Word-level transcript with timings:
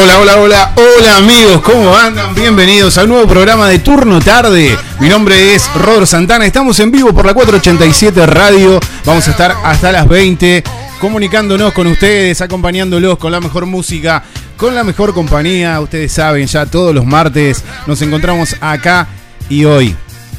Hola, 0.00 0.20
hola, 0.20 0.36
hola, 0.36 0.72
hola 0.76 1.16
amigos, 1.16 1.60
¿cómo 1.60 1.96
andan? 1.96 2.32
Bienvenidos 2.32 2.96
al 2.98 3.08
nuevo 3.08 3.26
programa 3.26 3.66
de 3.66 3.80
Turno 3.80 4.20
Tarde. 4.20 4.78
Mi 5.00 5.08
nombre 5.08 5.56
es 5.56 5.68
Rodro 5.74 6.06
Santana, 6.06 6.46
estamos 6.46 6.78
en 6.78 6.92
vivo 6.92 7.12
por 7.12 7.26
la 7.26 7.34
487 7.34 8.24
Radio. 8.26 8.78
Vamos 9.04 9.26
a 9.26 9.32
estar 9.32 9.56
hasta 9.64 9.90
las 9.90 10.06
20 10.06 10.62
comunicándonos 11.00 11.72
con 11.72 11.88
ustedes, 11.88 12.40
acompañándolos 12.40 13.18
con 13.18 13.32
la 13.32 13.40
mejor 13.40 13.66
música, 13.66 14.22
con 14.56 14.72
la 14.72 14.84
mejor 14.84 15.12
compañía. 15.12 15.80
Ustedes 15.80 16.12
saben, 16.12 16.46
ya 16.46 16.64
todos 16.64 16.94
los 16.94 17.04
martes 17.04 17.64
nos 17.88 18.00
encontramos 18.00 18.54
acá 18.60 19.08
y 19.48 19.64
hoy, 19.64 19.96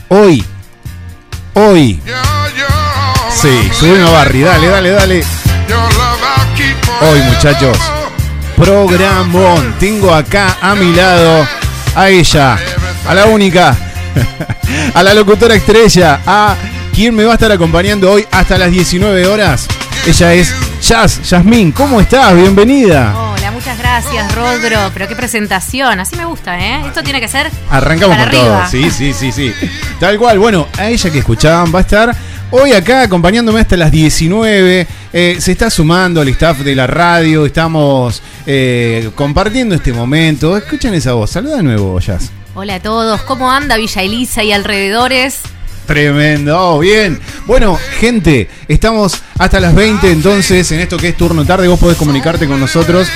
hoy, 0.08 0.42
hoy. 1.54 2.00
Sí, 3.30 3.70
subimos 3.78 4.10
a 4.10 4.14
Barry, 4.14 4.40
dale, 4.40 4.68
dale, 4.68 4.90
dale. 4.92 5.24
Hoy 7.02 7.20
muchachos 7.24 7.78
programón. 8.60 9.74
Tengo 9.80 10.14
acá 10.14 10.58
a 10.62 10.76
mi 10.76 10.94
lado 10.94 11.48
a 11.96 12.10
ella, 12.10 12.58
a 13.08 13.14
la 13.16 13.26
única, 13.26 13.76
a 14.94 15.02
la 15.02 15.14
locutora 15.14 15.56
estrella, 15.56 16.20
a 16.26 16.56
quien 16.94 17.16
me 17.16 17.24
va 17.24 17.32
a 17.32 17.34
estar 17.36 17.52
acompañando 17.52 18.12
hoy 18.12 18.28
hasta 18.30 18.58
las 18.58 18.70
19 18.70 19.26
horas. 19.28 19.66
Ella 20.06 20.34
es 20.34 20.54
Jazz, 20.82 21.22
Yasmín, 21.30 21.72
¿cómo 21.72 22.02
estás? 22.02 22.36
Bienvenida. 22.36 23.16
Hola, 23.18 23.52
muchas 23.52 23.78
gracias, 23.78 24.36
Rodro. 24.36 24.92
Pero 24.94 25.08
qué 25.08 25.16
presentación, 25.16 26.00
así 26.00 26.16
me 26.18 26.26
gusta, 26.26 26.60
¿eh? 26.60 26.82
Esto 26.86 27.02
tiene 27.02 27.22
que 27.22 27.28
ser. 27.30 27.50
Arrancamos 27.70 28.18
con 28.18 28.30
todo, 28.30 28.68
sí, 28.70 28.92
sí, 28.92 29.14
sí, 29.14 29.32
sí. 29.32 29.54
Tal 30.00 30.18
cual, 30.18 30.38
bueno, 30.38 30.68
a 30.78 30.90
ella 30.90 31.10
que 31.10 31.20
escuchaban 31.20 31.74
va 31.74 31.80
a 31.80 31.82
estar 31.82 32.16
hoy 32.52 32.74
acá 32.74 33.04
acompañándome 33.04 33.60
hasta 33.60 33.78
las 33.78 33.92
19. 33.92 34.88
Eh, 35.12 35.38
se 35.40 35.52
está 35.52 35.70
sumando 35.70 36.22
al 36.22 36.30
staff 36.30 36.60
de 36.60 36.76
la 36.76 36.88
radio, 36.88 37.46
estamos 37.46 38.24
eh, 38.46 39.10
compartiendo 39.16 39.76
este 39.76 39.94
momento. 39.94 40.58
Escuchen 40.58 40.94
esa 40.94 41.14
voz, 41.14 41.32
saluda 41.32 41.58
de 41.58 41.64
nuevo, 41.64 42.00
Jazz. 42.00 42.32
Hola 42.56 42.76
a 42.76 42.80
todos, 42.80 43.22
¿cómo 43.22 43.52
anda 43.52 43.78
Villa 43.78 44.02
Elisa 44.02 44.44
y 44.44 44.52
alrededores? 44.52 45.40
Tremendo, 45.86 46.60
oh, 46.60 46.80
bien. 46.80 47.20
Bueno, 47.48 47.80
gente, 48.00 48.50
estamos 48.68 49.22
hasta 49.40 49.60
las 49.60 49.74
20 49.74 50.12
entonces 50.12 50.72
en 50.72 50.82
esto 50.82 50.98
que 50.98 51.08
es 51.10 51.18
turno 51.18 51.46
tarde. 51.46 51.68
Vos 51.68 51.80
podés 51.80 51.98
comunicarte 51.98 52.48
con 52.48 52.60
nosotros 52.60 53.08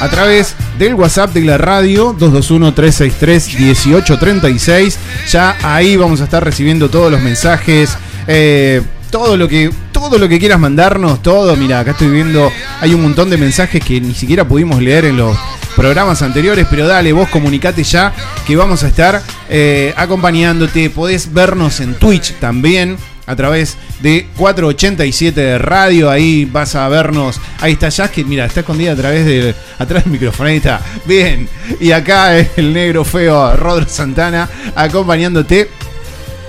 a 0.00 0.08
través 0.08 0.54
del 0.78 0.94
WhatsApp 0.94 1.32
de 1.32 1.40
la 1.40 1.58
radio 1.58 2.16
221-363-1836. 2.16 4.94
Ya 5.28 5.56
ahí 5.62 5.96
vamos 5.96 6.20
a 6.20 6.24
estar 6.24 6.44
recibiendo 6.44 6.88
todos 6.88 7.10
los 7.10 7.20
mensajes. 7.20 7.98
Eh, 8.32 8.80
todo 9.10 9.36
lo 9.36 9.48
que 9.48 9.72
todo 9.90 10.16
lo 10.18 10.28
que 10.28 10.38
quieras 10.38 10.60
mandarnos, 10.60 11.20
todo, 11.20 11.56
mira, 11.56 11.80
acá 11.80 11.90
estoy 11.90 12.10
viendo, 12.10 12.48
hay 12.80 12.94
un 12.94 13.02
montón 13.02 13.28
de 13.28 13.36
mensajes 13.36 13.84
que 13.84 14.00
ni 14.00 14.14
siquiera 14.14 14.46
pudimos 14.46 14.80
leer 14.80 15.04
en 15.04 15.16
los 15.16 15.36
programas 15.74 16.22
anteriores, 16.22 16.64
pero 16.70 16.86
dale, 16.86 17.12
vos 17.12 17.28
comunicate 17.28 17.82
ya 17.82 18.12
que 18.46 18.54
vamos 18.54 18.84
a 18.84 18.88
estar 18.88 19.20
eh, 19.48 19.92
acompañándote, 19.96 20.90
podés 20.90 21.32
vernos 21.32 21.80
en 21.80 21.94
Twitch 21.94 22.34
también 22.34 22.96
a 23.26 23.34
través 23.34 23.76
de 24.00 24.28
487 24.36 25.40
de 25.40 25.58
radio, 25.58 26.08
ahí 26.08 26.44
vas 26.44 26.76
a 26.76 26.88
vernos, 26.88 27.40
ahí 27.60 27.76
está 27.80 28.08
que 28.08 28.24
mira, 28.24 28.44
está 28.44 28.60
escondida 28.60 28.92
a 28.92 28.96
través 28.96 29.26
de 29.26 29.56
atrás 29.78 30.04
del 30.04 30.12
micrófono, 30.12 30.48
ahí 30.48 30.56
está, 30.56 30.80
bien, 31.04 31.48
y 31.80 31.90
acá 31.90 32.38
el 32.38 32.72
negro 32.72 33.04
feo 33.04 33.56
Rodro 33.56 33.88
Santana 33.88 34.48
acompañándote. 34.76 35.79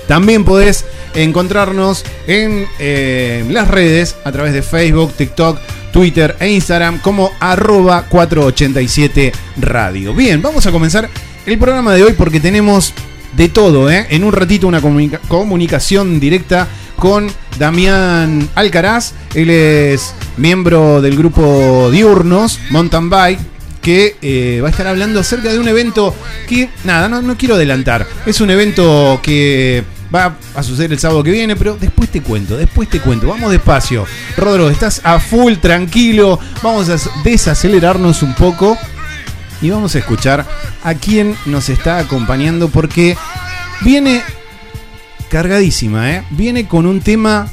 También 0.07 0.43
podés 0.43 0.85
encontrarnos 1.15 2.03
en 2.27 2.65
eh, 2.79 3.45
las 3.49 3.67
redes 3.67 4.15
a 4.23 4.31
través 4.31 4.53
de 4.53 4.61
Facebook, 4.61 5.13
TikTok, 5.13 5.59
Twitter 5.91 6.35
e 6.39 6.49
Instagram 6.49 6.99
como 6.99 7.31
arroba 7.39 8.03
487 8.09 9.31
radio. 9.57 10.13
Bien, 10.13 10.41
vamos 10.41 10.65
a 10.65 10.71
comenzar 10.71 11.09
el 11.45 11.57
programa 11.57 11.93
de 11.93 12.03
hoy 12.03 12.13
porque 12.13 12.39
tenemos 12.39 12.93
de 13.33 13.49
todo. 13.49 13.89
¿eh? 13.91 14.07
En 14.09 14.23
un 14.23 14.33
ratito 14.33 14.67
una 14.67 14.81
comunicación 15.27 16.19
directa 16.19 16.67
con 16.95 17.27
Damián 17.59 18.49
Alcaraz. 18.55 19.13
Él 19.33 19.49
es 19.49 20.13
miembro 20.37 21.01
del 21.01 21.17
grupo 21.17 21.89
Diurnos, 21.91 22.59
Mountain 22.69 23.09
Bike 23.09 23.50
que 23.81 24.15
eh, 24.21 24.59
va 24.61 24.67
a 24.67 24.71
estar 24.71 24.87
hablando 24.87 25.19
acerca 25.19 25.51
de 25.51 25.59
un 25.59 25.67
evento 25.67 26.15
que, 26.47 26.69
nada, 26.83 27.09
no, 27.09 27.21
no 27.21 27.37
quiero 27.37 27.55
adelantar. 27.55 28.07
Es 28.25 28.41
un 28.41 28.51
evento 28.51 29.19
que 29.23 29.83
va 30.13 30.35
a 30.55 30.63
suceder 30.63 30.91
el 30.91 30.99
sábado 30.99 31.23
que 31.23 31.31
viene, 31.31 31.55
pero 31.55 31.77
después 31.79 32.09
te 32.09 32.21
cuento, 32.21 32.57
después 32.57 32.89
te 32.89 32.99
cuento. 32.99 33.27
Vamos 33.27 33.51
despacio. 33.51 34.05
Rodro, 34.37 34.69
estás 34.69 35.01
a 35.03 35.19
full, 35.19 35.55
tranquilo. 35.55 36.39
Vamos 36.61 36.89
a 36.89 36.97
desacelerarnos 37.23 38.21
un 38.21 38.35
poco 38.35 38.77
y 39.61 39.69
vamos 39.69 39.95
a 39.95 39.99
escuchar 39.99 40.45
a 40.83 40.93
quien 40.95 41.35
nos 41.45 41.69
está 41.69 41.99
acompañando 41.99 42.69
porque 42.69 43.15
viene 43.81 44.21
cargadísima, 45.29 46.11
¿eh? 46.11 46.23
Viene 46.31 46.67
con 46.67 46.85
un 46.85 46.99
tema 46.99 47.47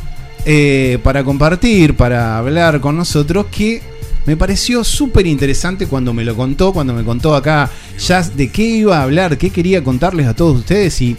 eh, 0.44 0.98
para 1.02 1.22
compartir, 1.22 1.96
para 1.96 2.38
hablar 2.38 2.80
con 2.80 2.96
nosotros 2.96 3.46
que 3.50 3.82
me 4.28 4.36
pareció 4.36 4.84
súper 4.84 5.26
interesante 5.26 5.86
cuando 5.86 6.12
me 6.12 6.22
lo 6.22 6.36
contó, 6.36 6.74
cuando 6.74 6.92
me 6.92 7.02
contó 7.02 7.34
acá 7.34 7.70
Jazz 7.98 8.36
de 8.36 8.52
qué 8.52 8.62
iba 8.62 8.98
a 8.98 9.04
hablar, 9.04 9.38
qué 9.38 9.48
quería 9.48 9.82
contarles 9.82 10.26
a 10.26 10.36
todos 10.36 10.58
ustedes 10.58 11.00
y 11.00 11.16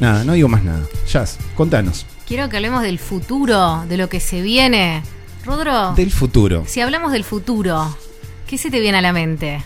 Nada, 0.00 0.24
no 0.24 0.32
digo 0.32 0.48
más 0.48 0.64
nada. 0.64 0.80
Jazz, 1.06 1.38
contanos. 1.54 2.04
Quiero 2.26 2.48
que 2.48 2.56
hablemos 2.56 2.82
del 2.82 2.98
futuro, 2.98 3.84
de 3.88 3.96
lo 3.96 4.08
que 4.08 4.18
se 4.18 4.42
viene. 4.42 5.04
Rodro. 5.44 5.94
Del 5.94 6.10
futuro. 6.10 6.64
Si 6.66 6.80
hablamos 6.80 7.12
del 7.12 7.22
futuro, 7.22 7.96
¿qué 8.48 8.58
se 8.58 8.72
te 8.72 8.80
viene 8.80 8.98
a 8.98 9.02
la 9.02 9.12
mente? 9.12 9.62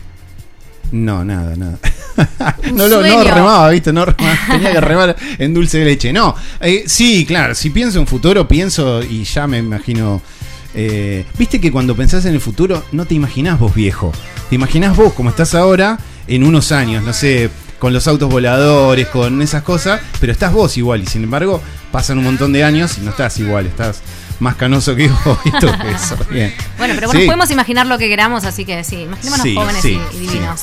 No, 0.91 1.25
nada, 1.25 1.57
nada. 1.57 1.79
no, 2.75 2.89
lo, 2.89 3.01
no 3.01 3.25
remaba, 3.25 3.71
¿viste? 3.71 3.91
No 3.91 4.05
Tenía 4.51 4.73
que 4.73 4.81
remar 4.83 5.17
en 5.39 5.55
dulce 5.55 5.79
de 5.79 5.87
leche. 5.87 6.13
No, 6.13 6.35
eh, 6.61 6.85
sí, 6.87 7.25
claro, 7.25 7.55
si 7.55 7.71
pienso 7.71 7.99
en 8.01 8.07
futuro, 8.07 8.47
pienso 8.47 9.03
y 9.03 9.25
ya 9.25 9.47
me 9.47 9.57
imagino. 9.57 10.21
Eh, 10.75 11.25
Viste 11.39 11.61
que 11.61 11.71
cuando 11.71 11.95
pensás 11.97 12.25
en 12.25 12.35
el 12.35 12.41
futuro, 12.41 12.85
no 12.93 13.05
te 13.05 13.15
imaginás 13.15 13.59
vos 13.59 13.75
viejo. 13.75 14.13
Te 14.49 14.55
imaginás 14.55 14.97
vos 14.97 15.13
como 15.13 15.31
estás 15.31 15.55
ahora 15.55 15.99
en 16.27 16.45
unos 16.45 16.73
años, 16.73 17.03
no 17.03 17.13
sé, 17.13 17.51
con 17.79 17.93
los 17.93 18.07
autos 18.07 18.31
voladores, 18.31 19.09
con 19.09 19.43
esas 19.43 19.63
cosas, 19.63 20.01
pero 20.21 20.33
estás 20.33 20.53
vos 20.53 20.77
igual 20.77 21.03
y 21.03 21.07
sin 21.07 21.25
embargo 21.25 21.61
pasan 21.91 22.19
un 22.19 22.25
montón 22.25 22.53
de 22.53 22.63
años 22.63 22.97
y 22.99 23.01
no 23.01 23.11
estás 23.11 23.39
igual, 23.41 23.67
estás 23.67 24.03
más 24.39 24.57
canoso 24.57 24.95
que 24.95 25.09
vos 25.25 25.39
y 25.45 25.51
todo 25.53 25.73
eso. 25.93 26.17
Bien. 26.31 26.55
Bueno, 26.79 26.95
pero 26.95 27.09
bueno, 27.09 27.27
podemos 27.27 27.51
imaginar 27.51 27.87
lo 27.87 27.99
que 27.99 28.09
queramos, 28.09 28.45
así 28.45 28.65
que 28.65 28.85
sí, 28.85 29.03
imaginémonos 29.03 29.47
jóvenes 29.55 29.85
y, 29.85 30.01
divinos. 30.19 30.61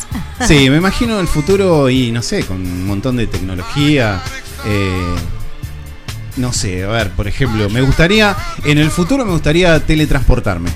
Sí. 0.47 0.69
me 0.69 0.77
imagino 0.77 1.19
el 1.19 1.27
futuro 1.27 1.89
y 1.89 2.11
no 2.11 2.21
sé, 2.21 2.43
con 2.43 2.57
un 2.57 2.85
montón 2.85 3.17
de 3.17 3.27
tecnología. 3.27 4.21
Eh, 4.65 5.15
no 6.37 6.53
sé, 6.53 6.83
a 6.83 6.87
ver, 6.87 7.11
por 7.11 7.27
ejemplo, 7.27 7.69
me 7.69 7.81
gustaría, 7.81 8.35
en 8.63 8.77
el 8.77 8.91
futuro 8.91 9.25
me 9.25 9.31
gustaría 9.31 9.79
teletransportarme. 9.79 10.69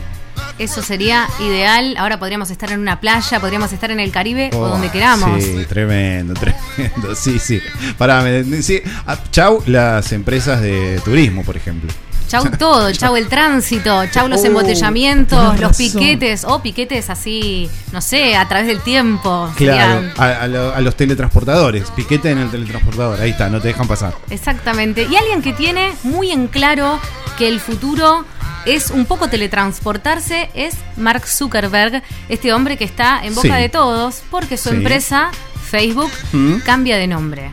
Eso 0.59 0.83
sería 0.83 1.27
ideal. 1.39 1.95
Ahora 1.97 2.19
podríamos 2.19 2.51
estar 2.51 2.71
en 2.71 2.79
una 2.79 2.99
playa, 2.99 3.39
podríamos 3.39 3.73
estar 3.73 3.89
en 3.89 3.99
el 3.99 4.11
Caribe 4.11 4.51
o 4.53 4.67
donde 4.67 4.89
queramos. 4.89 5.43
Sí, 5.43 5.65
tremendo, 5.67 6.33
tremendo. 6.39 7.15
Sí, 7.15 7.39
sí. 7.39 7.59
Pará, 7.97 8.23
sí. 8.61 8.81
Ah, 9.07 9.17
chau 9.31 9.63
las 9.65 10.11
empresas 10.11 10.61
de 10.61 11.01
turismo, 11.03 11.43
por 11.43 11.57
ejemplo. 11.57 11.91
Chau 12.33 12.49
todo, 12.57 12.91
chau 12.93 13.15
el 13.15 13.27
tránsito, 13.27 14.07
chau 14.07 14.27
los 14.27 14.41
oh, 14.41 14.47
embotellamientos, 14.47 15.59
los 15.59 15.77
piquetes, 15.77 16.45
o 16.45 16.63
piquetes 16.63 17.11
así, 17.11 17.69
no 17.91 18.01
sé, 18.01 18.35
a 18.35 18.47
través 18.47 18.65
del 18.65 18.79
tiempo. 18.79 19.51
Claro, 19.55 20.09
a, 20.17 20.47
los 20.81 20.95
teletransportadores, 20.95 21.91
piquete 21.91 22.31
en 22.31 22.39
el 22.39 22.49
teletransportador, 22.49 23.21
ahí 23.21 23.29
está, 23.29 23.49
no 23.49 23.61
te 23.61 23.67
dejan 23.67 23.87
pasar. 23.87 24.15
Exactamente. 24.31 25.07
Y 25.07 25.15
alguien 25.15 25.43
que 25.43 25.53
tiene 25.53 25.93
muy 26.01 26.31
en 26.31 26.47
claro 26.47 26.99
que 27.37 27.47
el 27.47 27.59
futuro 27.59 28.25
es 28.65 28.89
un 28.89 29.05
poco 29.05 29.27
teletransportarse, 29.27 30.49
es 30.55 30.73
Mark 30.97 31.27
Zuckerberg, 31.27 32.01
este 32.29 32.51
hombre 32.51 32.77
que 32.77 32.83
está 32.85 33.23
en 33.23 33.35
boca 33.35 33.57
de 33.57 33.69
todos 33.69 34.23
porque 34.31 34.57
su 34.57 34.69
empresa, 34.69 35.29
Facebook, 35.69 36.09
mm. 36.31 36.61
cambia 36.65 36.97
de 36.97 37.05
nombre. 37.05 37.51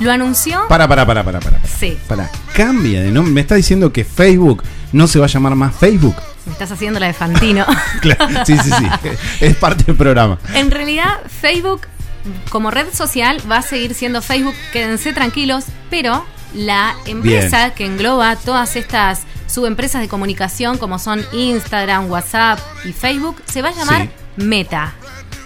Lo 0.00 0.12
anunció. 0.12 0.66
Para, 0.68 0.86
para, 0.86 1.06
para, 1.06 1.24
para, 1.24 1.40
para. 1.40 1.60
Sí. 1.66 1.98
Para. 2.06 2.30
Cambia 2.54 3.02
de 3.02 3.10
nombre. 3.10 3.32
Me 3.32 3.40
está 3.40 3.54
diciendo 3.54 3.92
que 3.92 4.04
Facebook 4.04 4.62
no 4.92 5.06
se 5.06 5.18
va 5.18 5.26
a 5.26 5.28
llamar 5.28 5.54
más 5.54 5.74
Facebook. 5.74 6.16
Me 6.46 6.52
estás 6.52 6.70
haciendo 6.70 7.00
la 7.00 7.06
de 7.06 7.12
Fantino. 7.12 7.66
claro, 8.00 8.26
sí, 8.46 8.56
sí, 8.62 8.70
sí. 8.70 8.86
Es 9.40 9.56
parte 9.56 9.84
del 9.84 9.96
programa. 9.96 10.38
En 10.54 10.70
realidad, 10.70 11.18
Facebook, 11.40 11.82
como 12.50 12.70
red 12.70 12.86
social, 12.92 13.38
va 13.50 13.58
a 13.58 13.62
seguir 13.62 13.94
siendo 13.94 14.22
Facebook. 14.22 14.54
Quédense 14.72 15.12
tranquilos, 15.12 15.64
pero 15.90 16.24
la 16.54 16.94
empresa 17.06 17.74
que 17.74 17.84
engloba 17.84 18.36
todas 18.36 18.76
estas 18.76 19.22
subempresas 19.46 20.00
de 20.00 20.08
comunicación 20.08 20.78
como 20.78 20.98
son 20.98 21.24
Instagram, 21.32 22.10
WhatsApp 22.10 22.58
y 22.84 22.92
Facebook, 22.92 23.42
se 23.46 23.62
va 23.62 23.68
a 23.68 23.72
llamar 23.72 24.08
Meta. 24.36 24.94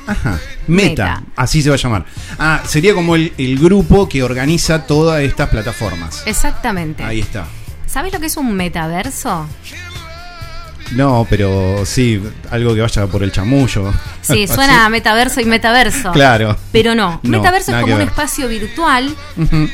Ajá, 0.07 0.41
Meta, 0.67 1.23
así 1.37 1.63
se 1.63 1.69
va 1.69 1.77
a 1.77 1.79
llamar. 1.79 2.05
Ah, 2.39 2.63
sería 2.67 2.95
como 2.95 3.15
el, 3.17 3.59
grupo 3.59 4.09
que 4.09 4.23
organiza 4.23 4.87
todas 4.87 5.23
estas 5.23 5.49
plataformas. 5.49 6.23
Exactamente. 6.27 7.05
Ahí 7.05 7.21
está. 7.21 7.47
¿Sabes 7.87 8.13
lo 8.13 8.21
que 8.21 8.27
es 8.27 8.37
un 8.37 8.55
metaverso? 8.55 9.47
No, 10.93 11.27
pero 11.29 11.85
sí, 11.87 12.23
algo 12.51 12.75
que 12.75 12.81
vaya 12.81 13.07
por 13.07 13.23
el 13.23 13.33
chamullo. 13.33 13.93
Sí, 14.21 14.47
suena 14.49 14.85
a 14.85 14.89
metaverso 14.89 15.41
y 15.41 15.45
metaverso. 15.45 16.13
Claro. 16.13 16.57
Pero 16.71 16.95
no. 16.95 17.21
No, 17.23 17.39
metaverso 17.39 17.75
es 17.75 17.81
como 17.81 17.95
un 17.95 18.03
espacio 18.03 18.49
virtual 18.49 19.15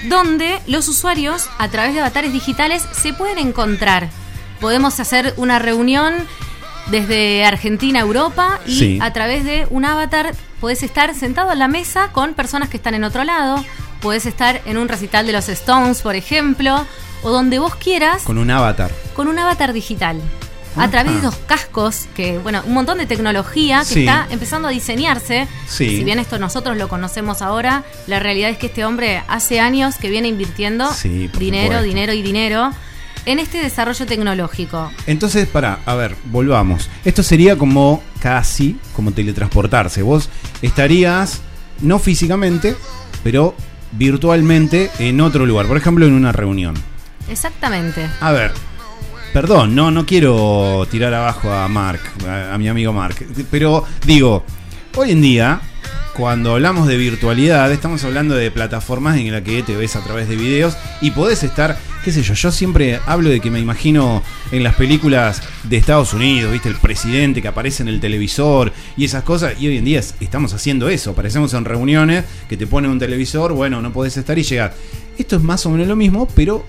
donde 0.08 0.60
los 0.66 0.88
usuarios, 0.88 1.48
a 1.58 1.68
través 1.68 1.94
de 1.94 2.00
avatares 2.00 2.32
digitales, 2.32 2.84
se 2.92 3.12
pueden 3.12 3.38
encontrar. 3.38 4.10
Podemos 4.60 4.98
hacer 5.00 5.34
una 5.36 5.58
reunión 5.58 6.14
desde 6.90 7.44
Argentina 7.44 7.98
a 8.00 8.02
Europa 8.02 8.60
y 8.66 8.78
Sí. 8.78 8.98
a 9.00 9.12
través 9.12 9.44
de 9.44 9.66
un 9.70 9.84
avatar 9.84 10.34
podés 10.60 10.82
estar 10.82 11.14
sentado 11.14 11.52
en 11.52 11.58
la 11.58 11.68
mesa 11.68 12.08
con 12.12 12.34
personas 12.34 12.68
que 12.68 12.76
están 12.76 12.94
en 12.94 13.04
otro 13.04 13.24
lado. 13.24 13.64
Podés 14.00 14.26
estar 14.26 14.60
en 14.64 14.78
un 14.78 14.88
recital 14.88 15.26
de 15.26 15.32
los 15.32 15.48
Stones, 15.48 16.02
por 16.02 16.14
ejemplo, 16.14 16.86
o 17.22 17.30
donde 17.30 17.58
vos 17.58 17.74
quieras 17.74 18.22
Con 18.22 18.38
un 18.38 18.50
avatar. 18.50 18.90
con 19.14 19.28
un 19.28 19.38
avatar 19.38 19.72
digital. 19.72 20.20
A 20.76 20.88
través 20.90 21.12
de 21.12 21.18
esos 21.18 21.34
cascos, 21.48 22.06
que, 22.14 22.38
bueno, 22.38 22.62
un 22.64 22.72
montón 22.74 22.98
de 22.98 23.06
tecnología 23.06 23.80
que 23.80 23.94
Sí. 23.94 24.00
está 24.00 24.28
empezando 24.30 24.68
a 24.68 24.70
diseñarse. 24.70 25.48
Sí. 25.66 25.88
Si 25.98 26.04
bien 26.04 26.20
esto 26.20 26.38
nosotros 26.38 26.76
lo 26.76 26.86
conocemos 26.88 27.42
ahora, 27.42 27.82
la 28.06 28.20
realidad 28.20 28.50
es 28.50 28.58
que 28.58 28.66
este 28.66 28.84
hombre 28.84 29.24
hace 29.26 29.58
años 29.58 29.96
que 29.96 30.08
viene 30.08 30.28
invirtiendo 30.28 30.92
Sí, 30.94 31.28
dinero, 31.36 31.64
supuesto. 31.78 31.82
dinero 31.82 32.12
y 32.12 32.22
dinero 32.22 32.70
en 33.28 33.38
este 33.38 33.58
desarrollo 33.58 34.06
tecnológico. 34.06 34.90
Entonces, 35.06 35.46
para, 35.46 35.80
a 35.84 35.94
ver, 35.94 36.16
volvamos. 36.24 36.88
Esto 37.04 37.22
sería 37.22 37.56
como 37.56 38.02
casi 38.20 38.78
como 38.96 39.12
teletransportarse. 39.12 40.00
Vos 40.00 40.30
estarías, 40.62 41.42
no 41.82 41.98
físicamente, 41.98 42.74
pero 43.22 43.54
virtualmente 43.92 44.90
en 44.98 45.20
otro 45.20 45.44
lugar. 45.44 45.66
Por 45.66 45.76
ejemplo, 45.76 46.06
en 46.06 46.14
una 46.14 46.32
reunión. 46.32 46.74
Exactamente. 47.28 48.08
A 48.20 48.32
ver, 48.32 48.50
perdón, 49.34 49.74
no, 49.74 49.90
no 49.90 50.06
quiero 50.06 50.88
tirar 50.90 51.12
abajo 51.12 51.52
a 51.52 51.68
Mark, 51.68 52.00
a, 52.26 52.54
a 52.54 52.58
mi 52.58 52.66
amigo 52.66 52.94
Mark. 52.94 53.26
Pero 53.50 53.84
digo, 54.06 54.42
hoy 54.96 55.10
en 55.10 55.20
día, 55.20 55.60
cuando 56.18 56.54
hablamos 56.54 56.88
de 56.88 56.96
virtualidad, 56.96 57.70
estamos 57.70 58.02
hablando 58.02 58.34
de 58.34 58.50
plataformas 58.50 59.18
en 59.18 59.30
las 59.30 59.42
que 59.42 59.62
te 59.62 59.76
ves 59.76 59.94
a 59.94 60.02
través 60.02 60.28
de 60.28 60.34
videos 60.34 60.76
y 61.00 61.12
podés 61.12 61.44
estar, 61.44 61.78
qué 62.04 62.10
sé 62.10 62.24
yo, 62.24 62.34
yo 62.34 62.50
siempre 62.50 62.98
hablo 63.06 63.28
de 63.30 63.38
que 63.38 63.52
me 63.52 63.60
imagino 63.60 64.24
en 64.50 64.64
las 64.64 64.74
películas 64.74 65.40
de 65.62 65.76
Estados 65.76 66.14
Unidos, 66.14 66.50
viste, 66.50 66.68
el 66.70 66.74
presidente 66.74 67.40
que 67.40 67.46
aparece 67.46 67.84
en 67.84 67.88
el 67.88 68.00
televisor 68.00 68.72
y 68.96 69.04
esas 69.04 69.22
cosas, 69.22 69.54
y 69.60 69.68
hoy 69.68 69.76
en 69.76 69.84
día 69.84 70.00
es- 70.00 70.16
estamos 70.18 70.52
haciendo 70.54 70.88
eso, 70.88 71.10
aparecemos 71.12 71.54
en 71.54 71.64
reuniones 71.64 72.24
que 72.48 72.56
te 72.56 72.66
ponen 72.66 72.90
un 72.90 72.98
televisor, 72.98 73.52
bueno, 73.52 73.80
no 73.80 73.92
podés 73.92 74.16
estar 74.16 74.36
y 74.36 74.42
llegar. 74.42 74.74
Esto 75.18 75.36
es 75.36 75.42
más 75.42 75.66
o 75.66 75.70
menos 75.70 75.86
lo 75.86 75.94
mismo, 75.94 76.26
pero 76.34 76.66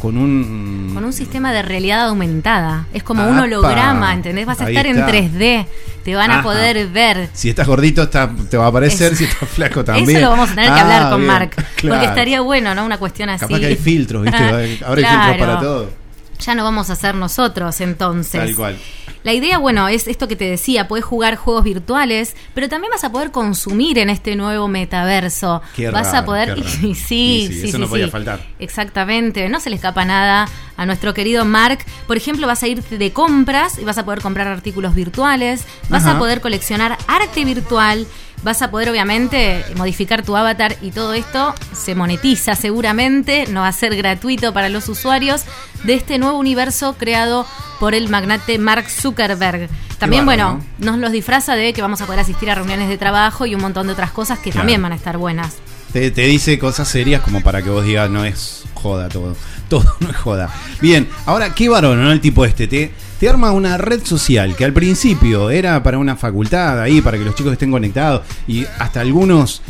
con 0.00 0.16
un... 0.18 0.90
Con 0.94 1.04
un 1.04 1.12
sistema 1.12 1.52
de 1.52 1.62
realidad 1.62 2.08
aumentada. 2.08 2.86
Es 2.92 3.02
como 3.02 3.26
un 3.26 3.34
Apa. 3.36 3.44
holograma, 3.44 4.12
¿entendés? 4.14 4.46
Vas 4.46 4.60
a 4.60 4.66
Ahí 4.66 4.76
estar 4.76 4.86
en 4.86 4.98
está. 4.98 5.10
3D. 5.12 5.66
Te 6.04 6.14
van 6.14 6.30
a 6.30 6.34
Ajá. 6.34 6.42
poder 6.44 6.86
ver. 6.88 7.28
Si 7.32 7.48
estás 7.48 7.66
gordito 7.66 8.02
está, 8.04 8.30
te 8.48 8.56
va 8.56 8.66
a 8.66 8.68
aparecer, 8.68 9.08
Eso- 9.12 9.16
si 9.18 9.24
estás 9.24 9.48
flaco 9.48 9.84
también. 9.84 10.08
Eso 10.10 10.20
lo 10.20 10.30
vamos 10.30 10.50
a 10.50 10.54
tener 10.54 10.70
que 10.72 10.78
Ah, 10.78 10.82
hablar 10.82 11.10
con 11.10 11.20
bien, 11.20 11.32
Mark. 11.32 11.50
claro. 11.76 11.96
Porque 11.96 12.04
estaría 12.06 12.40
bueno, 12.42 12.74
¿no? 12.74 12.84
Una 12.84 12.98
cuestión 12.98 13.28
así. 13.30 13.40
Capaz 13.40 13.58
que 13.58 13.66
hay 13.66 13.76
filtros, 13.76 14.22
¿viste? 14.22 14.38
Ahora 14.44 14.58
hay 14.60 14.76
Claro. 14.76 14.98
filtros 15.32 15.36
para 15.38 15.58
todo. 15.60 15.90
Ya 16.38 16.54
no 16.54 16.62
vamos 16.64 16.90
a 16.90 16.96
ser 16.96 17.14
nosotros 17.14 17.80
entonces. 17.80 18.40
Tal 18.40 18.54
cual. 18.54 18.78
La 19.26 19.32
idea, 19.32 19.58
bueno, 19.58 19.88
es 19.88 20.06
esto 20.06 20.28
que 20.28 20.36
te 20.36 20.44
decía, 20.48 20.86
puedes 20.86 21.04
jugar 21.04 21.34
juegos 21.34 21.64
virtuales, 21.64 22.36
pero 22.54 22.68
también 22.68 22.92
vas 22.92 23.02
a 23.02 23.10
poder 23.10 23.32
consumir 23.32 23.98
en 23.98 24.08
este 24.08 24.36
nuevo 24.36 24.68
metaverso. 24.68 25.62
Qué 25.74 25.90
vas 25.90 26.06
raro, 26.12 26.18
a 26.18 26.24
poder 26.24 26.54
qué 26.54 26.60
raro. 26.62 26.76
y, 26.86 26.94
sí, 26.94 26.94
Sí, 26.94 27.46
sí, 27.48 27.60
sí, 27.62 27.68
eso 27.70 27.78
no 27.78 27.88
podía 27.88 28.06
faltar. 28.06 28.38
Exactamente, 28.60 29.48
no 29.48 29.58
se 29.58 29.68
le 29.68 29.74
escapa 29.74 30.04
nada 30.04 30.46
a 30.76 30.86
nuestro 30.86 31.12
querido 31.12 31.44
Mark. 31.44 31.80
Por 32.06 32.16
ejemplo, 32.16 32.46
vas 32.46 32.62
a 32.62 32.68
ir 32.68 32.84
de 32.84 33.12
compras 33.12 33.80
y 33.80 33.84
vas 33.84 33.98
a 33.98 34.04
poder 34.04 34.20
comprar 34.22 34.46
artículos 34.46 34.94
virtuales, 34.94 35.64
vas 35.88 36.04
Ajá. 36.04 36.14
a 36.14 36.18
poder 36.20 36.40
coleccionar 36.40 36.96
arte 37.08 37.44
virtual, 37.44 38.06
vas 38.42 38.62
a 38.62 38.70
poder 38.70 38.88
obviamente 38.90 39.64
modificar 39.76 40.22
tu 40.22 40.36
avatar 40.36 40.76
y 40.82 40.90
todo 40.90 41.14
esto 41.14 41.54
se 41.72 41.94
monetiza 41.94 42.54
seguramente, 42.54 43.46
no 43.48 43.60
va 43.62 43.68
a 43.68 43.72
ser 43.72 43.96
gratuito 43.96 44.52
para 44.52 44.68
los 44.68 44.88
usuarios 44.88 45.42
de 45.84 45.94
este 45.94 46.18
nuevo 46.18 46.38
universo 46.38 46.94
creado 46.98 47.46
por 47.80 47.94
el 47.94 48.08
magnate 48.08 48.58
Mark 48.58 48.88
Zuckerberg. 48.88 49.68
También, 49.98 50.24
bueno, 50.26 50.62
nos 50.78 50.98
los 50.98 51.10
disfraza 51.10 51.54
de 51.54 51.72
que 51.72 51.80
vamos 51.82 52.00
a 52.02 52.06
poder 52.06 52.20
asistir 52.20 52.50
a 52.50 52.54
reuniones 52.54 52.88
de 52.88 52.98
trabajo 52.98 53.46
y 53.46 53.54
un 53.54 53.62
montón 53.62 53.86
de 53.86 53.94
otras 53.94 54.10
cosas 54.10 54.38
que 54.38 54.50
Claro. 54.50 54.60
también 54.62 54.82
van 54.82 54.92
a 54.92 54.96
estar 54.96 55.16
buenas. 55.16 55.56
Te, 55.92 56.10
te 56.10 56.22
dice 56.22 56.58
cosas 56.58 56.86
serias 56.88 57.22
como 57.22 57.40
para 57.42 57.62
que 57.62 57.70
vos 57.70 57.84
digas, 57.84 58.10
no 58.10 58.24
es 58.24 58.64
joda 58.74 59.08
todo. 59.08 59.34
Todo 59.70 59.96
no 60.00 60.10
es 60.10 60.16
joda. 60.16 60.50
Bien, 60.82 61.08
ahora, 61.24 61.54
qué 61.54 61.68
varón, 61.70 62.02
¿no? 62.02 62.12
El 62.12 62.20
tipo 62.20 62.44
este. 62.44 62.66
Te, 62.68 62.92
te 63.18 63.28
arma 63.28 63.52
una 63.52 63.78
red 63.78 64.04
social 64.04 64.54
que 64.56 64.64
al 64.64 64.72
principio 64.72 65.50
era 65.50 65.82
para 65.82 65.98
una 65.98 66.16
facultad 66.16 66.80
ahí, 66.80 67.00
para 67.00 67.18
que 67.18 67.24
los 67.24 67.34
chicos 67.34 67.52
estén 67.52 67.70
conectados. 67.70 68.22
Y 68.46 68.66
hasta 68.78 69.00
algunos, 69.00 69.62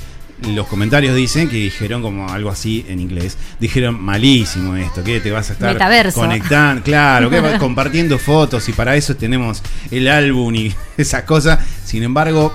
los 0.55 0.67
comentarios 0.67 1.15
dicen 1.15 1.49
que 1.49 1.57
dijeron 1.57 2.03
como 2.03 2.29
algo 2.29 2.51
así 2.51 2.85
en 2.89 3.01
inglés. 3.01 3.37
Dijeron, 3.61 4.03
malísimo 4.03 4.77
esto, 4.77 5.05
que 5.05 5.21
te 5.21 5.31
vas 5.31 5.51
a 5.51 5.53
estar 5.55 5.73
Metaverso. 5.75 6.21
conectando, 6.21 6.83
claro, 6.83 7.31
que 7.31 7.41
vas 7.41 7.59
compartiendo 7.61 8.19
fotos 8.19 8.69
y 8.69 8.73
para 8.73 8.97
eso 8.97 9.15
tenemos 9.17 9.63
el 9.91 10.09
álbum 10.09 10.55
y 10.55 10.75
esas 10.97 11.23
cosas. 11.23 11.61
Sin 11.85 12.03
embargo, 12.03 12.53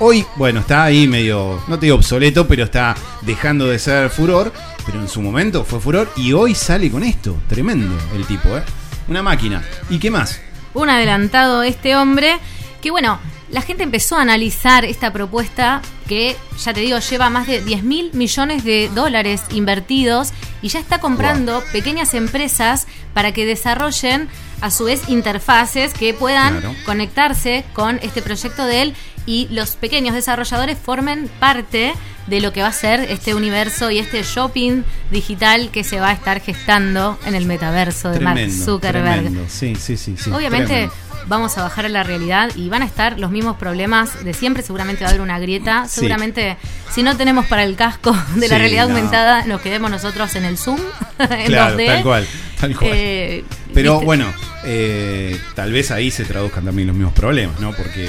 Hoy, 0.00 0.26
bueno, 0.34 0.58
está 0.58 0.82
ahí 0.82 1.06
medio, 1.06 1.62
no 1.68 1.78
te 1.78 1.86
digo 1.86 1.96
obsoleto, 1.96 2.48
pero 2.48 2.64
está 2.64 2.96
dejando 3.22 3.66
de 3.68 3.78
ser 3.78 4.10
furor. 4.10 4.52
Pero 4.84 5.00
en 5.00 5.08
su 5.08 5.22
momento 5.22 5.64
fue 5.64 5.80
furor 5.80 6.10
y 6.16 6.32
hoy 6.32 6.54
sale 6.54 6.90
con 6.90 7.04
esto. 7.04 7.40
Tremendo 7.48 7.96
el 8.14 8.26
tipo, 8.26 8.48
¿eh? 8.58 8.62
Una 9.08 9.22
máquina. 9.22 9.62
¿Y 9.90 9.98
qué 9.98 10.10
más? 10.10 10.40
un 10.74 10.90
adelantado 10.90 11.62
este 11.62 11.94
hombre, 11.94 12.36
que 12.82 12.90
bueno, 12.90 13.20
la 13.48 13.62
gente 13.62 13.84
empezó 13.84 14.16
a 14.16 14.22
analizar 14.22 14.84
esta 14.84 15.12
propuesta 15.12 15.82
que, 16.08 16.36
ya 16.58 16.74
te 16.74 16.80
digo, 16.80 16.98
lleva 16.98 17.30
más 17.30 17.46
de 17.46 17.62
10 17.62 17.84
mil 17.84 18.10
millones 18.12 18.64
de 18.64 18.90
dólares 18.92 19.42
invertidos 19.52 20.32
y 20.62 20.68
ya 20.68 20.80
está 20.80 20.98
comprando 20.98 21.62
pequeñas 21.70 22.12
empresas 22.14 22.88
para 23.12 23.30
que 23.30 23.46
desarrollen 23.46 24.28
a 24.60 24.72
su 24.72 24.86
vez 24.86 25.08
interfaces 25.08 25.94
que 25.94 26.12
puedan 26.12 26.58
Claro. 26.60 26.74
conectarse 26.84 27.64
con 27.72 28.00
este 28.02 28.20
proyecto 28.20 28.64
de 28.64 28.82
él 28.82 28.94
y 29.26 29.46
los 29.52 29.76
pequeños 29.76 30.16
desarrolladores 30.16 30.76
formen 30.76 31.30
parte 31.38 31.94
de 32.26 32.40
lo 32.40 32.52
que 32.52 32.62
va 32.62 32.68
a 32.68 32.72
ser 32.72 33.00
este 33.00 33.34
universo 33.34 33.90
y 33.90 33.98
este 33.98 34.22
shopping 34.22 34.82
digital 35.10 35.70
que 35.70 35.84
se 35.84 36.00
va 36.00 36.08
a 36.10 36.12
estar 36.12 36.40
gestando 36.40 37.18
en 37.26 37.34
el 37.34 37.46
metaverso 37.46 38.10
de 38.10 38.20
Mark. 38.20 38.50
Zuckerberg. 38.50 39.04
tremendo. 39.20 39.44
Sí, 39.48 39.74
sí, 39.76 39.96
sí, 39.96 40.16
sí. 40.18 40.30
Obviamente 40.30 40.68
tremendo. 40.72 40.94
vamos 41.26 41.56
a 41.58 41.62
bajar 41.62 41.84
a 41.86 41.88
la 41.88 42.02
realidad 42.02 42.50
y 42.56 42.68
van 42.68 42.82
a 42.82 42.86
estar 42.86 43.18
los 43.18 43.30
mismos 43.30 43.56
problemas 43.56 44.24
de 44.24 44.32
siempre. 44.32 44.62
Seguramente 44.62 45.04
va 45.04 45.08
a 45.08 45.10
haber 45.10 45.20
una 45.20 45.38
grieta. 45.38 45.84
Sí. 45.86 45.96
Seguramente, 46.00 46.56
si 46.94 47.02
no 47.02 47.16
tenemos 47.16 47.46
para 47.46 47.64
el 47.64 47.76
casco 47.76 48.12
de 48.36 48.48
la 48.48 48.54
Sí, 48.54 48.58
realidad 48.60 48.88
no. 48.88 48.94
aumentada, 48.96 49.44
nos 49.44 49.60
quedemos 49.60 49.90
nosotros 49.90 50.34
en 50.36 50.44
el 50.46 50.56
Zoom, 50.56 50.80
en 51.18 51.46
Claro, 51.46 51.76
2D. 51.76 51.86
tal 51.86 52.02
cual. 52.02 52.26
Tal 52.60 52.76
cual. 52.76 52.90
Eh, 52.94 53.44
Pero 53.74 53.92
¿viste? 53.94 54.04
bueno, 54.06 54.32
eh, 54.64 55.38
tal 55.54 55.72
vez 55.72 55.90
ahí 55.90 56.10
se 56.10 56.24
traduzcan 56.24 56.64
también 56.64 56.88
los 56.88 56.96
mismos 56.96 57.12
problemas, 57.12 57.60
¿no? 57.60 57.72
Porque 57.72 58.08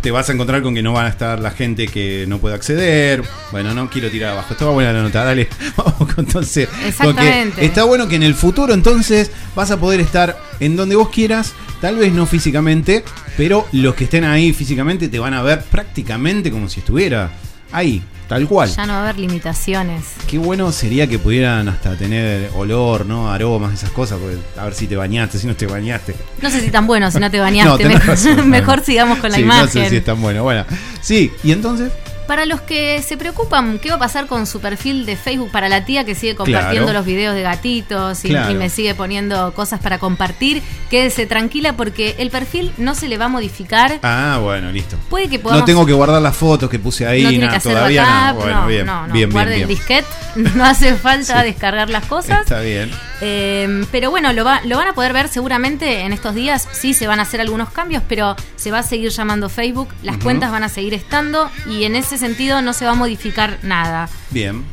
te 0.00 0.10
vas 0.10 0.28
a 0.28 0.32
encontrar 0.32 0.62
con 0.62 0.74
que 0.74 0.82
no 0.82 0.92
van 0.92 1.06
a 1.06 1.08
estar 1.08 1.40
la 1.40 1.50
gente 1.50 1.86
que 1.88 2.24
no 2.28 2.38
puede 2.38 2.54
acceder. 2.54 3.22
Bueno, 3.52 3.74
no 3.74 3.90
quiero 3.90 4.10
tirar 4.10 4.32
abajo. 4.32 4.52
Estaba 4.52 4.70
buena 4.72 4.92
la 4.92 5.02
nota, 5.02 5.24
dale. 5.24 5.48
Vamos 5.76 5.94
con- 6.14 6.24
entonces. 6.24 6.68
Exactamente. 6.86 7.64
está 7.64 7.84
bueno 7.84 8.08
que 8.08 8.16
en 8.16 8.22
el 8.22 8.34
futuro 8.34 8.72
entonces 8.74 9.30
vas 9.54 9.70
a 9.70 9.78
poder 9.78 10.00
estar 10.00 10.38
en 10.60 10.76
donde 10.76 10.96
vos 10.96 11.08
quieras, 11.10 11.52
tal 11.80 11.96
vez 11.96 12.12
no 12.12 12.26
físicamente, 12.26 13.04
pero 13.36 13.66
los 13.72 13.94
que 13.94 14.04
estén 14.04 14.24
ahí 14.24 14.52
físicamente 14.52 15.08
te 15.08 15.18
van 15.18 15.34
a 15.34 15.42
ver 15.42 15.62
prácticamente 15.62 16.50
como 16.50 16.68
si 16.68 16.80
estuviera 16.80 17.30
ahí, 17.72 18.02
tal 18.28 18.46
cual. 18.46 18.68
Ya 18.74 18.86
no 18.86 18.92
va 18.94 18.98
a 19.00 19.02
haber 19.04 19.18
limitaciones. 19.18 20.04
Qué 20.28 20.38
bueno 20.38 20.70
sería 20.72 21.06
que 21.06 21.18
pudieran 21.18 21.68
hasta 21.68 21.96
tener 21.96 22.50
olor, 22.56 23.06
¿no? 23.06 23.30
Aromas, 23.32 23.74
esas 23.74 23.90
cosas, 23.90 24.18
porque 24.20 24.36
a 24.58 24.64
ver 24.64 24.74
si 24.74 24.86
te 24.86 24.96
bañaste, 24.96 25.38
si 25.38 25.46
no 25.46 25.54
te 25.56 25.66
bañaste. 25.66 26.14
No 26.42 26.50
sé 26.50 26.60
si 26.60 26.70
tan 26.70 26.86
bueno 26.86 27.10
si 27.10 27.18
no 27.18 27.30
te 27.30 27.38
bañaste. 27.40 27.84
No, 27.84 27.90
mejor, 27.90 28.06
razón, 28.08 28.48
mejor 28.50 28.78
no. 28.78 28.84
sigamos 28.84 29.18
con 29.18 29.30
la 29.30 29.36
Sí, 29.36 29.42
imagen. 29.42 29.64
No 29.64 29.70
sé 29.70 29.90
si 29.90 29.96
es 29.96 30.04
tan 30.04 30.20
bueno. 30.20 30.42
Bueno, 30.42 30.64
sí, 31.00 31.30
y 31.42 31.52
entonces, 31.52 31.90
Para 32.30 32.46
los 32.46 32.60
que 32.60 33.02
se 33.02 33.16
preocupan, 33.16 33.80
¿qué 33.80 33.88
va 33.88 33.96
a 33.96 33.98
pasar 33.98 34.28
con 34.28 34.46
su 34.46 34.60
perfil 34.60 35.04
de 35.04 35.16
Facebook 35.16 35.50
para 35.50 35.68
la 35.68 35.84
tía 35.84 36.04
que 36.04 36.14
sigue 36.14 36.36
compartiendo 36.36 36.84
Claro. 36.86 37.00
los 37.00 37.04
videos 37.04 37.34
de 37.34 37.42
gatitos 37.42 38.24
y, 38.24 38.28
Claro. 38.28 38.52
y 38.52 38.54
me 38.54 38.70
sigue 38.70 38.94
poniendo 38.94 39.52
cosas 39.52 39.80
para 39.80 39.98
compartir? 39.98 40.62
Quédese 40.90 41.26
tranquila 41.26 41.72
porque 41.72 42.14
el 42.20 42.30
perfil 42.30 42.70
no 42.78 42.94
se 42.94 43.08
le 43.08 43.18
va 43.18 43.24
a 43.24 43.28
modificar. 43.28 43.98
ah, 44.04 44.38
bueno, 44.40 44.70
listo. 44.70 44.96
Puede 45.08 45.28
que 45.28 45.40
podamos. 45.40 45.62
No 45.62 45.64
tengo 45.66 45.84
que 45.84 45.92
guardar 45.92 46.22
las 46.22 46.36
fotos 46.36 46.70
que 46.70 46.78
puse 46.78 47.04
ahí, 47.04 47.24
no 47.24 47.30
tiene 47.30 47.48
que 47.48 47.58
todavía 47.58 48.04
backup, 48.04 48.34
no. 48.38 48.40
Bueno, 48.44 48.60
no, 48.60 48.66
bien, 48.68 48.86
no, 48.86 49.06
no, 49.08 49.12
bien, 49.12 49.30
guarde 49.32 49.56
bien, 49.56 49.62
el 49.62 49.68
disquete, 49.76 50.06
no 50.54 50.64
hace 50.64 50.94
falta 50.94 51.40
Sí. 51.40 51.46
descargar 51.48 51.90
las 51.90 52.06
cosas. 52.06 52.42
Está 52.42 52.60
bien. 52.60 52.92
Eh, 53.22 53.84
pero 53.90 54.10
bueno, 54.10 54.32
lo, 54.32 54.44
va- 54.44 54.60
lo 54.64 54.76
van 54.78 54.86
a 54.88 54.92
poder 54.94 55.12
ver 55.12 55.28
seguramente 55.28 56.02
en 56.02 56.12
estos 56.12 56.34
días. 56.34 56.66
Sí, 56.72 56.94
se 56.94 57.06
van 57.08 57.18
a 57.18 57.24
hacer 57.24 57.40
algunos 57.40 57.70
cambios, 57.70 58.02
pero 58.08 58.34
se 58.56 58.70
va 58.70 58.78
a 58.78 58.82
seguir 58.84 59.10
llamando 59.10 59.48
Facebook. 59.48 59.88
Las 60.04 60.16
cuentas 60.18 60.50
van 60.52 60.62
a 60.62 60.68
seguir 60.70 60.94
estando 60.94 61.50
y 61.68 61.84
en 61.84 61.96
ese 61.96 62.16
sentido 62.20 62.62
no 62.62 62.72
se 62.72 62.84
va 62.84 62.92
a 62.92 62.94
modificar 62.94 63.58
nada. 63.62 64.08
Bien. 64.30 64.64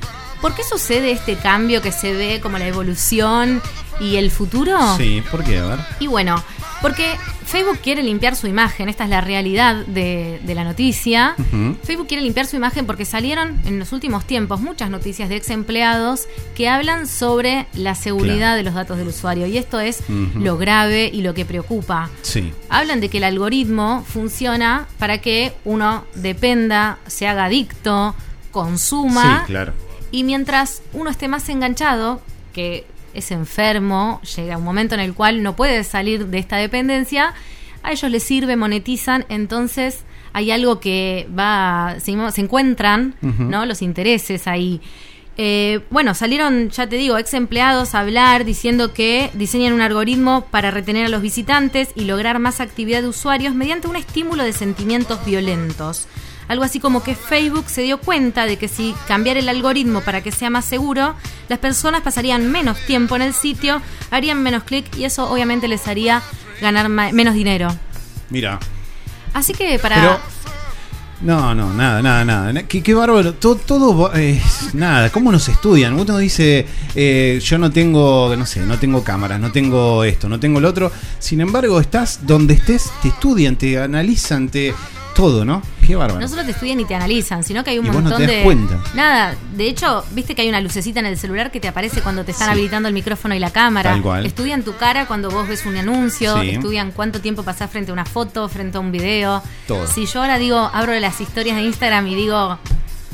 ¿Por 0.41 0.53
qué 0.53 0.63
sucede 0.63 1.11
este 1.11 1.35
cambio 1.35 1.81
que 1.81 1.91
se 1.91 2.13
ve 2.13 2.39
como 2.41 2.57
la 2.59 2.67
evolución 2.67 3.61
y 3.99 4.17
el 4.17 4.29
futuro? 4.29 4.77
Sí, 4.97 5.23
¿por 5.31 5.43
qué? 5.43 5.57
A 5.57 5.65
ver. 5.65 5.79
Y 5.99 6.07
bueno, 6.07 6.43
Porque 6.81 7.15
Facebook 7.45 7.79
quiere 7.79 8.03
limpiar 8.03 8.35
su 8.35 8.47
imagen, 8.47 8.89
esta 8.89 9.05
es 9.05 9.09
la 9.09 9.21
realidad 9.21 9.85
de, 9.85 10.39
la 10.45 10.63
noticia. 10.63 11.35
Facebook 11.83 12.07
quiere 12.07 12.23
limpiar 12.23 12.45
su 12.45 12.55
imagen 12.55 12.85
porque 12.85 13.05
salieron 13.05 13.59
en 13.65 13.79
los 13.79 13.93
últimos 13.93 14.25
tiempos 14.25 14.61
muchas 14.61 14.89
noticias 14.89 15.29
de 15.29 15.37
ex 15.37 15.49
empleados 15.49 16.27
que 16.55 16.69
hablan 16.69 17.07
sobre 17.07 17.67
la 17.73 17.95
seguridad 17.95 18.55
de 18.55 18.63
los 18.63 18.73
datos 18.73 18.97
del 18.97 19.07
usuario. 19.07 19.47
Y 19.47 19.57
esto 19.57 19.79
es 19.79 20.03
lo 20.35 20.57
grave 20.57 21.09
y 21.11 21.21
lo 21.21 21.33
que 21.33 21.45
preocupa. 21.45 22.09
Sí. 22.21 22.53
Hablan 22.69 22.99
de 22.99 23.09
que 23.09 23.17
el 23.17 23.23
algoritmo 23.23 24.03
funciona 24.07 24.87
para 24.99 25.19
que 25.19 25.53
uno 25.65 26.05
dependa, 26.15 26.99
se 27.07 27.27
haga 27.27 27.45
adicto, 27.45 28.13
consuma. 28.51 29.39
Sí, 29.39 29.45
claro. 29.47 29.73
Y 30.11 30.23
mientras 30.23 30.81
uno 30.93 31.09
esté 31.09 31.27
más 31.27 31.49
enganchado, 31.49 32.21
que 32.53 32.85
es 33.17 33.31
enfermo, 33.31 34.21
llega 34.35 34.57
un 34.57 34.63
momento 34.63 34.95
en 34.95 35.01
el 35.01 35.13
cual 35.13 35.43
no 35.43 35.55
puede 35.55 35.83
salir 35.83 36.27
de 36.27 36.37
esta 36.37 36.57
dependencia, 36.57 37.33
a 37.83 37.91
ellos 37.91 38.11
les 38.11 38.23
sirve, 38.23 38.55
monetizan, 38.55 39.25
entonces 39.29 40.03
hay 40.33 40.51
algo 40.51 40.79
que 40.79 41.27
va, 41.37 41.95
se, 41.99 42.11
encuentran, 42.11 43.15
¿no? 43.21 43.65
Los 43.65 43.81
intereses 43.81 44.47
ahí. 44.47 44.81
Eh, 45.39 45.81
bueno, 45.91 46.15
salieron, 46.15 46.69
ya 46.69 46.87
te 46.87 46.95
digo, 46.95 47.17
ex 47.17 47.33
empleados 47.33 47.93
a 47.93 47.99
hablar 47.99 48.43
diciendo 48.43 48.93
que 48.93 49.29
diseñan 49.33 49.73
un 49.73 49.81
algoritmo 49.81 50.45
para 50.49 50.71
retener 50.71 51.05
a 51.05 51.09
los 51.09 51.21
visitantes 51.21 51.89
y 51.95 52.05
lograr 52.05 52.39
más 52.39 52.59
actividad 52.59 53.03
de 53.03 53.07
usuarios 53.07 53.53
mediante 53.53 53.87
un 53.87 53.95
estímulo 53.95 54.43
de 54.43 54.53
sentimientos 54.53 55.23
violentos. 55.25 56.07
Algo 56.47 56.63
así 56.63 56.79
como 56.79 57.03
que 57.03 57.15
Facebook 57.15 57.65
se 57.67 57.81
dio 57.81 57.99
cuenta 57.99 58.45
de 58.45 58.57
que 58.57 58.67
si 58.67 58.95
cambiara 59.07 59.39
el 59.39 59.49
algoritmo 59.49 60.01
para 60.01 60.21
que 60.21 60.31
sea 60.31 60.49
más 60.49 60.65
seguro, 60.65 61.15
las 61.49 61.59
personas 61.59 62.01
pasarían 62.01 62.51
menos 62.51 62.77
tiempo 62.85 63.15
en 63.15 63.21
el 63.21 63.33
sitio, 63.33 63.81
harían 64.11 64.41
menos 64.41 64.63
clic 64.63 64.85
y 64.97 65.03
eso 65.03 65.29
obviamente 65.29 65.67
les 65.67 65.87
haría 65.87 66.21
ganar 66.61 66.89
menos 66.89 67.33
dinero. 67.33 67.69
Mira. 68.29 68.59
Así 69.33 69.53
que 69.53 69.77
para... 69.79 70.19
No, 71.19 71.55
no, 71.55 71.73
nada, 71.73 72.01
nada, 72.01 72.23
nada. 72.23 72.63
Qué, 72.63 72.93
bárbaro. 72.93 73.33
Todo, 73.33 73.55
todo 73.55 74.11
nada. 74.73 75.09
¿Cómo 75.09 75.31
nos 75.31 75.49
estudian? 75.49 75.99
Uno 75.99 76.17
dice, 76.19 76.65
eh, 76.93 77.39
yo 77.43 77.57
no 77.57 77.71
tengo, 77.71 78.35
no 78.37 78.45
sé, 78.45 78.59
no 78.61 78.77
tengo 78.77 79.03
cámaras, 79.03 79.39
no 79.39 79.51
tengo 79.51 80.03
esto, 80.03 80.29
no 80.29 80.39
tengo 80.39 80.59
lo 80.59 80.69
otro. 80.69 80.91
Sin 81.17 81.41
embargo, 81.41 81.79
estás 81.79 82.27
donde 82.27 82.53
estés, 82.53 82.91
te 83.01 83.07
estudian, 83.07 83.55
te 83.55 83.79
analizan, 83.79 84.49
te, 84.49 84.75
todo, 85.15 85.43
¿no? 85.43 85.63
Qué 85.87 85.95
bárbaro. 85.95 86.19
No 86.19 86.27
solo 86.27 86.43
te 86.43 86.51
estudian 86.51 86.81
y 86.81 86.85
te 86.85 86.95
analizan, 86.95 87.45
sino 87.45 87.63
que 87.63 87.69
hay 87.69 87.79
un 87.79 87.85
y 87.85 87.89
montón 87.91 88.03
vos 88.03 88.11
no 88.11 88.17
te 88.17 88.23
das 88.27 88.35
de. 88.37 88.43
Cuenta. 88.43 88.79
Nada, 88.93 89.35
de 89.55 89.67
hecho, 89.69 90.03
viste 90.11 90.35
que 90.35 90.41
hay 90.41 90.49
una 90.49 90.59
lucecita 90.59 90.99
en 90.99 91.05
el 91.05 91.17
celular 91.17 91.49
que 91.49 91.61
te 91.61 91.69
aparece 91.69 92.01
cuando 92.01 92.25
te 92.25 92.31
están 92.31 92.49
habilitando 92.49 92.89
el 92.89 92.93
micrófono 92.93 93.33
y 93.33 93.39
la 93.39 93.51
cámara. 93.51 93.91
Tal 93.91 94.01
cual. 94.01 94.25
Estudian 94.25 94.63
tu 94.63 94.75
cara 94.75 95.05
cuando 95.05 95.31
vos 95.31 95.47
ves 95.47 95.65
un 95.65 95.77
anuncio, 95.77 96.41
estudian 96.41 96.91
cuánto 96.91 97.21
tiempo 97.21 97.43
pasás 97.43 97.71
frente 97.71 97.91
a 97.91 97.93
una 97.93 98.05
foto, 98.05 98.49
frente 98.49 98.77
a 98.77 98.81
un 98.81 98.91
video. 98.91 99.41
Todo. 99.65 99.87
Si 99.87 100.05
yo 100.05 100.21
ahora 100.21 100.37
digo, 100.37 100.57
abro 100.73 100.93
las 100.99 101.21
historias 101.21 101.55
de 101.55 101.63
Instagram 101.63 102.05
y 102.07 102.15
digo 102.15 102.59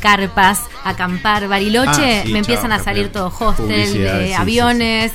carpas, 0.04 0.60
acampar, 0.84 1.48
Bariloche, 1.48 2.24
ah, 2.26 2.28
me 2.28 2.40
empiezan 2.40 2.74
a 2.74 2.80
salir 2.80 3.10
todo 3.10 3.32
hostel, 3.40 4.34
aviones. 4.38 5.14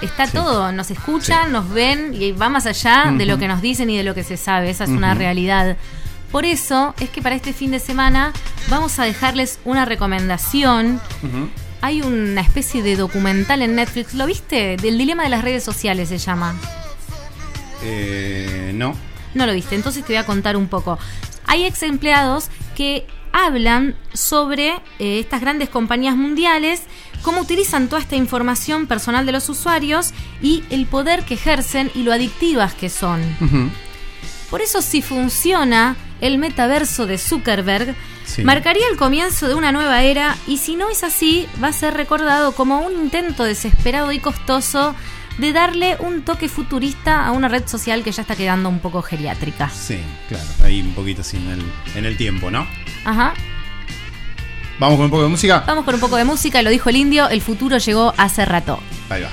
está 0.00 0.26
todo, 0.28 0.72
nos 0.72 0.90
escuchan, 0.90 1.52
nos 1.52 1.68
ven 1.68 2.14
y 2.14 2.32
va 2.32 2.48
más 2.48 2.64
allá 2.64 3.12
de 3.12 3.26
lo 3.26 3.38
que 3.38 3.46
nos 3.46 3.60
dicen 3.60 3.90
y 3.90 3.96
de 3.98 4.04
lo 4.04 4.14
que 4.14 4.24
se 4.24 4.38
sabe. 4.38 4.70
Esa 4.70 4.84
es 4.84 4.90
una 4.90 5.14
realidad. 5.14 5.76
Por 6.30 6.44
eso 6.44 6.94
es 7.00 7.10
que 7.10 7.22
para 7.22 7.34
este 7.34 7.52
fin 7.52 7.70
de 7.70 7.78
semana 7.78 8.32
vamos 8.68 8.98
a 8.98 9.04
dejarles 9.04 9.58
una 9.64 9.84
recomendación. 9.84 11.00
Hay 11.80 12.02
una 12.02 12.40
especie 12.40 12.82
de 12.82 12.96
documental 12.96 13.62
en 13.62 13.76
Netflix, 13.76 14.14
¿lo 14.14 14.26
viste? 14.26 14.76
Del 14.76 14.98
dilema 14.98 15.22
de 15.22 15.28
las 15.28 15.42
redes 15.42 15.62
sociales 15.62 16.08
se 16.08 16.18
llama. 16.18 16.54
Eh, 17.82 18.72
no. 18.74 18.94
No 19.34 19.46
lo 19.46 19.52
viste, 19.52 19.74
entonces 19.74 20.02
te 20.04 20.12
voy 20.12 20.16
a 20.16 20.26
contar 20.26 20.56
un 20.56 20.66
poco. 20.66 20.98
Hay 21.46 21.64
ex 21.64 21.82
empleados 21.82 22.48
que 22.74 23.06
hablan 23.32 23.94
sobre 24.14 24.70
eh, 24.98 25.20
estas 25.20 25.42
grandes 25.42 25.68
compañías 25.68 26.16
mundiales, 26.16 26.82
cómo 27.22 27.42
utilizan 27.42 27.88
toda 27.88 28.00
esta 28.00 28.16
información 28.16 28.86
personal 28.86 29.26
de 29.26 29.32
los 29.32 29.48
usuarios 29.48 30.12
y 30.40 30.64
el 30.70 30.86
poder 30.86 31.22
que 31.24 31.34
ejercen 31.34 31.90
y 31.94 32.02
lo 32.02 32.12
adictivas 32.12 32.72
que 32.74 32.88
son. 32.88 33.20
Por 34.50 34.62
eso 34.62 34.80
si 34.80 35.02
funciona 35.02 35.96
el 36.20 36.38
metaverso 36.38 37.06
de 37.06 37.18
Zuckerberg, 37.18 37.94
marcaría 38.44 38.86
el 38.90 38.96
comienzo 38.96 39.48
de 39.48 39.54
una 39.54 39.72
nueva 39.72 40.02
era 40.02 40.36
y 40.46 40.58
si 40.58 40.76
no 40.76 40.88
es 40.88 41.04
así, 41.04 41.46
va 41.62 41.68
a 41.68 41.72
ser 41.72 41.94
recordado 41.94 42.52
como 42.52 42.80
un 42.80 42.92
intento 42.92 43.44
desesperado 43.44 44.12
y 44.12 44.18
costoso 44.18 44.94
de 45.38 45.52
darle 45.52 45.96
un 45.98 46.22
toque 46.22 46.48
futurista 46.48 47.26
a 47.26 47.32
una 47.32 47.48
red 47.48 47.66
social 47.66 48.02
que 48.02 48.12
ya 48.12 48.22
está 48.22 48.36
quedando 48.36 48.68
un 48.68 48.78
poco 48.78 49.02
geriátrica. 49.02 49.70
Sí, 49.70 49.98
claro, 50.28 50.44
ahí 50.64 50.80
un 50.80 50.94
poquito 50.94 51.20
así 51.20 51.36
en 51.36 51.48
el, 51.48 51.62
en 51.94 52.04
el 52.06 52.16
tiempo, 52.16 52.50
¿no? 52.50 52.66
Ajá. 53.04 53.34
¿Vamos 54.78 54.96
con 54.96 55.04
un 55.06 55.10
poco 55.10 55.22
de 55.22 55.28
música? 55.28 55.64
Vamos 55.66 55.84
con 55.84 55.94
un 55.94 56.00
poco 56.00 56.16
de 56.16 56.24
música, 56.24 56.62
lo 56.62 56.70
dijo 56.70 56.90
el 56.90 56.96
indio, 56.96 57.28
el 57.28 57.40
futuro 57.40 57.78
llegó 57.78 58.12
hace 58.16 58.44
rato. 58.44 58.80
Ahí 59.08 59.22
va. 59.22 59.28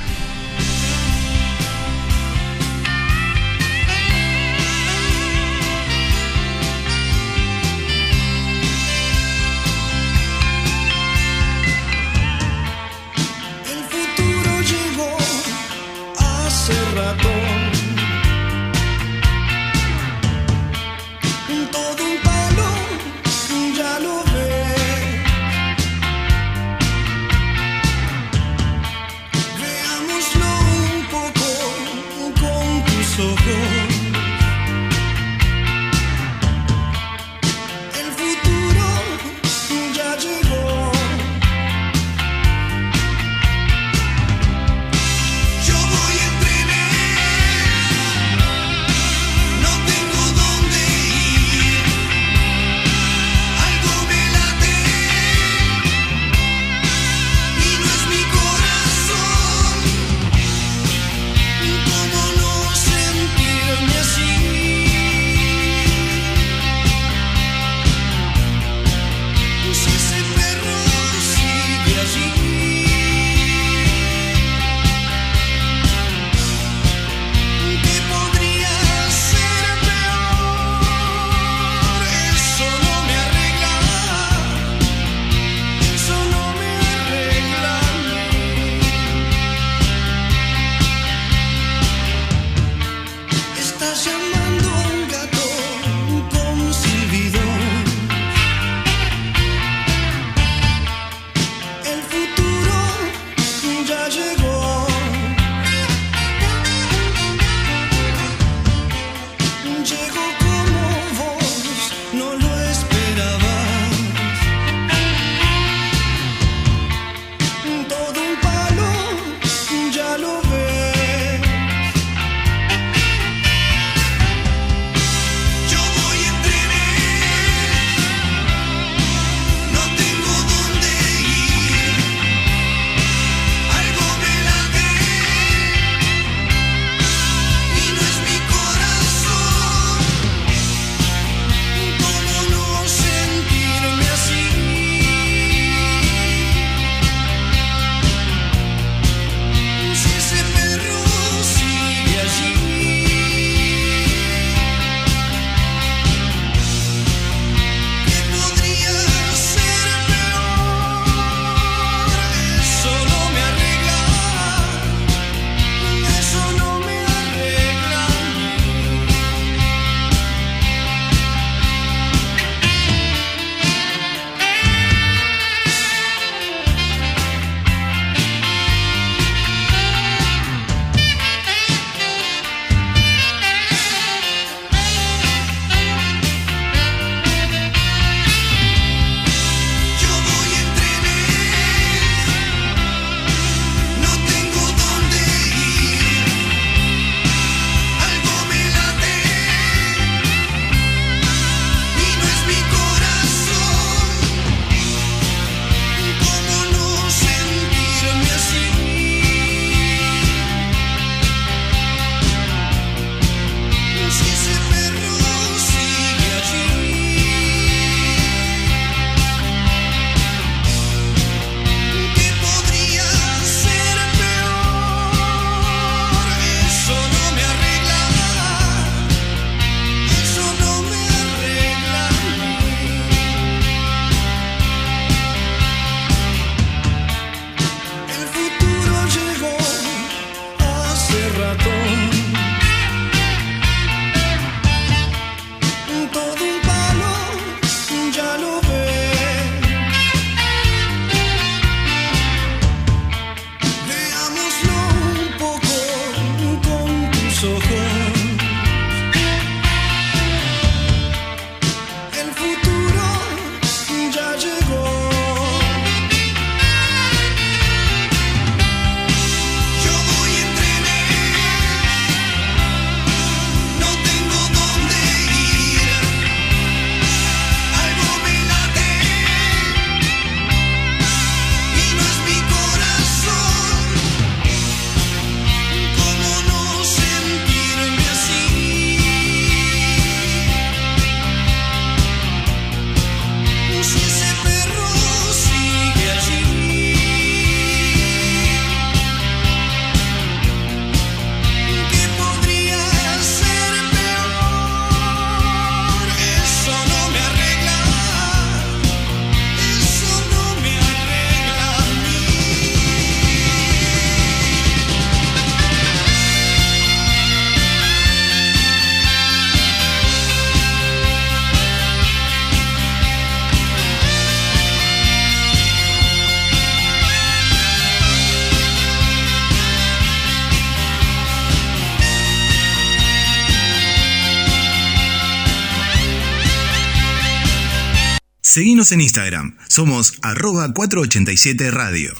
Seguimos 338.53 338.91
en 338.91 339.01
Instagram, 339.01 339.57
somos 339.67 340.13
arroba 340.21 340.71
487 340.71 341.71
Radio. 341.71 342.13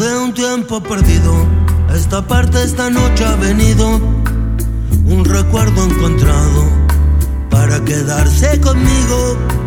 De 0.00 0.16
un 0.18 0.34
tiempo 0.34 0.82
perdido, 0.82 1.46
esta 1.94 2.26
parte 2.26 2.64
esta 2.64 2.90
noche 2.90 3.24
ha 3.24 3.36
venido 3.36 3.98
un 3.98 5.24
recuerdo 5.24 5.84
encontrado 5.84 6.68
para 7.50 7.84
quedarse 7.84 8.60
conmigo. 8.60 9.63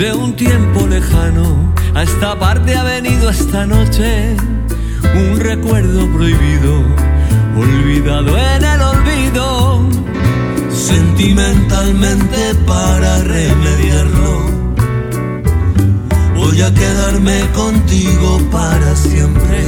De 0.00 0.14
un 0.14 0.34
tiempo 0.34 0.86
lejano 0.86 1.74
a 1.94 2.02
esta 2.04 2.38
parte 2.38 2.74
ha 2.74 2.84
venido 2.84 3.28
esta 3.28 3.66
noche 3.66 4.34
un 5.14 5.38
recuerdo 5.38 6.10
prohibido, 6.10 6.82
olvidado 7.54 8.34
en 8.38 8.64
el 8.64 8.80
olvido. 8.80 9.86
Sentimentalmente 10.72 12.54
para 12.66 13.18
remediarlo, 13.24 14.50
voy 16.34 16.62
a 16.62 16.72
quedarme 16.72 17.46
contigo 17.54 18.40
para 18.50 18.96
siempre. 18.96 19.58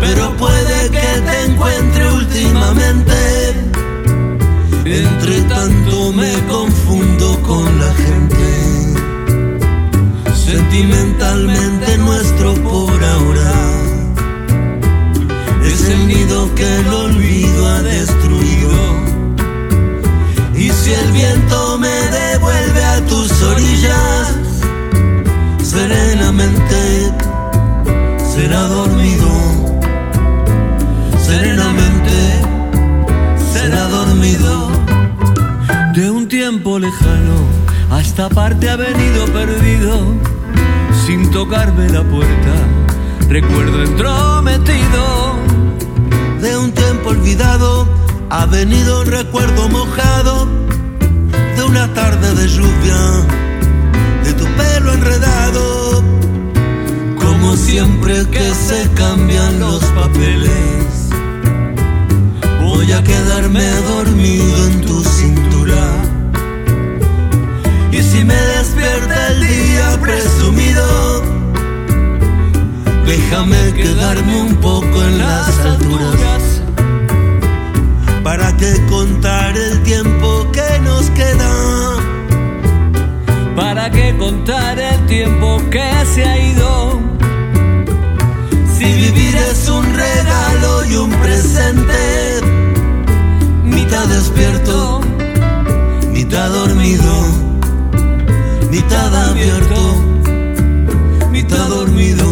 Pero 0.00 0.36
puede 0.38 0.90
que 0.90 1.20
te 1.24 1.44
encuentre 1.52 2.12
últimamente. 2.14 3.10
Entre 4.92 5.40
tanto 5.42 6.12
me 6.12 6.32
confundo 6.48 7.40
con 7.42 7.78
la 7.78 7.94
gente 7.94 8.30
sentimentalmente 10.34 11.96
nuestro 11.98 12.54
por 12.54 13.04
ahora. 13.04 13.52
Es 15.64 15.88
el 15.88 16.08
nido 16.08 16.52
que 16.56 16.76
el 16.80 16.88
olvido 16.88 17.68
ha 17.68 17.82
destruido. 17.82 18.78
Y 20.56 20.70
si 20.70 20.92
el 20.92 21.12
viento 21.12 21.78
me 21.78 21.88
devuelve 21.88 22.84
a 22.84 23.06
tus 23.06 23.30
orillas, 23.42 24.34
serenamente 25.62 27.12
será 28.34 28.62
dormido. 28.62 29.30
Serenamente 31.24 32.42
será 33.52 33.86
dormido. 33.86 34.79
Tiempo 36.42 36.78
lejano 36.78 37.36
a 37.90 38.00
esta 38.00 38.30
parte 38.30 38.70
ha 38.70 38.76
venido 38.76 39.26
perdido 39.26 40.14
sin 41.04 41.30
tocarme 41.30 41.86
la 41.90 42.02
puerta. 42.02 42.54
Recuerdo 43.28 43.82
entrometido 43.82 45.36
de 46.40 46.56
un 46.56 46.72
tiempo 46.72 47.10
olvidado. 47.10 47.86
Ha 48.30 48.46
venido 48.46 49.02
un 49.02 49.08
recuerdo 49.08 49.68
mojado 49.68 50.48
de 51.56 51.62
una 51.62 51.92
tarde 51.92 52.34
de 52.34 52.48
lluvia, 52.48 52.96
de 54.24 54.32
tu 54.32 54.46
pelo 54.46 54.94
enredado. 54.94 56.02
Como 57.20 57.54
siempre 57.54 58.26
que 58.30 58.54
se 58.54 58.88
cambian 58.94 59.60
los 59.60 59.84
papeles, 59.92 61.10
voy 62.62 62.92
a 62.92 63.04
quedarme 63.04 63.62
dormido 63.82 64.68
en 64.68 64.80
tu 64.80 65.04
cintura. 65.04 65.99
Si 68.10 68.24
me 68.24 68.34
despierta 68.34 69.28
el 69.28 69.40
día 69.46 70.00
presumido, 70.00 71.22
déjame 73.06 73.72
quedarme 73.72 74.40
un 74.42 74.56
poco 74.56 75.04
en 75.04 75.18
las 75.18 75.58
alturas. 75.60 76.62
¿Para 78.24 78.56
qué 78.56 78.74
contar 78.90 79.56
el 79.56 79.80
tiempo 79.84 80.44
que 80.50 80.80
nos 80.80 81.08
queda? 81.10 81.96
¿Para 83.54 83.88
qué 83.92 84.16
contar 84.18 84.80
el 84.80 85.06
tiempo 85.06 85.62
que 85.70 85.88
se 86.12 86.24
ha 86.24 86.36
ido? 86.36 87.00
Si 88.76 88.86
vivir 88.86 89.36
es 89.36 89.68
un 89.68 89.84
regalo 89.94 90.84
y 90.84 90.96
un 90.96 91.10
presente, 91.10 92.40
mitad 93.62 94.04
despierto, 94.08 95.00
mitad 96.12 96.50
dormido 96.50 97.49
mitad 98.70 99.14
abierto, 99.28 99.96
mitad 101.30 101.68
dormido. 101.68 102.29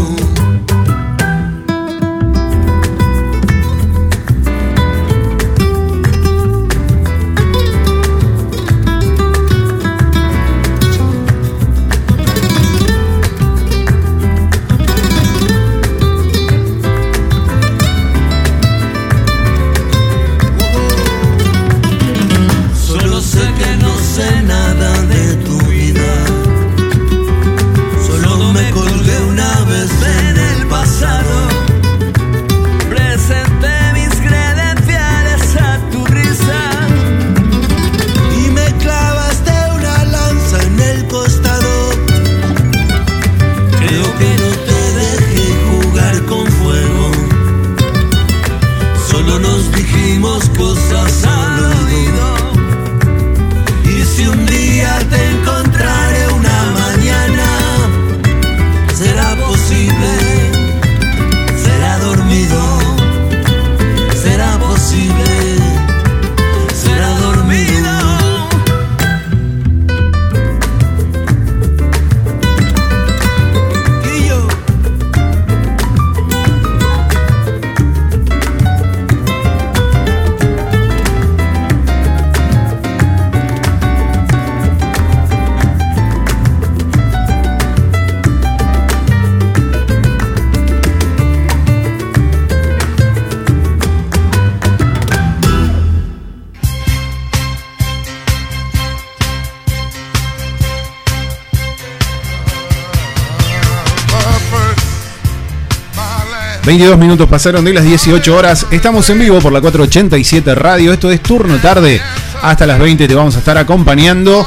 22 106.69 106.99
minutos 106.99 107.27
pasaron 107.31 107.65
de 107.65 107.73
las 107.73 107.83
18 107.83 108.37
horas. 108.37 108.67
Estamos 108.71 109.09
en 109.09 109.19
vivo 109.19 109.39
por 109.41 109.51
la 109.55 109.63
487 109.63 110.55
Radio. 110.55 110.93
Esto 110.93 111.11
es 111.11 111.23
turno 111.23 111.57
tarde. 111.57 111.99
Hasta 112.43 112.67
las 112.67 112.79
20 112.79 113.09
te 113.09 113.15
vamos 113.15 113.37
a 113.37 113.39
estar 113.39 113.57
acompañando 113.57 114.47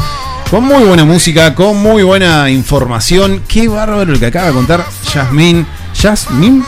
con 0.52 0.64
muy 0.64 0.84
buena 0.84 1.04
música, 1.04 1.56
con 1.56 1.78
muy 1.78 2.04
buena 2.04 2.48
información. 2.52 3.42
Qué 3.48 3.68
bárbaro 3.68 4.14
el 4.14 4.20
que 4.20 4.28
acaba 4.28 4.46
de 4.50 4.54
contar 4.54 4.86
Yasmín. 5.12 5.66
¿Yasmín? 6.00 6.64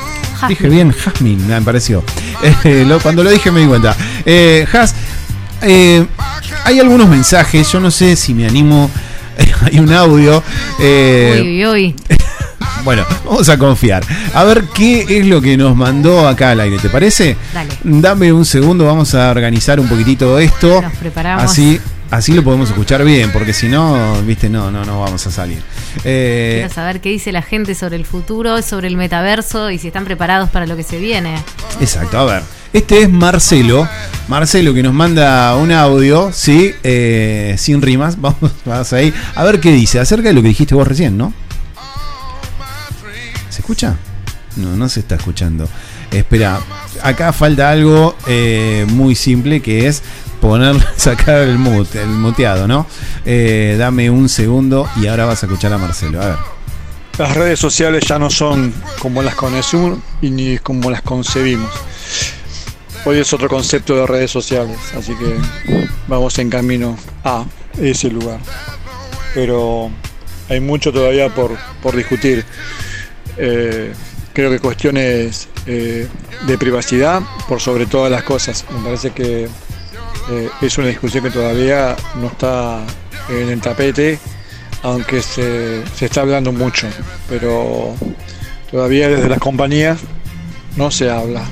Dije 0.48 0.68
bien, 0.70 0.92
Jasmine, 0.92 1.46
me 1.46 1.62
pareció. 1.62 2.04
Eh, 2.64 2.84
lo- 2.88 3.00
cuando 3.00 3.24
lo 3.24 3.30
dije 3.30 3.52
me 3.52 3.60
di 3.62 3.68
cuenta. 3.68 3.96
Eh, 4.26 4.66
Jas, 4.72 4.96
eh, 5.62 6.04
hay 6.66 6.80
algunos 6.80 7.08
mensajes, 7.08 7.72
yo 7.72 7.80
no 7.80 7.92
sé 7.92 8.16
si 8.16 8.34
me 8.34 8.48
animo. 8.48 8.90
hay 9.72 9.78
un 9.80 9.94
audio. 9.94 10.42
eh, 10.80 11.40
Uy, 11.44 11.64
uy, 11.64 11.68
uy. 11.68 11.96
bueno, 12.84 13.06
vamos 13.26 13.50
a 13.50 13.58
confiar. 13.58 14.04
A 14.34 14.44
ver 14.44 14.66
qué 14.74 15.06
es 15.10 15.26
lo 15.26 15.42
que 15.42 15.58
nos 15.58 15.76
mandó 15.76 16.28
acá 16.28 16.52
al 16.52 16.60
aire, 16.60 16.78
¿te 16.78 16.90
parece? 16.90 17.38
Dale. 17.54 17.72
Dame 17.84 18.34
un 18.34 18.46
segundo, 18.46 18.86
vamos 18.86 19.14
a 19.16 19.30
organizar 19.32 19.80
un 19.80 19.88
poquitito 19.88 20.38
esto. 20.40 20.82
Nos 20.82 20.94
preparamos. 20.94 21.44
Así 21.44 21.80
así 22.14 22.34
lo 22.34 22.44
podemos 22.44 22.70
escuchar 22.70 23.04
bien, 23.04 23.32
porque 23.32 23.54
si 23.54 23.68
no, 23.68 24.22
viste, 24.22 24.48
no, 24.50 24.70
no, 24.70 24.86
no 24.86 25.00
vamos 25.00 25.26
a 25.26 25.32
salir. 25.32 25.62
Eh, 26.04 26.58
Quiero 26.60 26.74
saber 26.74 27.02
qué 27.02 27.10
dice 27.10 27.32
la 27.32 27.42
gente 27.42 27.74
sobre 27.74 27.96
el 27.96 28.06
futuro, 28.06 28.62
sobre 28.62 28.88
el 28.88 28.98
metaverso 28.98 29.72
y 29.72 29.80
si 29.80 29.88
están 29.88 30.06
preparados 30.06 30.50
para 30.50 30.68
lo 30.68 30.76
que 30.76 30.84
se 30.84 31.00
viene. 31.00 31.36
Exacto, 31.82 32.20
a 32.20 32.26
ver. 32.26 32.44
Este 32.72 33.02
es 33.04 33.10
Marcelo. 33.10 33.88
Marcelo 34.28 34.74
que 34.74 34.84
nos 34.84 34.94
manda 34.94 35.56
un 35.56 35.72
audio, 35.72 36.32
sí, 36.32 36.72
eh, 36.84 37.56
sin 37.58 37.82
rimas. 37.82 38.18
Vamos, 38.22 38.52
vamos 38.66 38.94
ahí. 38.94 39.14
A 39.36 39.44
ver 39.44 39.60
qué 39.60 39.72
dice 39.72 40.00
acerca 40.00 40.30
de 40.30 40.34
lo 40.34 40.42
que 40.42 40.48
dijiste 40.50 40.74
vos 40.74 40.88
recién, 40.88 41.18
¿no? 41.18 41.34
¿Se 43.64 43.68
escucha? 43.68 43.96
No, 44.58 44.76
no 44.76 44.90
se 44.90 45.00
está 45.00 45.16
escuchando. 45.16 45.70
Espera, 46.12 46.60
acá 47.02 47.32
falta 47.32 47.72
algo 47.72 48.14
eh, 48.28 48.86
muy 48.90 49.16
simple 49.16 49.62
que 49.62 49.88
es 49.88 50.04
poner, 50.42 50.76
sacar 50.98 51.44
el 51.44 51.58
mute, 51.58 52.02
el 52.02 52.10
muteado, 52.10 52.68
¿no? 52.68 52.86
Eh, 53.24 53.78
dame 53.80 54.10
un 54.10 54.28
segundo 54.28 54.90
y 54.98 55.08
ahora 55.08 55.24
vas 55.24 55.44
a 55.44 55.46
escuchar 55.46 55.72
a 55.72 55.78
Marcelo. 55.78 56.22
A 56.22 56.26
ver. 56.26 56.36
Las 57.18 57.38
redes 57.38 57.58
sociales 57.58 58.04
ya 58.06 58.20
no 58.20 58.30
son 58.30 58.74
como 59.00 59.22
las 59.22 59.36
conocemos 59.36 59.98
y 60.22 60.30
ni 60.30 60.58
como 60.58 60.92
las 60.92 61.02
concebimos. 61.02 61.72
Hoy 63.06 63.20
es 63.20 63.32
otro 63.32 63.48
concepto 63.48 63.96
de 63.96 64.06
redes 64.06 64.30
sociales, 64.30 64.78
así 64.94 65.16
que 65.16 65.38
vamos 66.10 66.38
en 66.38 66.50
camino 66.50 66.98
a 67.24 67.46
ese 67.80 68.10
lugar. 68.10 68.40
Pero 69.34 69.90
hay 70.50 70.60
mucho 70.60 70.92
todavía 70.92 71.34
por, 71.34 71.58
por 71.82 71.96
discutir. 71.96 72.44
Eh, 73.38 73.94
creo 74.34 74.52
que 74.52 74.60
cuestiones 74.60 75.48
eh, 75.66 76.08
de 76.48 76.58
privacidad 76.58 77.22
por 77.48 77.62
sobre 77.62 77.86
todas 77.86 78.12
las 78.12 78.24
cosas. 78.24 78.66
Me 78.72 78.84
parece 78.84 79.12
que 79.12 79.48
eh, 80.30 80.50
es 80.62 80.78
una 80.78 80.88
discusión 80.88 81.24
que 81.24 81.32
todavía 81.32 81.96
no 82.16 82.28
está 82.28 82.82
en 83.30 83.50
el 83.50 83.62
tapete, 83.62 84.20
aunque 84.82 85.22
se, 85.22 85.86
se 85.96 86.06
está 86.06 86.22
hablando 86.22 86.52
mucho, 86.52 86.88
pero 87.30 87.96
todavía 88.70 89.08
desde 89.08 89.30
las 89.30 89.40
compañías 89.40 90.00
no 90.76 90.92
se 90.92 91.10
habla. 91.10 91.46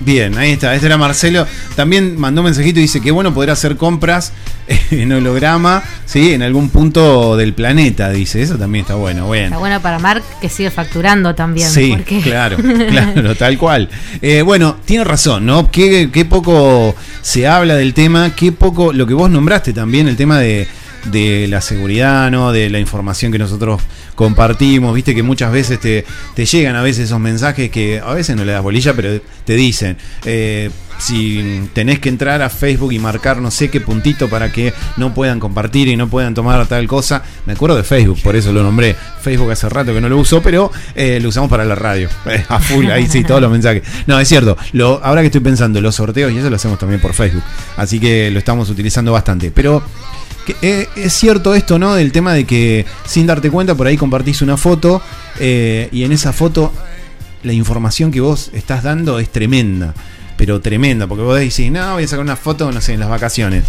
Bien, 0.00 0.36
ahí 0.38 0.52
está. 0.52 0.74
Este 0.74 0.86
era 0.86 0.96
Marcelo. 0.96 1.46
También 1.74 2.18
mandó 2.18 2.40
un 2.40 2.46
mensajito 2.46 2.78
y 2.78 2.82
dice 2.82 3.00
que 3.00 3.10
bueno 3.10 3.34
poder 3.34 3.50
hacer 3.50 3.76
compras 3.76 4.32
en 4.90 5.12
holograma, 5.12 5.82
¿sí? 6.04 6.32
En 6.32 6.42
algún 6.42 6.70
punto 6.70 7.36
del 7.36 7.54
planeta, 7.54 8.10
dice. 8.10 8.42
Eso 8.42 8.56
también 8.56 8.82
está 8.82 8.94
bueno. 8.94 9.26
bueno. 9.26 9.46
Está 9.46 9.58
bueno 9.58 9.80
para 9.80 9.98
Mark 9.98 10.22
que 10.40 10.48
sigue 10.48 10.70
facturando 10.70 11.34
también. 11.34 11.68
Sí, 11.68 11.96
claro, 12.22 12.56
claro, 12.56 13.34
tal 13.34 13.58
cual. 13.58 13.88
Eh, 14.22 14.42
bueno, 14.42 14.76
tiene 14.84 15.04
razón, 15.04 15.46
¿no? 15.46 15.70
Qué, 15.70 16.10
qué 16.12 16.24
poco 16.24 16.94
se 17.22 17.46
habla 17.46 17.74
del 17.74 17.94
tema, 17.94 18.34
qué 18.34 18.52
poco, 18.52 18.92
lo 18.92 19.06
que 19.06 19.14
vos 19.14 19.30
nombraste 19.30 19.72
también, 19.72 20.08
el 20.08 20.16
tema 20.16 20.38
de 20.38 20.68
de 21.06 21.46
la 21.48 21.60
seguridad, 21.60 22.30
¿no? 22.30 22.52
De 22.52 22.70
la 22.70 22.78
información 22.78 23.32
que 23.32 23.38
nosotros 23.38 23.80
compartimos, 24.14 24.94
viste 24.94 25.14
que 25.14 25.22
muchas 25.22 25.52
veces 25.52 25.80
te, 25.80 26.04
te 26.34 26.44
llegan 26.44 26.76
a 26.76 26.82
veces 26.82 27.04
esos 27.06 27.20
mensajes 27.20 27.70
que 27.70 28.00
a 28.00 28.12
veces 28.14 28.36
no 28.36 28.44
le 28.44 28.52
das 28.52 28.62
bolilla, 28.62 28.94
pero 28.94 29.20
te 29.44 29.54
dicen, 29.54 29.96
eh, 30.24 30.70
si 30.98 31.68
tenés 31.72 32.00
que 32.00 32.08
entrar 32.08 32.42
a 32.42 32.50
Facebook 32.50 32.92
y 32.92 32.98
marcar 32.98 33.40
no 33.40 33.50
sé 33.50 33.70
qué 33.70 33.80
puntito 33.80 34.28
para 34.28 34.52
que 34.52 34.74
no 34.96 35.14
puedan 35.14 35.40
compartir 35.40 35.88
y 35.88 35.96
no 35.96 36.08
puedan 36.08 36.34
tomar 36.34 36.66
tal 36.66 36.86
cosa. 36.86 37.22
Me 37.46 37.52
acuerdo 37.52 37.76
de 37.76 37.84
Facebook, 37.84 38.20
por 38.22 38.36
eso 38.36 38.52
lo 38.52 38.62
nombré. 38.62 38.96
Facebook 39.20 39.50
hace 39.50 39.68
rato 39.68 39.94
que 39.94 40.00
no 40.00 40.08
lo 40.08 40.18
uso, 40.18 40.42
pero 40.42 40.70
eh, 40.94 41.20
lo 41.20 41.28
usamos 41.28 41.48
para 41.48 41.64
la 41.64 41.74
radio. 41.74 42.08
a 42.48 42.58
full, 42.58 42.90
ahí 42.90 43.06
sí, 43.06 43.24
todos 43.24 43.40
los 43.40 43.50
mensajes. 43.50 43.82
No, 44.06 44.18
es 44.18 44.28
cierto. 44.28 44.56
Lo, 44.72 45.00
ahora 45.02 45.20
que 45.22 45.26
estoy 45.26 45.40
pensando, 45.40 45.80
los 45.80 45.94
sorteos 45.94 46.32
y 46.32 46.38
eso 46.38 46.50
lo 46.50 46.56
hacemos 46.56 46.78
también 46.78 47.00
por 47.00 47.14
Facebook. 47.14 47.44
Así 47.76 48.00
que 48.00 48.30
lo 48.30 48.38
estamos 48.38 48.68
utilizando 48.68 49.12
bastante. 49.12 49.50
Pero 49.50 49.82
eh, 50.62 50.88
es 50.96 51.12
cierto 51.12 51.54
esto, 51.54 51.78
¿no? 51.78 51.94
Del 51.94 52.12
tema 52.12 52.32
de 52.34 52.44
que 52.44 52.86
sin 53.04 53.26
darte 53.26 53.50
cuenta 53.50 53.74
por 53.74 53.86
ahí 53.86 53.96
compartís 53.96 54.42
una 54.42 54.56
foto 54.56 55.02
eh, 55.38 55.88
y 55.92 56.04
en 56.04 56.12
esa 56.12 56.32
foto 56.32 56.72
la 57.42 57.52
información 57.52 58.10
que 58.10 58.20
vos 58.20 58.50
estás 58.52 58.82
dando 58.82 59.18
es 59.18 59.30
tremenda, 59.30 59.94
pero 60.36 60.60
tremenda, 60.60 61.06
porque 61.06 61.22
vos 61.22 61.38
decís, 61.38 61.70
no, 61.70 61.94
voy 61.94 62.04
a 62.04 62.08
sacar 62.08 62.24
una 62.24 62.36
foto, 62.36 62.70
no 62.72 62.80
sé, 62.80 62.94
en 62.94 63.00
las 63.00 63.08
vacaciones. 63.08 63.64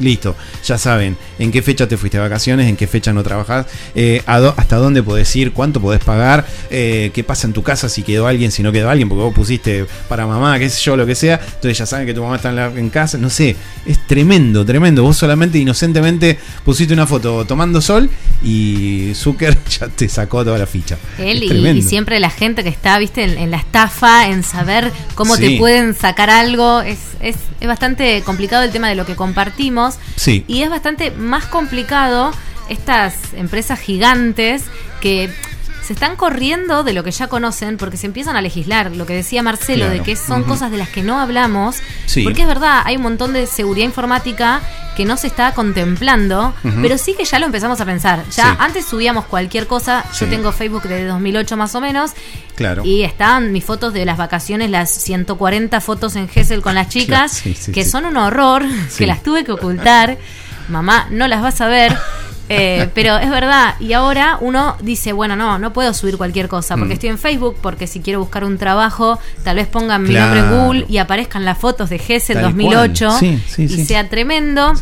Listo, 0.00 0.34
ya 0.64 0.78
saben 0.78 1.16
en 1.38 1.52
qué 1.52 1.62
fecha 1.62 1.86
te 1.86 1.96
fuiste 1.96 2.18
de 2.18 2.22
vacaciones, 2.22 2.68
en 2.68 2.76
qué 2.76 2.86
fecha 2.86 3.12
no 3.12 3.22
trabajás, 3.22 3.66
eh, 3.94 4.22
hasta 4.26 4.76
dónde 4.76 5.02
podés 5.02 5.34
ir, 5.36 5.52
cuánto 5.52 5.80
podés 5.80 6.02
pagar, 6.02 6.46
eh, 6.70 7.10
qué 7.14 7.22
pasa 7.22 7.46
en 7.46 7.52
tu 7.52 7.62
casa 7.62 7.88
si 7.88 8.02
quedó 8.02 8.26
alguien, 8.26 8.50
si 8.50 8.62
no 8.62 8.72
quedó 8.72 8.88
alguien, 8.88 9.08
porque 9.08 9.22
vos 9.22 9.34
pusiste 9.34 9.86
para 10.08 10.26
mamá, 10.26 10.58
qué 10.58 10.70
sé 10.70 10.80
yo, 10.82 10.96
lo 10.96 11.06
que 11.06 11.14
sea, 11.14 11.40
entonces 11.44 11.78
ya 11.78 11.86
saben 11.86 12.06
que 12.06 12.14
tu 12.14 12.22
mamá 12.22 12.36
está 12.36 12.50
en, 12.50 12.90
casa, 12.90 13.18
no 13.18 13.30
sé, 13.30 13.56
es 13.86 14.06
tremendo, 14.06 14.64
tremendo. 14.64 15.02
Vos 15.02 15.16
solamente 15.16 15.58
inocentemente 15.58 16.38
pusiste 16.64 16.94
una 16.94 17.06
foto 17.06 17.44
tomando 17.44 17.80
sol 17.80 18.08
y 18.42 19.12
Zucker 19.14 19.56
ya 19.80 19.88
te 19.88 20.08
sacó 20.08 20.44
toda 20.44 20.58
la 20.58 20.66
ficha. 20.66 20.96
Él 21.18 21.42
y, 21.42 21.82
siempre 21.82 22.20
la 22.20 22.30
gente 22.30 22.62
que 22.62 22.70
está, 22.70 22.98
viste, 22.98 23.24
en, 23.24 23.50
la 23.50 23.58
estafa, 23.58 24.28
en 24.28 24.42
saber 24.42 24.92
cómo 25.14 25.36
te 25.36 25.58
pueden 25.58 25.94
sacar 25.94 26.30
algo, 26.30 26.80
es, 26.80 26.98
es, 27.20 27.36
es 27.60 27.68
bastante 27.68 28.22
complicado 28.22 28.64
el 28.64 28.70
tema 28.70 28.88
de 28.88 28.94
lo 28.94 29.04
que 29.04 29.16
compartimos 29.16 29.89
Sí. 30.16 30.44
Y 30.46 30.62
es 30.62 30.70
bastante 30.70 31.10
más 31.10 31.46
complicado 31.46 32.32
estas 32.68 33.34
empresas 33.34 33.80
gigantes 33.80 34.64
que 35.00 35.30
se 35.82 35.92
están 35.92 36.16
corriendo 36.16 36.84
de 36.84 36.92
lo 36.92 37.04
que 37.04 37.10
ya 37.10 37.28
conocen 37.28 37.76
porque 37.76 37.96
se 37.96 38.06
empiezan 38.06 38.36
a 38.36 38.42
legislar. 38.42 38.94
Lo 38.94 39.06
que 39.06 39.14
decía 39.14 39.42
Marcelo, 39.42 39.88
de 39.88 40.00
que 40.00 40.16
son 40.16 40.44
cosas 40.44 40.70
de 40.70 40.76
las 40.76 40.88
que 40.88 41.02
no 41.02 41.18
hablamos. 41.18 41.78
Porque 42.22 42.42
es 42.42 42.48
verdad, 42.48 42.82
hay 42.84 42.96
un 42.96 43.02
montón 43.02 43.32
de 43.32 43.46
seguridad 43.46 43.86
informática 43.86 44.60
que 44.96 45.04
no 45.04 45.16
se 45.16 45.28
está 45.28 45.54
contemplando, 45.54 46.52
pero 46.82 46.98
sí 46.98 47.14
que 47.14 47.24
ya 47.24 47.38
lo 47.38 47.46
empezamos 47.46 47.80
a 47.80 47.86
pensar. 47.86 48.24
Ya 48.30 48.56
antes 48.58 48.84
subíamos 48.84 49.24
cualquier 49.24 49.66
cosa. 49.66 50.04
Yo 50.18 50.28
tengo 50.28 50.52
Facebook 50.52 50.82
desde 50.82 51.06
2008 51.06 51.56
más 51.56 51.74
o 51.74 51.80
menos. 51.80 52.12
Claro. 52.54 52.84
Y 52.84 53.02
están 53.02 53.52
mis 53.52 53.64
fotos 53.64 53.94
de 53.94 54.04
las 54.04 54.18
vacaciones, 54.18 54.70
las 54.70 54.90
140 54.90 55.80
fotos 55.80 56.16
en 56.16 56.28
Gessel 56.28 56.60
con 56.60 56.74
las 56.74 56.88
chicas, 56.88 57.42
que 57.72 57.84
son 57.84 58.04
un 58.04 58.16
horror, 58.16 58.64
que 58.98 59.06
las 59.06 59.22
tuve 59.22 59.44
que 59.44 59.52
ocultar. 59.52 60.18
Mamá, 60.68 61.08
no 61.10 61.26
las 61.26 61.42
vas 61.42 61.60
a 61.60 61.68
ver. 61.68 61.96
Eh, 62.52 62.88
pero 62.94 63.16
es 63.16 63.30
verdad, 63.30 63.76
y 63.78 63.92
ahora 63.92 64.36
uno 64.40 64.76
dice, 64.82 65.12
bueno, 65.12 65.36
no, 65.36 65.58
no 65.58 65.72
puedo 65.72 65.94
subir 65.94 66.16
cualquier 66.16 66.48
cosa, 66.48 66.76
porque 66.76 66.90
mm. 66.90 66.92
estoy 66.92 67.08
en 67.10 67.18
Facebook, 67.18 67.56
porque 67.62 67.86
si 67.86 68.00
quiero 68.00 68.18
buscar 68.18 68.44
un 68.44 68.58
trabajo, 68.58 69.20
tal 69.44 69.56
vez 69.56 69.68
pongan 69.68 70.02
mi 70.02 70.14
nombre 70.14 70.40
en 70.40 70.50
Google 70.50 70.86
y 70.88 70.98
aparezcan 70.98 71.44
las 71.44 71.56
fotos 71.56 71.88
de 71.90 71.98
GES 72.00 72.32
2008 72.42 73.10
y 73.56 73.68
sea 73.84 74.08
tremendo. 74.08 74.72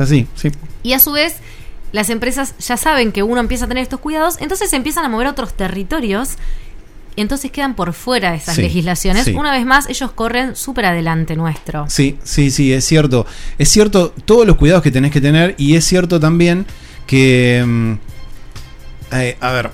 Y 0.83 0.94
a 0.94 0.98
su 0.98 1.12
vez, 1.12 1.37
las 1.92 2.09
empresas 2.09 2.54
ya 2.59 2.78
saben 2.78 3.12
que 3.12 3.22
uno 3.22 3.40
empieza 3.40 3.66
a 3.66 3.68
tener 3.68 3.83
estos 3.83 4.00
cuidados, 4.00 4.37
entonces 4.40 4.70
se 4.70 4.76
empiezan 4.76 5.04
a 5.04 5.11
mover 5.11 5.26
a 5.26 5.31
otros 5.31 5.52
territorios 5.54 6.37
y 7.16 7.20
entonces 7.20 7.50
quedan 7.50 7.74
por 7.74 7.92
fuera 7.92 8.31
de 8.31 8.37
esas 8.38 8.57
legislaciones. 8.57 9.26
Una 9.26 9.52
vez 9.52 9.66
más, 9.66 9.90
ellos 9.90 10.12
corren 10.12 10.57
súper 10.57 10.87
adelante 10.87 11.37
nuestro. 11.37 11.85
Sí, 11.90 12.16
sí, 12.22 12.50
sí, 12.50 12.72
es 12.72 12.85
cierto. 12.85 13.26
Es 13.59 13.68
cierto 13.68 14.14
todos 14.24 14.46
los 14.46 14.57
cuidados 14.57 14.83
que 14.85 14.90
tenés 14.90 15.11
que 15.11 15.20
tener 15.20 15.54
y 15.59 15.74
es 15.74 15.85
cierto 15.85 16.20
también 16.20 16.64
que... 17.09 17.64
Mm, 17.66 17.92
eh, 19.11 19.37
a 19.40 19.53
ver, 19.53 19.71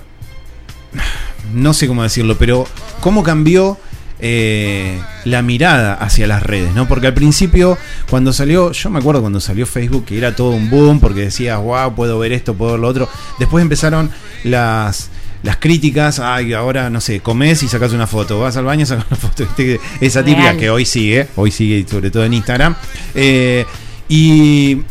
no 1.53 1.73
sé 1.73 1.87
cómo 1.87 2.01
decirlo, 2.01 2.37
pero 2.37 2.65
cómo 3.01 3.21
cambió 3.21 3.77
eh, 4.19 4.99
la 5.25 5.41
mirada 5.41 5.93
hacia 5.93 6.25
las 6.25 6.41
redes, 6.41 6.73
¿no? 6.73 6.87
Porque 6.87 7.07
al 7.07 7.13
principio, 7.13 7.77
cuando 8.09 8.31
salió, 8.31 8.71
yo 8.71 8.89
me 8.89 8.99
acuerdo 8.99 9.21
cuando 9.21 9.41
salió 9.41 9.65
Facebook, 9.65 10.05
que 10.05 10.17
era 10.17 10.35
todo 10.35 10.51
un 10.51 10.69
boom, 10.69 10.99
porque 10.99 11.21
decías, 11.21 11.59
wow, 11.59 11.93
puedo 11.93 12.17
ver 12.17 12.31
esto, 12.31 12.55
puedo 12.55 12.71
ver 12.71 12.79
lo 12.79 12.87
otro. 12.87 13.09
Después 13.37 13.61
empezaron 13.61 14.09
las, 14.45 15.09
las 15.43 15.57
críticas, 15.57 16.19
ay, 16.19 16.53
ahora, 16.53 16.89
no 16.89 17.01
sé, 17.01 17.19
comes 17.19 17.61
y 17.63 17.67
sacas 17.67 17.91
una 17.91 18.07
foto, 18.07 18.39
vas 18.39 18.55
al 18.55 18.65
baño 18.65 18.81
y 18.83 18.85
sacas 18.85 19.05
una 19.09 19.17
foto. 19.17 19.45
Esa 19.99 20.23
típica 20.23 20.55
que 20.55 20.69
hoy 20.69 20.85
sigue, 20.85 21.27
hoy 21.35 21.51
sigue 21.51 21.85
sobre 21.87 22.09
todo 22.09 22.23
en 22.23 22.33
Instagram. 22.33 22.75
Eh, 23.13 23.65
y 24.07 24.81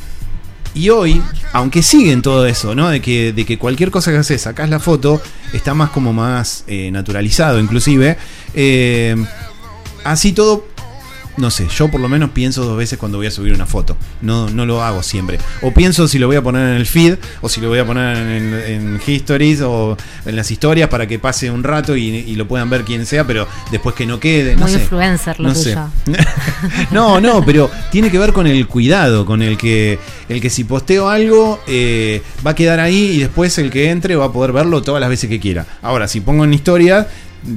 y 0.74 0.90
hoy, 0.90 1.22
aunque 1.52 1.82
siguen 1.82 2.20
todo 2.20 2.46
eso, 2.46 2.74
¿no? 2.74 2.88
De 2.90 3.00
que, 3.00 3.32
de 3.32 3.44
que 3.44 3.58
cualquier 3.58 3.90
cosa 3.90 4.10
que 4.10 4.18
haces, 4.18 4.42
sacás 4.42 4.68
la 4.68 4.80
foto, 4.80 5.22
está 5.52 5.72
más 5.72 5.90
como 5.90 6.12
más 6.12 6.64
eh, 6.66 6.90
naturalizado, 6.90 7.60
inclusive. 7.60 8.16
Eh, 8.54 9.14
así 10.02 10.32
todo 10.32 10.73
no 11.36 11.50
sé, 11.50 11.66
yo 11.68 11.90
por 11.90 12.00
lo 12.00 12.08
menos 12.08 12.30
pienso 12.30 12.64
dos 12.64 12.76
veces 12.76 12.98
cuando 12.98 13.18
voy 13.18 13.26
a 13.26 13.30
subir 13.30 13.52
una 13.52 13.66
foto. 13.66 13.96
No, 14.22 14.48
no 14.50 14.66
lo 14.66 14.82
hago 14.82 15.02
siempre. 15.02 15.38
O 15.62 15.72
pienso 15.72 16.06
si 16.08 16.18
lo 16.18 16.26
voy 16.26 16.36
a 16.36 16.42
poner 16.42 16.68
en 16.68 16.76
el 16.76 16.86
feed, 16.86 17.16
o 17.40 17.48
si 17.48 17.60
lo 17.60 17.68
voy 17.68 17.78
a 17.78 17.86
poner 17.86 18.16
en, 18.16 18.54
en 18.54 19.00
histories, 19.06 19.60
o 19.60 19.96
en 20.24 20.36
las 20.36 20.50
historias 20.50 20.88
para 20.88 21.06
que 21.06 21.18
pase 21.18 21.50
un 21.50 21.62
rato 21.62 21.96
y, 21.96 22.34
lo 22.34 22.48
puedan 22.48 22.68
ver 22.68 22.84
quien 22.84 23.06
sea, 23.06 23.24
pero 23.26 23.46
después 23.70 23.94
que 23.94 24.06
no 24.06 24.18
quede. 24.18 24.56
No 24.56 24.66
Muy 24.66 24.74
influencer 24.74 25.38
lo 25.38 25.48
no 25.48 25.54
tuyo. 25.54 25.88
no, 26.90 27.20
no, 27.20 27.44
pero 27.44 27.70
tiene 27.90 28.10
que 28.10 28.18
ver 28.18 28.32
con 28.32 28.46
el 28.46 28.66
cuidado, 28.66 29.24
con 29.24 29.42
el 29.42 29.56
que, 29.56 29.98
el 30.28 30.40
que 30.40 30.50
si 30.50 30.64
posteo 30.64 31.08
algo 31.08 31.60
eh, 31.66 32.22
va 32.44 32.52
a 32.52 32.54
quedar 32.54 32.80
ahí 32.80 33.12
y 33.12 33.18
después 33.18 33.56
el 33.58 33.70
que 33.70 33.90
entre 33.90 34.16
va 34.16 34.26
a 34.26 34.32
poder 34.32 34.52
verlo 34.52 34.82
todas 34.82 35.00
las 35.00 35.10
veces 35.10 35.30
que 35.30 35.38
quiera. 35.40 35.66
Ahora, 35.82 36.08
si 36.08 36.20
pongo 36.20 36.44
en 36.44 36.54
historia 36.54 37.08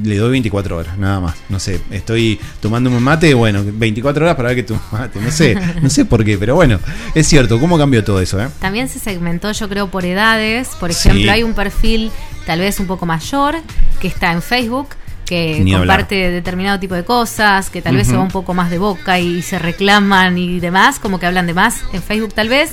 le 0.04 0.16
doy 0.16 0.30
24 0.32 0.76
horas, 0.76 0.98
nada 0.98 1.20
más. 1.20 1.36
No 1.48 1.58
sé, 1.58 1.80
estoy 1.90 2.38
tomando 2.60 2.90
un 2.90 3.02
mate, 3.02 3.34
bueno, 3.34 3.62
24 3.64 4.24
horas 4.24 4.36
para 4.36 4.48
ver 4.48 4.56
que 4.56 4.62
tu 4.62 4.78
mate. 4.92 5.20
No 5.20 5.30
sé, 5.30 5.56
no 5.82 5.90
sé 5.90 6.04
por 6.04 6.24
qué, 6.24 6.38
pero 6.38 6.54
bueno, 6.54 6.78
es 7.14 7.26
cierto, 7.26 7.58
¿cómo 7.60 7.78
cambió 7.78 8.04
todo 8.04 8.20
eso? 8.20 8.40
Eh? 8.42 8.48
También 8.60 8.88
se 8.88 8.98
segmentó, 8.98 9.52
yo 9.52 9.68
creo, 9.68 9.90
por 9.90 10.04
edades. 10.04 10.68
Por 10.80 10.90
ejemplo, 10.90 11.32
hay 11.32 11.42
un 11.42 11.54
perfil 11.54 12.10
tal 12.46 12.60
vez 12.60 12.80
un 12.80 12.86
poco 12.86 13.06
mayor 13.06 13.56
que 14.00 14.08
está 14.08 14.32
en 14.32 14.42
Facebook 14.42 14.88
que 15.28 15.62
comparte 15.70 16.30
determinado 16.30 16.80
tipo 16.80 16.94
de 16.94 17.04
cosas, 17.04 17.68
que 17.68 17.82
tal 17.82 17.96
vez 17.96 18.06
se 18.06 18.16
va 18.16 18.22
un 18.22 18.30
poco 18.30 18.54
más 18.54 18.70
de 18.70 18.78
boca 18.78 19.18
y 19.18 19.42
se 19.42 19.58
reclaman 19.58 20.38
y 20.38 20.58
demás, 20.58 20.98
como 20.98 21.20
que 21.20 21.26
hablan 21.26 21.46
de 21.46 21.52
más 21.52 21.82
en 21.92 22.02
Facebook 22.02 22.32
tal 22.32 22.48
vez. 22.48 22.72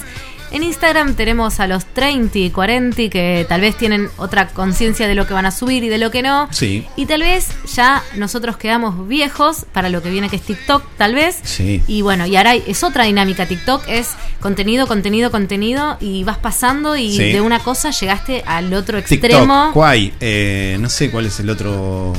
En 0.51 0.63
Instagram 0.63 1.15
tenemos 1.15 1.59
a 1.59 1.67
los 1.67 1.85
30 1.85 2.37
y 2.37 2.49
40 2.49 3.09
que 3.09 3.45
tal 3.49 3.61
vez 3.61 3.75
tienen 3.75 4.09
otra 4.17 4.47
conciencia 4.47 5.07
de 5.07 5.15
lo 5.15 5.27
que 5.27 5.33
van 5.33 5.45
a 5.45 5.51
subir 5.51 5.83
y 5.83 5.89
de 5.89 5.97
lo 5.97 6.11
que 6.11 6.21
no. 6.21 6.47
Sí. 6.51 6.85
Y 6.95 7.05
tal 7.05 7.21
vez 7.21 7.49
ya 7.73 8.03
nosotros 8.15 8.57
quedamos 8.57 9.07
viejos 9.07 9.65
para 9.73 9.89
lo 9.89 10.01
que 10.01 10.09
viene 10.09 10.29
que 10.29 10.37
es 10.37 10.41
TikTok, 10.41 10.83
tal 10.97 11.15
vez. 11.15 11.39
Sí. 11.43 11.83
Y 11.87 12.01
bueno, 12.01 12.25
y 12.25 12.35
ahora 12.35 12.55
es 12.55 12.83
otra 12.83 13.05
dinámica. 13.05 13.45
TikTok 13.45 13.83
es 13.87 14.11
contenido, 14.39 14.87
contenido, 14.87 15.31
contenido 15.31 15.97
y 15.99 16.23
vas 16.23 16.37
pasando 16.37 16.95
y 16.95 17.17
de 17.17 17.41
una 17.41 17.59
cosa 17.59 17.91
llegaste 17.91 18.43
al 18.45 18.73
otro 18.73 18.97
extremo. 18.97 19.71
TikTok, 19.73 20.13
eh, 20.21 20.77
no 20.79 20.89
sé 20.89 21.11
cuál 21.11 21.25
es 21.25 21.39
el 21.39 21.49
otro 21.49 22.13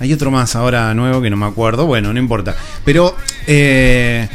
hay 0.00 0.14
otro 0.14 0.30
más 0.30 0.56
ahora 0.56 0.94
nuevo 0.94 1.20
que 1.20 1.28
no 1.28 1.36
me 1.36 1.44
acuerdo. 1.44 1.84
Bueno, 1.84 2.12
no 2.12 2.18
importa. 2.18 2.56
Pero, 2.86 3.14
eh, 3.46 4.28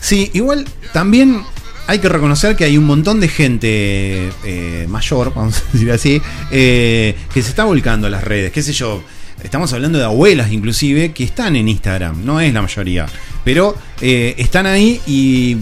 sí, 0.00 0.28
igual 0.34 0.66
también 0.92 1.44
hay 1.88 1.98
que 1.98 2.08
reconocer 2.08 2.54
que 2.54 2.62
hay 2.62 2.78
un 2.78 2.84
montón 2.84 3.18
de 3.18 3.26
gente 3.26 4.30
eh, 4.44 4.86
mayor, 4.88 5.32
vamos 5.34 5.56
a 5.56 5.72
decir 5.72 5.90
así, 5.90 6.22
eh, 6.52 7.16
que 7.34 7.42
se 7.42 7.48
está 7.48 7.64
volcando 7.64 8.06
a 8.06 8.10
las 8.10 8.22
redes. 8.22 8.52
¿Qué 8.52 8.62
sé 8.62 8.72
yo? 8.72 9.02
Estamos 9.42 9.72
hablando 9.72 9.98
de 9.98 10.04
abuelas 10.04 10.52
inclusive 10.52 11.12
que 11.12 11.24
están 11.24 11.56
en 11.56 11.68
Instagram, 11.68 12.24
no 12.24 12.40
es 12.40 12.52
la 12.52 12.62
mayoría, 12.62 13.06
pero 13.44 13.76
están 14.00 14.66
ahí 14.66 15.00
y 15.06 15.56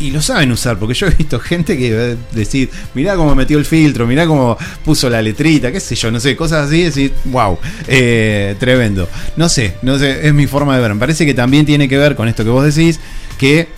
y 0.00 0.10
lo 0.10 0.20
saben 0.20 0.50
usar, 0.50 0.78
porque 0.78 0.94
yo 0.94 1.06
he 1.06 1.10
visto 1.10 1.38
gente 1.38 1.78
que 1.78 2.16
decir, 2.32 2.68
mirá 2.94 3.14
cómo 3.14 3.34
metió 3.34 3.58
el 3.58 3.64
filtro, 3.64 4.06
mirá 4.06 4.26
cómo 4.26 4.58
puso 4.84 5.08
la 5.08 5.22
letrita, 5.22 5.70
qué 5.70 5.80
sé 5.80 5.94
yo, 5.94 6.10
no 6.10 6.18
sé, 6.18 6.34
cosas 6.34 6.66
así, 6.66 6.82
decir, 6.82 7.12
wow, 7.26 7.58
eh, 7.86 8.56
tremendo. 8.58 9.08
No 9.36 9.48
sé, 9.48 9.74
no 9.82 9.98
sé, 9.98 10.26
es 10.26 10.34
mi 10.34 10.46
forma 10.46 10.74
de 10.74 10.82
ver. 10.82 10.94
Me 10.94 11.00
parece 11.00 11.24
que 11.24 11.34
también 11.34 11.64
tiene 11.64 11.88
que 11.88 11.96
ver 11.96 12.16
con 12.16 12.28
esto 12.28 12.44
que 12.44 12.50
vos 12.50 12.64
decís, 12.64 12.98
que 13.38 13.68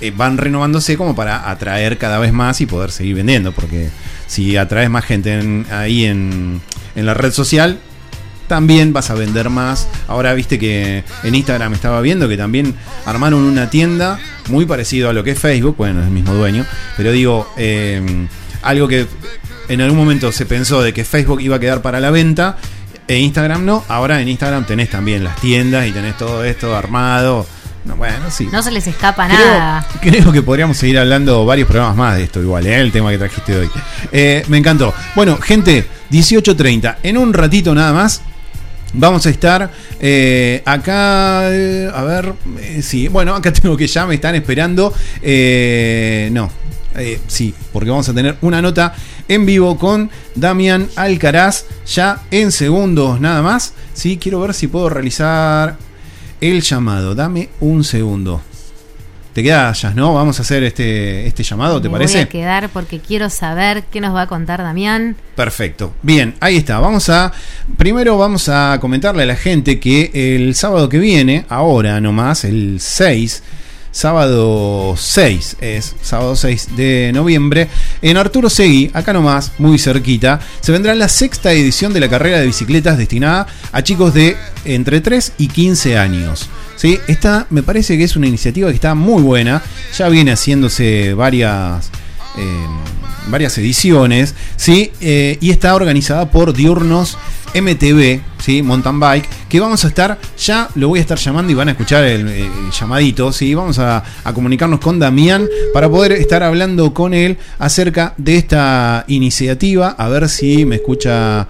eh, 0.00 0.12
van 0.16 0.38
renovándose 0.38 0.96
como 0.96 1.14
para 1.14 1.50
atraer 1.50 1.98
cada 1.98 2.18
vez 2.18 2.32
más 2.32 2.60
y 2.60 2.66
poder 2.66 2.90
seguir 2.90 3.16
vendiendo, 3.16 3.52
porque 3.52 3.90
si 4.26 4.56
atraes 4.56 4.90
más 4.90 5.04
gente 5.04 5.64
ahí 5.70 6.04
en, 6.04 6.60
en 6.94 7.06
la 7.06 7.14
red 7.14 7.32
social, 7.32 7.78
también 8.46 8.92
vas 8.92 9.10
a 9.10 9.14
vender 9.14 9.50
más. 9.50 9.86
Ahora 10.08 10.34
viste 10.34 10.58
que 10.58 11.04
en 11.22 11.34
Instagram 11.34 11.74
estaba 11.74 12.00
viendo 12.00 12.28
que 12.28 12.36
también 12.36 12.74
armaron 13.06 13.42
una 13.42 13.70
tienda 13.70 14.18
muy 14.48 14.66
parecido 14.66 15.10
a 15.10 15.12
lo 15.12 15.22
que 15.22 15.32
es 15.32 15.38
Facebook, 15.38 15.76
bueno, 15.76 16.00
es 16.00 16.06
el 16.06 16.12
mismo 16.12 16.34
dueño, 16.34 16.66
pero 16.96 17.12
digo, 17.12 17.52
eh, 17.56 18.26
algo 18.62 18.88
que 18.88 19.06
en 19.68 19.80
algún 19.82 19.98
momento 19.98 20.32
se 20.32 20.46
pensó 20.46 20.82
de 20.82 20.92
que 20.92 21.04
Facebook 21.04 21.40
iba 21.42 21.56
a 21.56 21.60
quedar 21.60 21.82
para 21.82 22.00
la 22.00 22.10
venta 22.10 22.56
e 23.08 23.18
Instagram 23.18 23.64
no, 23.64 23.84
ahora 23.88 24.20
en 24.20 24.28
Instagram 24.28 24.66
tenés 24.66 24.90
también 24.90 25.24
las 25.24 25.40
tiendas 25.40 25.86
y 25.86 25.92
tenés 25.92 26.16
todo 26.16 26.44
esto 26.44 26.76
armado. 26.76 27.46
No, 27.88 27.96
bueno, 27.96 28.30
sí. 28.30 28.46
No 28.52 28.62
se 28.62 28.70
les 28.70 28.86
escapa 28.86 29.26
nada. 29.26 29.86
Creo 30.02 30.30
que 30.30 30.42
podríamos 30.42 30.76
seguir 30.76 30.98
hablando 30.98 31.46
varios 31.46 31.66
programas 31.66 31.96
más 31.96 32.16
de 32.16 32.24
esto, 32.24 32.42
igual, 32.42 32.66
¿eh? 32.66 32.78
el 32.78 32.92
tema 32.92 33.10
que 33.10 33.16
trajiste 33.16 33.56
hoy. 33.56 33.70
Eh, 34.12 34.44
me 34.48 34.58
encantó. 34.58 34.92
Bueno, 35.16 35.38
gente, 35.38 35.86
18.30. 36.10 36.96
En 37.02 37.16
un 37.16 37.32
ratito 37.32 37.74
nada 37.74 37.92
más 37.92 38.22
Vamos 38.94 39.26
a 39.26 39.30
estar 39.30 39.70
eh, 40.00 40.62
acá, 40.64 41.40
a 41.40 42.04
ver, 42.04 42.32
sí, 42.80 43.08
bueno, 43.08 43.34
acá 43.34 43.52
tengo 43.52 43.76
que 43.76 43.86
ya 43.86 44.06
me 44.06 44.14
están 44.14 44.34
esperando. 44.34 44.94
no, 46.30 46.50
sí, 47.26 47.54
porque 47.70 47.90
vamos 47.90 48.08
a 48.08 48.14
tener 48.14 48.36
una 48.40 48.62
nota 48.62 48.94
en 49.28 49.44
vivo 49.44 49.76
con 49.76 50.10
Damián 50.34 50.88
Alcaraz, 50.96 51.66
ya 51.86 52.22
en 52.30 52.50
segundos 52.50 53.20
nada 53.20 53.42
más. 53.42 53.74
Sí, 53.92 54.16
quiero 54.16 54.40
ver 54.40 54.54
si 54.54 54.68
puedo 54.68 54.88
realizar 54.88 55.76
el 56.40 56.62
llamado. 56.62 57.14
Dame 57.14 57.48
un 57.60 57.84
segundo. 57.84 58.42
Te 59.32 59.42
quedas, 59.42 59.94
¿no? 59.94 60.14
Vamos 60.14 60.38
a 60.40 60.42
hacer 60.42 60.64
este, 60.64 61.26
este 61.26 61.44
llamado, 61.44 61.80
¿te 61.80 61.88
parece? 61.88 62.14
Voy 62.14 62.22
a 62.22 62.28
quedar 62.28 62.68
porque 62.70 62.98
quiero 62.98 63.30
saber 63.30 63.84
qué 63.84 64.00
nos 64.00 64.12
va 64.14 64.22
a 64.22 64.26
contar 64.26 64.62
Damián. 64.62 65.14
Perfecto. 65.36 65.92
Bien, 66.02 66.34
ahí 66.40 66.56
está. 66.56 66.80
Vamos 66.80 67.08
a. 67.08 67.32
Primero 67.76 68.18
vamos 68.18 68.48
a 68.48 68.78
comentarle 68.80 69.22
a 69.22 69.26
la 69.26 69.36
gente 69.36 69.78
que 69.78 70.10
el 70.34 70.56
sábado 70.56 70.88
que 70.88 70.98
viene, 70.98 71.44
ahora 71.48 72.00
nomás, 72.00 72.44
el 72.44 72.78
6 72.80 73.42
sábado 73.90 74.94
6, 74.96 75.56
es 75.60 75.94
sábado 76.02 76.36
6 76.36 76.76
de 76.76 77.10
noviembre, 77.12 77.68
en 78.02 78.16
Arturo 78.16 78.50
Segui, 78.50 78.90
acá 78.94 79.12
nomás, 79.12 79.52
muy 79.58 79.78
cerquita, 79.78 80.40
se 80.60 80.72
vendrá 80.72 80.94
la 80.94 81.08
sexta 81.08 81.52
edición 81.52 81.92
de 81.92 82.00
la 82.00 82.08
carrera 82.08 82.40
de 82.40 82.46
bicicletas 82.46 82.98
destinada 82.98 83.46
a 83.72 83.82
chicos 83.82 84.14
de 84.14 84.36
entre 84.64 85.00
3 85.00 85.32
y 85.38 85.48
15 85.48 85.98
años. 85.98 86.48
¿Sí? 86.76 86.98
Esta 87.08 87.46
me 87.50 87.64
parece 87.64 87.98
que 87.98 88.04
es 88.04 88.14
una 88.14 88.28
iniciativa 88.28 88.68
que 88.68 88.76
está 88.76 88.94
muy 88.94 89.22
buena, 89.22 89.62
ya 89.96 90.08
viene 90.08 90.32
haciéndose 90.32 91.14
varias... 91.14 91.90
Eh, 92.38 92.66
varias 93.28 93.56
ediciones, 93.58 94.34
¿sí? 94.56 94.92
Eh, 95.00 95.38
y 95.40 95.50
está 95.50 95.74
organizada 95.74 96.30
por 96.30 96.52
Diurnos 96.52 97.18
MTV, 97.54 98.20
¿sí? 98.38 98.62
Mountain 98.62 99.00
Bike, 99.00 99.28
que 99.48 99.60
vamos 99.60 99.84
a 99.84 99.88
estar, 99.88 100.18
ya 100.38 100.68
lo 100.74 100.88
voy 100.88 100.98
a 100.98 101.02
estar 101.02 101.18
llamando 101.18 101.52
y 101.52 101.54
van 101.54 101.68
a 101.68 101.72
escuchar 101.72 102.04
el, 102.04 102.48
llamadito, 102.70 103.32
¿sí? 103.32 103.54
Vamos 103.54 103.78
a, 103.78 104.02
comunicarnos 104.34 104.80
con 104.80 104.98
Damián 104.98 105.48
para 105.72 105.88
poder 105.88 106.12
estar 106.12 106.42
hablando 106.42 106.92
con 106.94 107.14
él 107.14 107.38
acerca 107.58 108.14
de 108.16 108.36
esta 108.36 109.04
iniciativa, 109.08 109.90
a 109.90 110.08
ver 110.08 110.28
si 110.28 110.64
me 110.64 110.76
escucha... 110.76 111.48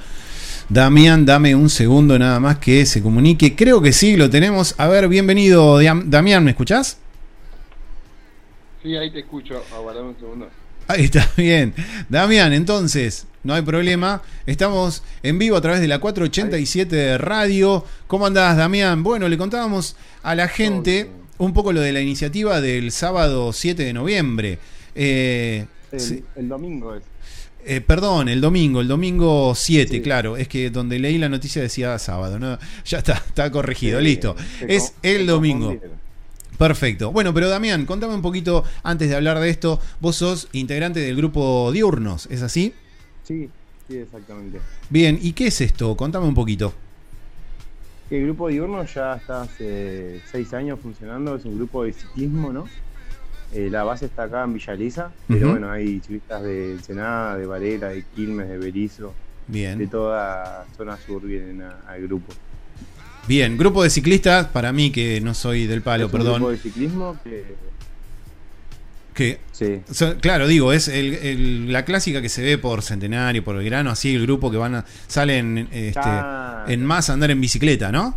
Damián, 0.70 1.24
dame 1.24 1.54
un 1.54 1.70
segundo 1.70 2.18
nada 2.18 2.40
más 2.40 2.58
que 2.58 2.84
se 2.84 3.02
comunique. 3.02 3.56
Creo 3.56 3.80
que 3.80 3.90
sí, 3.90 4.18
lo 4.18 4.28
tenemos. 4.28 4.74
A 4.76 4.86
ver, 4.86 5.08
bienvenido, 5.08 5.78
Damián, 5.78 6.44
¿me 6.44 6.50
escuchás? 6.50 6.98
Sí, 8.82 8.94
ahí 8.94 9.10
te 9.10 9.20
escucho. 9.20 9.62
Aguardame 9.74 10.10
un 10.10 10.18
segundo. 10.18 10.48
Ahí 10.88 11.04
está, 11.04 11.30
bien. 11.36 11.74
Damián, 12.08 12.54
entonces, 12.54 13.26
no 13.44 13.52
hay 13.52 13.60
problema. 13.60 14.22
Estamos 14.46 15.02
en 15.22 15.38
vivo 15.38 15.56
a 15.56 15.60
través 15.60 15.82
de 15.82 15.86
la 15.86 15.98
487 16.00 16.96
de 16.96 17.18
radio. 17.18 17.84
¿Cómo 18.06 18.26
andás, 18.26 18.56
Damián? 18.56 19.02
Bueno, 19.02 19.28
le 19.28 19.36
contábamos 19.36 19.96
a 20.22 20.34
la 20.34 20.48
gente 20.48 21.10
un 21.36 21.52
poco 21.52 21.74
lo 21.74 21.82
de 21.82 21.92
la 21.92 22.00
iniciativa 22.00 22.62
del 22.62 22.90
sábado 22.90 23.52
7 23.52 23.84
de 23.84 23.92
noviembre. 23.92 24.58
Eh, 24.94 25.66
el, 26.34 26.48
domingo 26.48 26.94
es. 26.94 27.02
Eh, 27.66 27.82
perdón, 27.82 28.30
el 28.30 28.40
domingo, 28.40 28.80
el 28.80 28.88
domingo 28.88 29.54
7, 29.54 30.00
claro. 30.00 30.38
Es 30.38 30.48
que 30.48 30.70
donde 30.70 30.98
leí 30.98 31.18
la 31.18 31.28
noticia 31.28 31.60
decía 31.60 31.98
sábado, 31.98 32.38
¿no? 32.38 32.58
Ya 32.86 32.98
está, 32.98 33.12
está 33.12 33.50
corregido, 33.52 34.00
listo. 34.00 34.34
es 34.66 34.94
el 35.02 35.26
domingo. 35.26 35.78
Perfecto. 36.58 37.12
Bueno, 37.12 37.32
pero 37.32 37.48
Damián, 37.48 37.86
contame 37.86 38.14
un 38.14 38.22
poquito 38.22 38.64
antes 38.82 39.08
de 39.08 39.14
hablar 39.14 39.38
de 39.38 39.48
esto. 39.48 39.80
Vos 40.00 40.16
sos 40.16 40.48
integrante 40.52 40.98
del 40.98 41.16
grupo 41.16 41.70
Diurnos, 41.72 42.26
¿es 42.26 42.42
así? 42.42 42.74
Sí, 43.22 43.48
sí, 43.86 43.96
exactamente. 43.98 44.58
Bien, 44.90 45.18
¿y 45.22 45.32
qué 45.32 45.46
es 45.46 45.60
esto? 45.60 45.96
Contame 45.96 46.26
un 46.26 46.34
poquito. 46.34 46.74
El 48.10 48.24
grupo 48.24 48.48
Diurnos 48.48 48.92
ya 48.92 49.14
está 49.14 49.42
hace 49.42 50.20
seis 50.30 50.52
años 50.52 50.80
funcionando, 50.82 51.36
es 51.36 51.44
un 51.44 51.56
grupo 51.56 51.84
de 51.84 51.92
ciclismo, 51.92 52.52
¿no? 52.52 52.66
Eh, 53.52 53.68
la 53.70 53.84
base 53.84 54.06
está 54.06 54.24
acá 54.24 54.44
en 54.44 54.54
Villaliza, 54.54 55.10
pero 55.26 55.50
bueno, 55.50 55.70
hay 55.70 56.00
ciclistas 56.00 56.42
de 56.42 56.72
Ensenada, 56.72 57.36
de 57.36 57.46
Varela, 57.46 57.88
de 57.88 58.04
Quilmes, 58.14 58.48
de 58.48 58.58
Berizo. 58.58 59.14
Bien. 59.46 59.78
De 59.78 59.86
toda 59.86 60.66
zona 60.76 60.96
sur 60.98 61.22
vienen 61.22 61.62
al 61.62 62.02
grupo. 62.02 62.32
Bien, 63.28 63.58
grupo 63.58 63.82
de 63.82 63.90
ciclistas, 63.90 64.46
para 64.46 64.72
mí 64.72 64.90
que 64.90 65.20
no 65.20 65.34
soy 65.34 65.66
del 65.66 65.82
palo, 65.82 66.06
es 66.06 66.10
perdón. 66.10 66.42
Un 66.42 66.48
grupo 66.48 66.50
de 66.50 66.56
ciclismo 66.56 67.18
que. 69.14 69.38
sí. 69.52 69.82
claro, 70.22 70.46
digo, 70.46 70.72
es 70.72 70.90
la 70.90 71.84
clásica 71.84 72.22
que 72.22 72.30
se 72.30 72.40
ve 72.40 72.56
por 72.56 72.82
Centenario, 72.82 73.44
por 73.44 73.56
el 73.56 73.64
grano, 73.66 73.90
así 73.90 74.14
el 74.14 74.22
grupo 74.22 74.50
que 74.50 74.56
van 74.56 74.76
a, 74.76 74.86
salen 75.06 75.68
este, 75.70 76.08
en 76.68 76.86
más 76.86 77.10
a 77.10 77.12
andar 77.12 77.30
en 77.30 77.38
bicicleta, 77.38 77.92
¿no? 77.92 78.16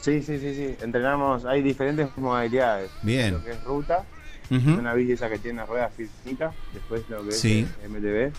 Sí, 0.00 0.22
sí, 0.22 0.38
sí, 0.38 0.54
sí. 0.54 0.76
Entrenamos, 0.80 1.44
hay 1.44 1.60
diferentes 1.60 2.08
modalidades. 2.16 2.88
Bien. 3.02 3.34
Lo 3.34 3.44
que 3.44 3.50
es 3.50 3.64
ruta, 3.64 4.04
una 4.48 4.94
bici 4.94 5.12
esa 5.12 5.28
que 5.28 5.38
tiene 5.38 5.66
ruedas 5.66 5.90
finitas, 5.96 6.54
después 6.72 7.02
lo 7.08 7.24
que 7.24 7.30
es 7.30 7.44
MTB, 7.88 8.32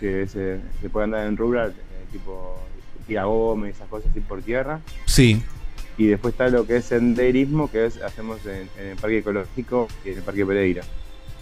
que 0.00 0.26
se, 0.26 0.60
se 0.82 0.90
puede 0.90 1.04
andar 1.04 1.28
en 1.28 1.36
rural, 1.36 1.70
eh, 1.70 2.06
tipo 2.10 2.60
ir 3.08 3.18
a 3.18 3.24
Gómez, 3.24 3.76
esas 3.76 3.88
cosas 3.88 4.10
así 4.10 4.20
por 4.20 4.42
tierra. 4.42 4.80
Sí. 5.06 5.42
Y 5.98 6.06
después 6.06 6.34
está 6.34 6.48
lo 6.48 6.66
que 6.66 6.76
es 6.76 6.84
senderismo, 6.84 7.70
que 7.70 7.86
es 7.86 7.96
hacemos 8.02 8.40
en, 8.46 8.68
el 8.84 8.96
Parque 8.96 9.18
Ecológico 9.18 9.88
y 10.04 10.10
en 10.10 10.18
el 10.18 10.22
Parque 10.22 10.44
Pereira. 10.44 10.82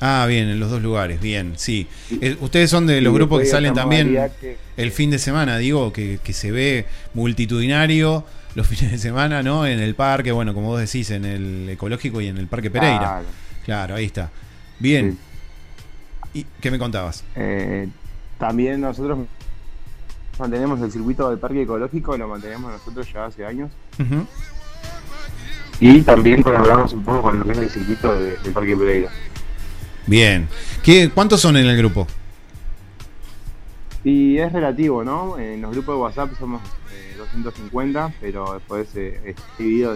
Ah, 0.00 0.26
bien, 0.28 0.48
en 0.48 0.60
los 0.60 0.70
dos 0.70 0.82
lugares, 0.82 1.20
bien, 1.20 1.54
sí. 1.56 1.86
Eh, 2.20 2.36
ustedes 2.40 2.68
son 2.68 2.86
de 2.86 3.00
los 3.00 3.14
grupos 3.14 3.40
que 3.40 3.46
salen 3.46 3.74
también 3.74 4.12
que- 4.40 4.56
el 4.76 4.90
fin 4.90 5.10
de 5.10 5.18
semana, 5.18 5.56
digo, 5.58 5.92
que, 5.92 6.18
que 6.22 6.32
se 6.32 6.50
ve 6.50 6.86
multitudinario 7.14 8.24
los 8.54 8.66
fines 8.68 8.92
de 8.92 8.98
semana, 8.98 9.42
¿no? 9.42 9.66
En 9.66 9.80
el 9.80 9.94
parque, 9.94 10.32
bueno, 10.32 10.54
como 10.54 10.68
vos 10.68 10.80
decís, 10.80 11.10
en 11.10 11.24
el 11.24 11.68
ecológico 11.70 12.20
y 12.20 12.28
en 12.28 12.38
el 12.38 12.46
Parque 12.46 12.70
Pereira. 12.70 12.98
Claro. 12.98 13.26
Claro, 13.64 13.94
ahí 13.94 14.04
está. 14.04 14.30
Bien. 14.78 15.16
¿Y 16.34 16.44
qué 16.60 16.70
me 16.70 16.78
contabas? 16.78 17.24
Eh, 17.36 17.88
también 18.38 18.80
nosotros 18.80 19.18
mantenemos 20.38 20.80
el 20.80 20.90
circuito 20.92 21.28
del 21.30 21.38
parque 21.38 21.62
ecológico, 21.62 22.16
lo 22.16 22.28
mantenemos 22.28 22.72
nosotros 22.72 23.10
ya 23.12 23.26
hace 23.26 23.44
años. 23.44 23.70
Y 25.80 26.02
también 26.02 26.42
colaboramos 26.42 26.92
un 26.92 27.02
poco 27.04 27.22
con 27.22 27.38
lo 27.40 27.44
que 27.44 27.52
es 27.52 27.58
el 27.58 27.70
circuito 27.70 28.14
de- 28.18 28.36
del 28.38 28.52
parque 28.52 28.76
Pereira. 28.76 29.10
Bien. 30.06 30.48
¿Qué, 30.82 31.10
¿Cuántos 31.10 31.40
son 31.40 31.56
en 31.56 31.66
el 31.66 31.76
grupo? 31.76 32.06
Y 34.04 34.38
es 34.38 34.52
relativo, 34.52 35.02
¿no? 35.02 35.38
En 35.38 35.62
los 35.62 35.72
grupos 35.72 35.94
de 35.96 36.00
WhatsApp 36.02 36.38
somos 36.38 36.60
eh, 36.92 37.14
250, 37.16 38.12
pero 38.20 38.54
después 38.54 38.88
eh, 38.96 39.20
es 39.24 39.36
dividido 39.58 39.94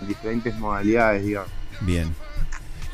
en 0.00 0.08
diferentes 0.08 0.54
modalidades, 0.58 1.24
digamos. 1.24 1.50
Bien. 1.82 2.14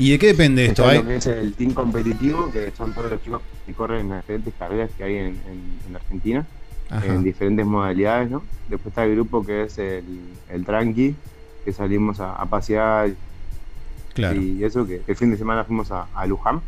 ¿Y 0.02 0.10
de 0.10 0.18
qué 0.18 0.26
depende 0.28 0.64
esto? 0.66 0.84
¿Hay- 0.84 0.98
lo 0.98 1.06
que 1.06 1.14
es 1.16 1.26
el 1.28 1.54
team 1.54 1.72
competitivo, 1.74 2.50
que 2.50 2.72
son 2.76 2.92
todos 2.92 3.08
los 3.08 3.22
chicos 3.22 3.40
que 3.64 3.72
corren 3.72 4.00
en 4.00 4.08
las 4.08 4.22
diferentes 4.22 4.52
carreras 4.58 4.90
que 4.96 5.04
hay 5.04 5.14
en, 5.16 5.26
en- 5.26 5.78
en 5.88 5.94
Argentina, 5.94 6.44
Ajá. 6.90 7.06
en 7.06 7.22
diferentes 7.22 7.64
modalidades, 7.64 8.28
¿no? 8.28 8.42
Después 8.68 8.88
está 8.90 9.04
el 9.04 9.12
grupo 9.14 9.46
que 9.46 9.62
es 9.62 9.78
el, 9.78 10.02
el 10.50 10.64
Tranqui, 10.64 11.14
que 11.64 11.72
salimos 11.72 12.18
a, 12.18 12.32
a 12.34 12.46
pasear 12.46 13.10
Claro. 14.14 14.40
y 14.42 14.64
eso, 14.64 14.84
que 14.84 15.02
el 15.06 15.14
fin 15.16 15.30
de 15.30 15.36
semana 15.36 15.62
fuimos 15.62 15.92
a, 15.92 16.08
a 16.16 16.26
Luján. 16.26 16.60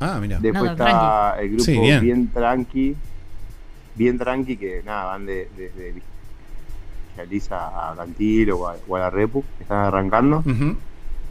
Ah, 0.00 0.18
mira. 0.20 0.40
Después 0.40 0.76
Nada, 0.76 1.30
está 1.30 1.40
el 1.40 1.48
grupo 1.50 1.62
Sí, 1.64 1.78
bien. 1.78 2.00
bien. 2.00 2.28
tranqui, 2.34 2.96
bien 3.94 4.18
tranqui, 4.18 4.56
que 4.56 4.82
nada, 4.84 5.04
van 5.04 5.26
de, 5.26 5.48
de, 5.56 5.70
de 5.70 6.02
a 7.50 7.94
Cantil 7.96 8.50
o 8.50 8.66
a, 8.68 8.76
o 8.88 8.96
a 8.96 8.98
la 8.98 9.10
Repu, 9.10 9.44
que 9.56 9.62
están 9.62 9.78
arrancando. 9.86 10.38
Ujú. 10.44 10.76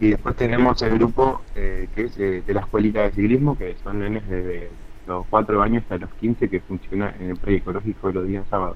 Y 0.03 0.09
después 0.09 0.35
tenemos 0.35 0.81
el 0.81 0.95
grupo 0.95 1.41
eh, 1.55 1.87
que 1.95 2.01
es 2.01 2.17
eh, 2.17 2.43
de 2.45 2.53
la 2.53 2.59
escuelita 2.59 3.03
de 3.03 3.11
ciclismo, 3.11 3.57
que 3.57 3.77
son 3.85 3.99
nenes 3.99 4.27
desde 4.27 4.69
los 5.07 5.25
4 5.29 5.61
años 5.61 5.83
hasta 5.83 5.97
los 5.97 6.09
15, 6.15 6.49
que 6.49 6.59
funciona 6.59 7.15
en 7.21 7.29
el 7.29 7.37
pre 7.37 7.55
ecológico 7.55 8.09
de 8.09 8.13
los 8.13 8.27
días 8.27 8.43
sábados. 8.49 8.75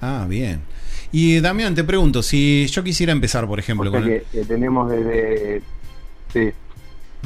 Ah, 0.00 0.24
bien. 0.28 0.60
Y 1.10 1.40
Damián, 1.40 1.74
te 1.74 1.82
pregunto, 1.82 2.22
si 2.22 2.68
yo 2.68 2.84
quisiera 2.84 3.10
empezar, 3.10 3.48
por 3.48 3.58
O 3.58 3.58
ejemplo, 3.58 3.90
sea 3.90 4.00
con 4.00 4.08
que, 4.08 4.24
que 4.30 4.44
tenemos 4.44 4.88
desde... 4.88 5.62
Sí, 6.32 6.52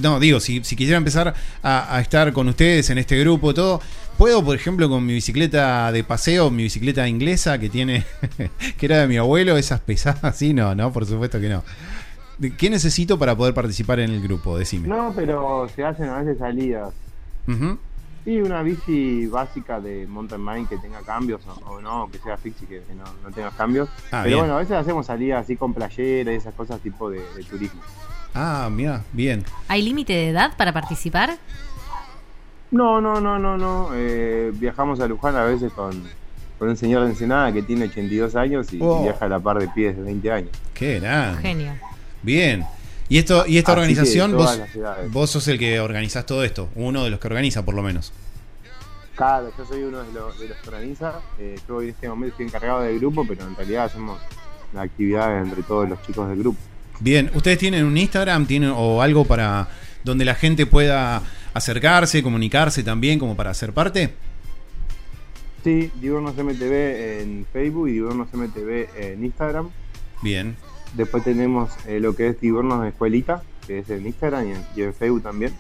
No, 0.00 0.18
digo, 0.18 0.40
si, 0.40 0.64
si 0.64 0.74
quisiera 0.74 0.96
empezar 0.96 1.34
a, 1.62 1.94
a 1.94 2.00
estar 2.00 2.32
con 2.32 2.48
ustedes 2.48 2.88
en 2.88 2.96
este 2.96 3.20
grupo, 3.20 3.52
todo, 3.52 3.82
¿puedo, 4.16 4.42
por 4.42 4.56
ejemplo, 4.56 4.88
con 4.88 5.04
mi 5.04 5.12
bicicleta 5.12 5.92
de 5.92 6.04
paseo, 6.04 6.50
mi 6.50 6.62
bicicleta 6.62 7.06
inglesa 7.06 7.58
que 7.58 7.68
tiene, 7.68 8.06
que 8.78 8.86
era 8.86 9.00
de 9.00 9.08
mi 9.08 9.18
abuelo, 9.18 9.58
esas 9.58 9.80
pesadas? 9.80 10.38
Sí, 10.38 10.54
no, 10.54 10.74
no, 10.74 10.90
por 10.90 11.04
supuesto 11.04 11.38
que 11.38 11.50
no. 11.50 11.62
¿De- 12.41 12.57
¿Qué 12.57 12.68
necesito 12.70 13.16
para 13.18 13.36
poder 13.36 13.55
participar 13.55 14.01
en 14.01 14.11
el 14.11 14.20
grupo? 14.20 14.59
Decime. 14.59 14.88
no, 14.88 15.12
pero 15.14 15.68
se 15.76 15.84
hacen 15.84 16.09
a 16.09 16.18
veces 16.18 16.38
salidas. 16.38 16.93
Ujú. 17.47 17.78
Sí, 18.24 18.41
una 18.43 18.62
bici 18.62 19.26
básica 19.28 19.80
de 19.80 20.07
mountain 20.07 20.45
bike 20.45 20.68
que 20.70 20.76
tenga 20.78 21.01
cambios 21.01 21.41
o, 21.47 21.70
o 21.70 21.80
no, 21.80 22.09
que 22.12 22.18
sea 22.18 22.36
fixie 22.36 22.66
que, 22.68 22.82
que 22.82 22.95
no, 22.95 23.05
no 23.24 23.30
tenga 23.34 23.51
cambios. 23.51 23.88
Ah, 24.12 24.20
Pero 24.24 24.24
bien. 24.24 24.38
bueno, 24.41 24.55
a 24.57 24.59
veces 24.59 24.72
hacemos 24.76 25.07
salidas 25.07 25.45
así 25.45 25.57
con 25.57 25.72
playera 25.72 26.32
y 26.32 26.36
esas 26.36 26.53
cosas 26.55 26.80
tipo 26.80 27.09
de, 27.09 27.20
de 27.36 27.45
turismo. 27.45 27.80
Ah, 28.34 28.68
mira, 28.70 29.03
bien. 29.12 29.45
¿Hay 29.68 29.82
límite 29.82 30.12
de 30.12 30.28
edad 30.30 30.53
para 30.57 30.72
participar? 30.72 31.38
No, 32.70 33.01
no, 33.01 33.20
no, 33.20 33.38
no, 33.38 33.57
no. 33.59 33.91
eh, 33.95 34.53
viajamos 34.55 35.01
a 35.01 35.07
Luján 35.09 35.34
a 35.36 35.45
veces 35.45 35.72
con, 35.72 35.91
con 36.59 36.68
un 36.68 36.76
señor 36.76 37.03
de 37.05 37.11
Ensenada 37.11 37.53
que 37.53 37.62
tiene 37.62 37.86
82 37.86 38.36
años 38.36 38.72
y, 38.72 38.76
y 38.76 38.80
Oh. 38.82 39.03
viaja 39.03 39.24
a 39.24 39.28
la 39.28 39.41
par 39.41 39.59
de 39.59 39.68
pies 39.68 39.97
de 39.97 40.03
20 40.03 40.30
años. 40.30 40.51
Qué 40.74 41.01
grande. 41.01 41.41
Genio. 41.43 41.72
Bien. 42.22 42.64
¿Y 43.08 43.18
esto 43.18 43.44
y 43.46 43.58
esta 43.58 43.72
Así 43.72 43.80
organización, 43.80 44.36
vos, 44.36 44.60
las 44.76 45.10
vos 45.10 45.30
sos 45.30 45.48
el 45.48 45.58
que 45.58 45.80
organizás 45.80 46.26
todo 46.26 46.44
esto? 46.44 46.68
Uno 46.76 47.04
de 47.04 47.10
los 47.10 47.18
que 47.18 47.26
organiza, 47.26 47.64
por 47.64 47.74
lo 47.74 47.82
menos. 47.82 48.12
Claro, 49.16 49.52
yo 49.58 49.66
soy 49.66 49.82
uno 49.82 50.02
de 50.02 50.12
los, 50.12 50.38
de 50.38 50.48
los 50.48 50.56
que 50.58 50.68
organiza. 50.68 51.20
eh, 51.38 51.58
yo 51.68 51.82
en 51.82 51.88
este 51.90 52.08
momento 52.08 52.34
estoy 52.34 52.46
encargado 52.46 52.82
del 52.82 52.98
grupo, 53.00 53.26
pero 53.26 53.46
en 53.46 53.56
realidad 53.56 53.86
hacemos 53.86 54.20
la 54.72 54.82
actividad 54.82 55.42
entre 55.42 55.62
todos 55.62 55.88
los 55.88 56.00
chicos 56.02 56.28
del 56.28 56.38
grupo. 56.38 56.58
Bien, 57.00 57.30
¿ustedes 57.34 57.58
tienen 57.58 57.84
un 57.84 57.96
Instagram 57.96 58.46
tienen, 58.46 58.72
o 58.74 59.02
algo 59.02 59.24
para 59.24 59.68
donde 60.04 60.24
la 60.24 60.34
gente 60.34 60.66
pueda 60.66 61.22
acercarse, 61.52 62.22
comunicarse 62.22 62.82
también 62.82 63.18
como 63.18 63.36
para 63.36 63.52
ser 63.54 63.72
parte? 63.72 64.14
Sí, 65.64 65.90
Diurnos 66.00 66.36
MTV 66.36 67.20
en 67.20 67.46
Facebook 67.52 67.88
y 67.88 67.92
Diurnos 67.92 68.28
MTV 68.32 68.88
en 68.96 69.24
Instagram. 69.24 69.70
Bien, 70.22 70.56
Después 70.95 71.22
tenemos 71.24 71.70
eh, 71.86 72.01
lo 72.01 72.14
que 72.16 72.28
es 72.28 72.41
Diurnos 72.41 72.82
de 72.82 72.88
Escuelita, 72.88 73.43
que 73.66 73.78
es 73.80 73.91
en 73.91 74.07
Instagram 74.07 74.49
y 74.49 74.51
en, 74.53 74.64
y 74.76 74.82
en 74.82 74.95
Facebook 74.95 75.22
también. 75.22 75.53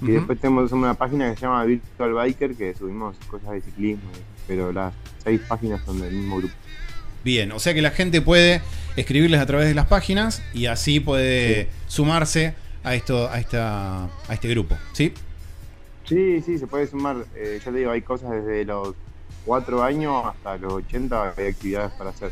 Y 0.00 0.10
después 0.10 0.38
tenemos 0.38 0.70
una 0.72 0.92
página 0.94 1.30
que 1.30 1.36
se 1.36 1.42
llama 1.46 1.64
Virtual 1.64 2.12
Biker, 2.12 2.54
que 2.56 2.74
subimos 2.74 3.16
cosas 3.28 3.52
de 3.52 3.62
ciclismo, 3.62 4.02
pero 4.46 4.70
las 4.70 4.92
seis 5.22 5.40
páginas 5.48 5.82
son 5.84 6.00
del 6.00 6.12
mismo 6.12 6.36
grupo. 6.38 6.54
bien. 7.22 7.52
O 7.52 7.58
sea 7.58 7.72
que 7.72 7.80
la 7.80 7.90
gente 7.90 8.20
puede 8.20 8.60
escribirles 8.96 9.40
a 9.40 9.46
través 9.46 9.66
de 9.66 9.74
las 9.74 9.86
páginas 9.86 10.42
y 10.52 10.66
así 10.66 11.00
puede 11.00 11.70
sumarse 11.86 12.54
a 12.82 12.94
esto, 12.94 13.30
a 13.30 13.38
esta, 13.40 14.04
a 14.04 14.34
este 14.34 14.48
grupo, 14.48 14.76
¿sí? 14.92 15.14
Sí, 16.06 16.42
sí, 16.44 16.58
se 16.58 16.66
puede 16.66 16.86
sumar. 16.86 17.24
eh, 17.34 17.58
ya 17.64 17.70
te 17.72 17.78
digo, 17.78 17.90
hay 17.90 18.02
cosas 18.02 18.30
desde 18.30 18.66
los 18.66 18.94
4 19.46 19.82
años 19.82 20.26
hasta 20.26 20.58
los 20.58 20.74
80, 20.74 21.34
hay 21.36 21.46
actividades 21.46 21.92
para 21.92 22.10
hacer. 22.10 22.30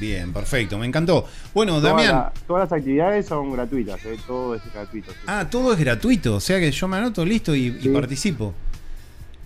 Bien, 0.00 0.32
perfecto, 0.32 0.76
me 0.78 0.86
encantó. 0.86 1.26
Bueno, 1.54 1.74
Toda 1.76 1.90
Damián. 1.90 2.10
la- 2.12 2.32
todas 2.46 2.68
las 2.70 2.78
actividades 2.78 3.26
son 3.26 3.52
gratuitas, 3.52 4.04
eh, 4.04 4.16
todo 4.26 4.54
es 4.54 4.62
gratuito. 4.72 5.12
sí. 5.12 5.18
Ah, 5.26 5.46
todo 5.48 5.72
es 5.72 5.78
gratuito, 5.78 6.36
o 6.36 6.40
sea 6.40 6.58
que 6.58 6.70
yo 6.72 6.88
me 6.88 6.96
anoto, 6.96 7.24
listo 7.24 7.54
y, 7.54 7.78
y 7.80 7.88
participo. 7.90 8.54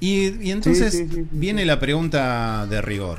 Y, 0.01 0.47
y 0.47 0.51
entonces 0.53 0.95
Sí, 0.95 1.27
viene 1.31 1.65
la 1.65 1.79
pregunta 1.81 2.67
de 2.67 2.81
rigor. 2.81 3.19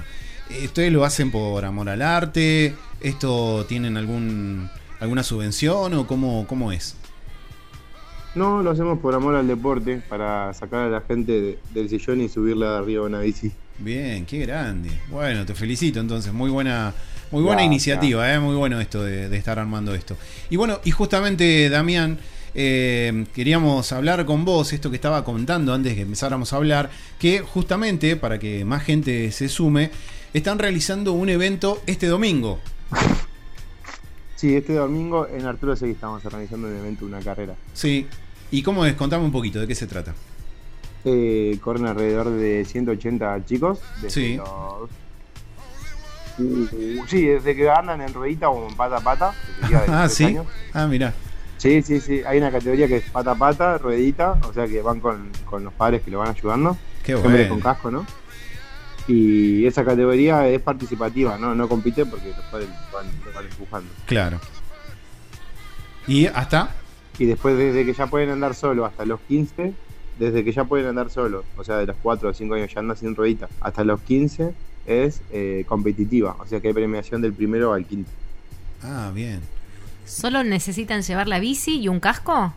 ¿Ustedes 0.64 0.92
lo 0.92 1.06
hacen 1.06 1.30
por 1.30 1.64
amor 1.66 1.90
al 1.90 2.02
arte? 2.02 2.74
¿Esto 3.02 3.66
tienen 3.68 3.96
algún 3.98 4.70
alguna 5.00 5.22
subvención 5.24 5.94
o 5.94 6.08
cómo, 6.08 6.46
cómo 6.48 6.72
es? 6.72 6.96
No, 8.36 8.62
lo 8.62 8.72
hacemos 8.72 9.00
por 9.00 9.14
amor 9.16 9.36
al 9.36 9.48
deporte, 9.48 10.02
para 10.08 10.54
sacar 10.54 10.82
a 10.82 10.90
la 10.90 11.02
gente 11.02 11.32
de- 11.42 11.60
del 11.74 11.90
sillón 11.90 12.22
y 12.22 12.30
subirla 12.30 12.72
de 12.74 12.78
arriba 12.78 13.04
a 13.04 13.08
una 13.08 13.20
bici. 13.20 13.52
Bien, 13.80 14.26
qué 14.26 14.40
grande. 14.40 14.90
Bueno, 15.10 15.46
te 15.46 15.56
felicito 15.56 16.00
entonces, 16.00 16.32
muy 16.32 16.50
buena, 16.52 16.94
muy 17.32 17.44
buena 17.44 17.64
iniciativa, 17.64 18.34
¿eh? 18.34 18.40
muy 18.40 18.56
bueno 18.56 18.80
esto 18.80 19.04
de, 19.04 19.30
de 19.30 19.38
estar 19.38 19.60
armando 19.60 19.94
esto. 19.94 20.18
Y 20.50 20.56
bueno, 20.56 20.80
y 20.84 20.92
justamente 20.92 21.70
Damián, 21.70 22.18
eh, 22.56 23.26
queríamos 23.36 23.92
hablar 23.92 24.26
con 24.26 24.46
vos, 24.46 24.74
esto 24.74 24.90
que 24.90 24.96
estaba 24.96 25.24
comentando 25.24 25.74
antes 25.74 25.94
que 25.94 26.02
empezáramos 26.02 26.52
a 26.54 26.58
hablar, 26.58 26.90
que 27.20 27.40
justamente 27.42 28.16
para 28.16 28.40
que 28.40 28.66
más 28.66 28.84
gente 28.84 29.32
se 29.32 29.48
sume, 29.50 29.92
están 30.34 30.58
realizando 30.60 31.14
un 31.14 31.30
evento 31.30 31.82
este 31.86 32.08
domingo. 32.08 32.60
Sí, 34.36 34.56
este 34.56 34.74
domingo 34.74 35.28
en 35.28 35.46
Arturo 35.46 35.76
Seguí 35.76 35.92
estamos 35.92 36.24
organizando 36.26 36.68
un 36.68 36.78
evento, 36.78 37.06
una 37.06 37.20
carrera. 37.20 37.56
Sí. 37.74 38.08
¿Y 38.52 38.64
cómo 38.64 38.86
es? 38.86 38.94
Contame 38.96 39.26
un 39.26 39.32
poquito, 39.32 39.60
¿de 39.60 39.68
qué 39.68 39.76
se 39.76 39.86
trata? 39.86 40.16
Eh, 41.06 41.58
corren 41.62 41.86
alrededor 41.88 42.30
de 42.30 42.66
180 42.66 43.46
chicos. 43.46 43.80
Desde 44.02 44.10
Sí. 44.10 44.38
los- 44.38 44.90
sí, 47.08 47.26
desde 47.26 47.56
que 47.56 47.70
andan 47.70 48.02
en 48.02 48.14
ruedita 48.14 48.50
o 48.50 48.68
en 48.70 48.76
pata 48.76 48.98
a 48.98 49.02
pata. 49.02 49.34
los 49.70 49.82
Ah, 49.90 50.10
sí. 50.10 50.26
años. 50.26 50.48
Ah, 50.74 50.88
mirá. 50.88 51.14
Sí, 51.58 51.82
sí, 51.82 52.00
sí. 52.00 52.22
Hay 52.26 52.38
una 52.38 52.52
categoría 52.52 52.88
que 52.88 52.98
es 52.98 53.10
pata 53.10 53.32
a 53.32 53.36
pata, 53.36 53.78
ruedita, 53.78 54.32
o 54.48 54.54
sea 54.54 54.66
que 54.68 54.82
van 54.82 55.00
con, 55.00 55.30
con 55.46 55.64
los 55.64 55.74
padres 55.74 56.02
que 56.02 56.12
lo 56.12 56.20
van 56.20 56.30
ayudando. 56.30 56.78
Qué 57.04 57.14
Siempre 57.14 57.32
bueno. 57.32 57.50
con 57.50 57.60
casco, 57.62 57.92
¿no? 57.92 58.06
Y 59.08 59.66
esa 59.66 59.84
categoría 59.84 60.48
es 60.48 60.62
participativa, 60.62 61.38
¿no? 61.38 61.56
No 61.56 61.68
compite 61.68 62.06
porque 62.06 62.28
los 62.30 62.46
padres 62.52 62.70
van, 62.94 63.08
lo 63.26 63.34
van 63.34 63.46
empujando. 63.46 63.90
Claro. 64.06 64.40
¿Y 66.08 66.28
hasta? 66.28 66.70
Y 67.18 67.26
después, 67.26 67.58
desde 67.58 67.86
que 67.86 67.94
ya 67.94 68.08
pueden 68.08 68.30
andar 68.30 68.56
solo 68.56 68.86
hasta 68.86 69.06
los 69.06 69.20
15, 69.22 69.74
desde 70.20 70.44
que 70.44 70.52
ya 70.52 70.64
pueden 70.66 70.88
andar 70.88 71.10
solo, 71.10 71.44
o 71.58 71.64
sea, 71.64 71.78
de 71.78 71.88
los 71.88 71.96
4 72.02 72.30
o 72.30 72.34
5 72.34 72.54
años 72.54 72.72
ya 72.74 72.80
andan 72.80 72.98
sin 72.98 73.16
ruedita, 73.16 73.50
hasta 73.62 73.84
los 73.84 74.00
15 74.02 74.54
es 74.90 75.22
eh, 75.32 75.64
competitiva, 75.68 76.36
o 76.40 76.48
sea 76.48 76.60
que 76.60 76.70
hay 76.70 76.74
premiación 76.74 77.22
del 77.22 77.34
primero 77.34 77.74
al 77.74 77.86
quinto. 77.86 78.10
Ah, 78.82 79.12
bien. 79.14 79.40
¿Solo 80.06 80.44
necesitan 80.44 81.04
llevar 81.04 81.28
la 81.28 81.40
bici 81.40 81.80
y 81.80 81.88
un 81.88 82.00
casco? 82.00 82.54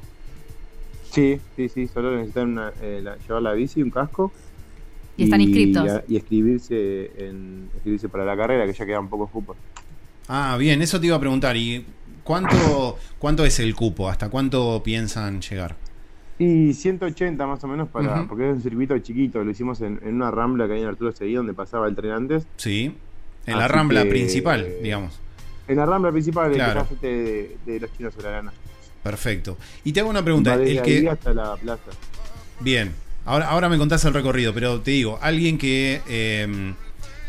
Sí, 1.11 1.39
sí, 1.57 1.69
sí, 1.69 1.89
solo 1.89 2.17
necesitan 2.17 2.49
una, 2.53 2.73
eh, 2.81 3.01
la- 3.03 3.17
llevar 3.19 3.43
la 3.43 3.53
bici 3.53 3.81
y 3.81 3.83
un 3.83 3.91
casco. 3.91 4.33
Y 5.19 5.25
están 5.25 5.43
inscriptos. 5.43 6.01
Y, 6.09 6.17
escribirse, 6.17 7.11
en, 7.19 7.69
escribirse 7.77 8.09
para 8.09 8.25
la 8.25 8.35
carrera, 8.35 8.67
que 8.67 8.73
ya 8.73 8.87
quedan 8.87 9.09
pocos 9.09 9.29
cupos. 9.31 9.57
Ah, 10.27 10.57
bien, 10.59 10.81
eso 10.81 10.99
te 10.99 11.07
iba 11.07 11.17
a 11.17 11.21
preguntar. 11.21 11.55
¿Y 11.57 11.85
¿cuánto, 12.25 12.97
¿cuánto 13.19 13.45
es 13.45 13.59
el 13.61 13.75
cupo? 13.75 14.09
¿Hasta 14.09 14.31
cuánto 14.31 14.83
piensan 14.83 15.43
llegar? 15.43 15.77
Y 16.43 16.75
180 16.75 17.47
más 17.47 17.63
o 17.63 17.69
menos 17.69 17.89
para, 17.89 18.27
porque 18.27 18.51
es 18.51 18.57
un 18.57 18.63
circuito 18.63 18.99
chiquito, 18.99 19.45
lo 19.45 19.51
hicimos 19.53 19.81
en, 19.81 20.01
una 20.03 20.33
rambla 20.33 20.67
que 20.67 20.73
hay 20.73 20.81
en 20.81 20.89
Arturo 20.89 21.13
Seguí 21.13 21.35
donde 21.35 21.55
pasaba 21.55 21.87
el 21.87 21.95
tren 21.95 22.11
antes. 22.11 22.49
Sí, 22.57 22.97
en 23.47 23.59
la 23.59 23.69
rambla 23.69 24.03
principal, 24.03 24.67
digamos. 24.83 25.21
En 25.69 25.77
la 25.77 25.87
rambla 25.87 26.11
principal 26.11 26.53
de, 26.53 27.57
de, 27.65 27.79
los 27.79 27.97
chinos 27.97 28.17
de 28.17 28.23
la 28.25 28.31
gana. 28.31 28.53
Perfecto. 29.05 29.57
Y 29.85 29.93
te 29.93 30.01
hago 30.01 30.11
una 30.11 30.25
pregunta. 30.25 30.55
el 30.55 30.83
que... 30.83 31.09
hasta 31.09 31.33
la 31.33 31.55
plaza. 31.55 31.93
Bien, 32.59 32.91
ahora, 33.25 33.49
ahora 33.49 33.69
me 33.69 33.79
contás 33.79 34.05
el 34.05 34.13
recorrido, 34.13 34.53
pero 34.53 34.81
te 34.81 34.91
digo, 34.91 35.21
alguien 35.23 35.59
que, 35.59 36.01
em, 36.09 36.75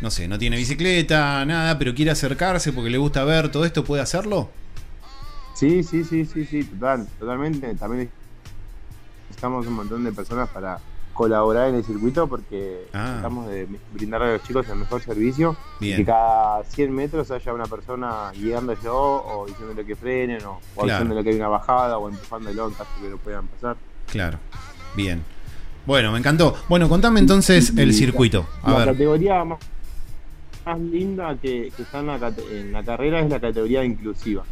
no 0.01 0.09
sé, 0.09 0.27
no 0.27 0.39
tiene 0.39 0.57
bicicleta, 0.57 1.45
nada, 1.45 1.77
pero 1.77 1.93
quiere 1.93 2.09
acercarse 2.09 2.73
porque 2.73 2.89
le 2.89 2.97
gusta 2.97 3.23
ver 3.25 3.51
todo 3.51 3.63
esto, 3.63 3.83
¿puede 3.83 4.01
hacerlo? 4.01 4.49
Sí, 5.53 5.83
sí, 5.83 6.03
sí, 6.03 6.25
sí, 6.25 6.45
sí, 6.45 6.63
total, 6.63 7.07
totalmente. 7.19 7.75
También 7.75 8.09
estamos 9.35 9.67
un 9.67 9.73
montón 9.73 10.03
de 10.03 10.11
personas 10.11 10.49
para 10.49 10.79
colaborar 11.13 11.69
en 11.69 11.75
el 11.75 11.83
circuito 11.83 12.27
porque 12.27 12.87
ah. 12.93 13.11
tratamos 13.13 13.47
de 13.47 13.67
brindarle 13.93 14.27
a 14.27 14.31
los 14.33 14.43
chicos 14.43 14.67
el 14.69 14.77
mejor 14.77 15.01
servicio. 15.01 15.55
y 15.79 15.95
Que 15.95 16.05
cada 16.05 16.63
100 16.63 16.93
metros 16.93 17.31
haya 17.31 17.53
una 17.53 17.65
persona 17.65 18.31
guiándolo 18.35 18.95
o 18.95 19.45
diciéndole 19.45 19.85
que 19.85 19.95
frenen 19.95 20.41
o, 20.45 20.59
diciéndole 20.83 21.23
que 21.23 21.29
hay 21.29 21.35
una 21.35 21.49
bajada 21.49 21.97
o 21.97 22.09
empujándolo 22.09 22.67
en 22.67 22.73
caso 22.73 22.89
que 23.01 23.09
lo 23.09 23.17
puedan 23.17 23.47
pasar. 23.47 23.77
Claro, 24.07 24.39
bien. 24.95 25.23
Bueno, 25.85 26.11
me 26.11 26.19
encantó. 26.19 26.55
Bueno, 26.69 26.89
contame 26.89 27.19
entonces 27.19 27.73
el 27.77 27.93
circuito. 27.93 28.45
la 28.65 28.85
categoría 28.85 29.43
más, 29.43 29.59
linda 30.79 31.35
que, 31.41 31.67
está 31.67 31.99
en 31.99 32.07
la, 32.07 32.33
en 32.51 32.71
la 32.71 32.83
carrera 32.83 33.19
es 33.19 33.29
la 33.29 33.39
categoría 33.39 33.83
inclusiva. 33.83 34.43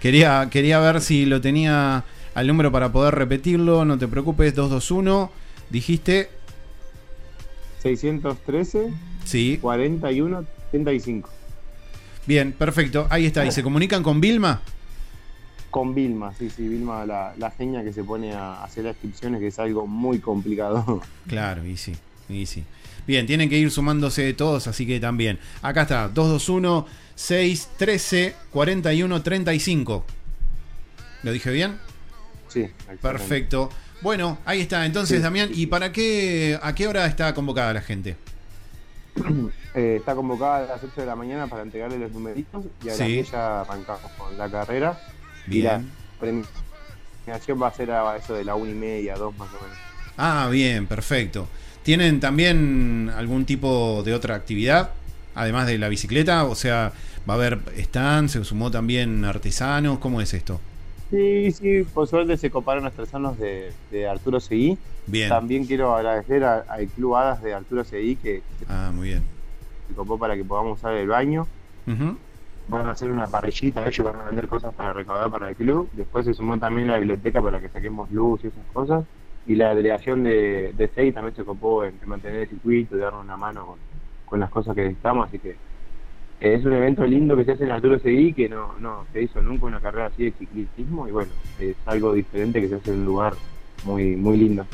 Quería, 0.00 0.48
quería 0.50 0.80
ver 0.80 1.02
si 1.02 1.26
lo 1.26 1.42
tenía 1.42 2.04
al 2.34 2.46
número 2.46 2.72
para 2.72 2.90
poder 2.90 3.14
repetirlo. 3.14 3.84
No 3.84 3.98
te 3.98 4.08
preocupes. 4.08 4.54
221. 4.54 5.30
Dijiste. 5.70 6.39
613. 7.82 8.92
Sí. 9.24 9.58
41 9.60 10.44
35. 10.70 11.30
Bien, 12.26 12.52
perfecto. 12.52 13.06
Ahí 13.10 13.26
está. 13.26 13.44
¿Y 13.44 13.52
se 13.52 13.62
comunican 13.62 14.02
con 14.02 14.20
Vilma? 14.20 14.60
Con 15.70 15.94
Vilma, 15.94 16.32
sí, 16.38 16.50
sí. 16.50 16.68
Vilma, 16.68 17.06
la, 17.06 17.34
la 17.38 17.50
genia 17.50 17.84
que 17.84 17.92
se 17.92 18.02
pone 18.04 18.32
a 18.32 18.62
hacer 18.62 18.84
las 18.84 18.94
inscripciones, 18.96 19.40
que 19.40 19.48
es 19.48 19.58
algo 19.58 19.86
muy 19.86 20.18
complicado. 20.18 21.02
Claro, 21.26 21.64
y 21.64 21.76
sí, 21.76 21.94
y 22.28 22.46
sí. 22.46 22.64
Bien, 23.06 23.26
tienen 23.26 23.48
que 23.48 23.56
ir 23.56 23.70
sumándose 23.70 24.32
todos, 24.34 24.66
así 24.66 24.86
que 24.86 25.00
también. 25.00 25.38
Acá 25.62 25.82
está, 25.82 26.08
221 26.08 26.86
613 27.14 28.34
41 28.50 29.22
35. 29.22 30.04
¿Lo 31.22 31.32
dije 31.32 31.50
bien? 31.50 31.78
Sí, 32.48 32.66
perfecto. 33.00 33.70
Bueno, 34.02 34.38
ahí 34.44 34.60
está. 34.60 34.86
Entonces, 34.86 35.22
Damián, 35.22 35.50
¿y 35.52 35.66
para 35.66 35.92
qué, 35.92 36.58
a 36.62 36.74
qué 36.74 36.88
hora 36.88 37.06
está 37.06 37.34
convocada 37.34 37.72
la 37.72 37.82
gente? 37.82 38.16
Eh, 39.72 39.98
está 40.00 40.16
convocada 40.16 40.56
a 40.56 40.62
las 40.62 40.82
8 40.82 41.02
de 41.02 41.06
la 41.06 41.14
mañana 41.14 41.46
para 41.46 41.62
entregarle 41.62 41.96
los 41.96 42.10
numeritos 42.10 42.64
y 42.82 42.88
a 42.88 42.92
sí. 42.94 43.18
las 43.18 43.30
ya 43.30 43.60
arrancamos 43.60 44.10
con 44.18 44.36
la 44.36 44.50
carrera. 44.50 45.00
Bien. 45.46 45.60
Y 45.60 45.62
la 45.62 46.42
premiación 47.24 47.62
va 47.62 47.68
a 47.68 47.72
ser 47.72 47.92
a 47.92 48.16
eso 48.16 48.34
de 48.34 48.44
la 48.44 48.56
1 48.56 48.68
y 48.68 48.74
media, 48.74 49.14
2 49.14 49.38
más 49.38 49.48
o 49.50 49.62
menos. 49.62 49.78
Ah, 50.16 50.48
bien, 50.50 50.88
perfecto. 50.88 51.46
¿Tienen 51.84 52.18
también 52.18 53.12
algún 53.16 53.44
tipo 53.44 54.02
de 54.02 54.12
otra 54.12 54.34
actividad, 54.34 54.90
además 55.36 55.68
de 55.68 55.78
la 55.78 55.88
bicicleta? 55.88 56.46
O 56.46 56.56
sea, 56.56 56.92
¿va 57.28 57.34
a 57.34 57.36
haber 57.36 57.60
stand? 57.76 58.28
¿Se 58.28 58.44
sumó 58.44 58.72
también 58.72 59.24
artesanos? 59.24 60.00
¿Cómo 60.00 60.20
es 60.20 60.34
esto? 60.34 60.60
Sí, 61.10 61.50
sí, 61.50 61.82
por 61.92 62.06
suerte 62.06 62.36
se 62.36 62.50
coparon 62.50 62.86
artesanos 62.86 63.36
de, 63.38 63.72
de 63.90 64.06
Arturo 64.08 64.38
Seguí. 64.38 64.78
Bien. 65.06 65.28
También 65.28 65.66
quiero 65.66 65.94
agradecer 65.94 66.44
al 66.44 66.86
Club 66.88 67.16
Hadas 67.16 67.42
de 67.42 67.52
Arturo 67.52 67.82
Seguí 67.82 68.14
que 68.14 68.42
ah, 68.68 68.92
muy 68.94 69.08
bien. 69.08 69.24
se 69.88 69.94
copó 69.94 70.18
para 70.18 70.36
que 70.36 70.44
podamos 70.44 70.78
usar 70.78 70.94
el 70.94 71.08
baño. 71.08 71.46
Van 72.68 72.86
a 72.86 72.92
hacer 72.92 73.10
una 73.10 73.26
parrillita, 73.26 73.84
ellos 73.84 74.06
van 74.06 74.20
a 74.20 74.24
vender 74.26 74.46
cosas 74.46 74.72
para 74.72 74.92
recaudar 74.92 75.28
para 75.28 75.48
el 75.48 75.56
club. 75.56 75.88
Después 75.92 76.24
se 76.24 76.34
sumó 76.34 76.56
también 76.58 76.86
la 76.86 76.98
biblioteca 76.98 77.42
para 77.42 77.60
que 77.60 77.68
saquemos 77.68 78.08
luz 78.12 78.44
y 78.44 78.46
esas 78.46 78.64
cosas. 78.72 79.04
Y 79.46 79.56
la 79.56 79.74
delegación 79.74 80.22
de, 80.22 80.72
de 80.76 80.88
también 81.12 81.34
se 81.34 81.42
copó 81.42 81.84
en, 81.84 81.94
mantener 82.06 82.42
el 82.42 82.48
circuito, 82.48 82.96
darnos 82.96 83.24
una 83.24 83.36
mano 83.36 83.66
con, 83.66 83.78
con 84.26 84.38
las 84.38 84.50
cosas 84.50 84.76
que 84.76 84.82
necesitamos. 84.82 85.26
Así 85.26 85.40
que 85.40 85.56
es 86.40 86.64
un 86.64 86.72
evento 86.72 87.04
lindo 87.04 87.36
que 87.36 87.44
se 87.44 87.52
hace 87.52 87.64
en 87.64 87.70
Arturo 87.70 87.98
Seguí 87.98 88.32
que 88.32 88.48
no, 88.48 88.74
no 88.80 89.06
se 89.12 89.22
hizo 89.22 89.40
nunca 89.42 89.66
una 89.66 89.80
carrera 89.80 90.06
así 90.06 90.24
de 90.24 90.32
ciclismo 90.32 91.06
y 91.06 91.10
bueno, 91.10 91.30
es 91.58 91.76
algo 91.86 92.14
diferente 92.14 92.60
que 92.60 92.68
se 92.68 92.76
hace 92.76 92.92
en 92.92 93.00
un 93.00 93.04
lugar 93.04 93.34
muy, 93.84 94.16
muy 94.16 94.38
lindo. 94.38 94.66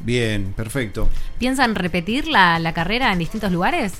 Bien, 0.00 0.52
perfecto. 0.56 1.08
¿Piensan 1.38 1.74
repetir 1.74 2.28
la, 2.28 2.58
la 2.58 2.72
carrera 2.72 3.12
en 3.12 3.18
distintos 3.18 3.52
lugares? 3.52 3.94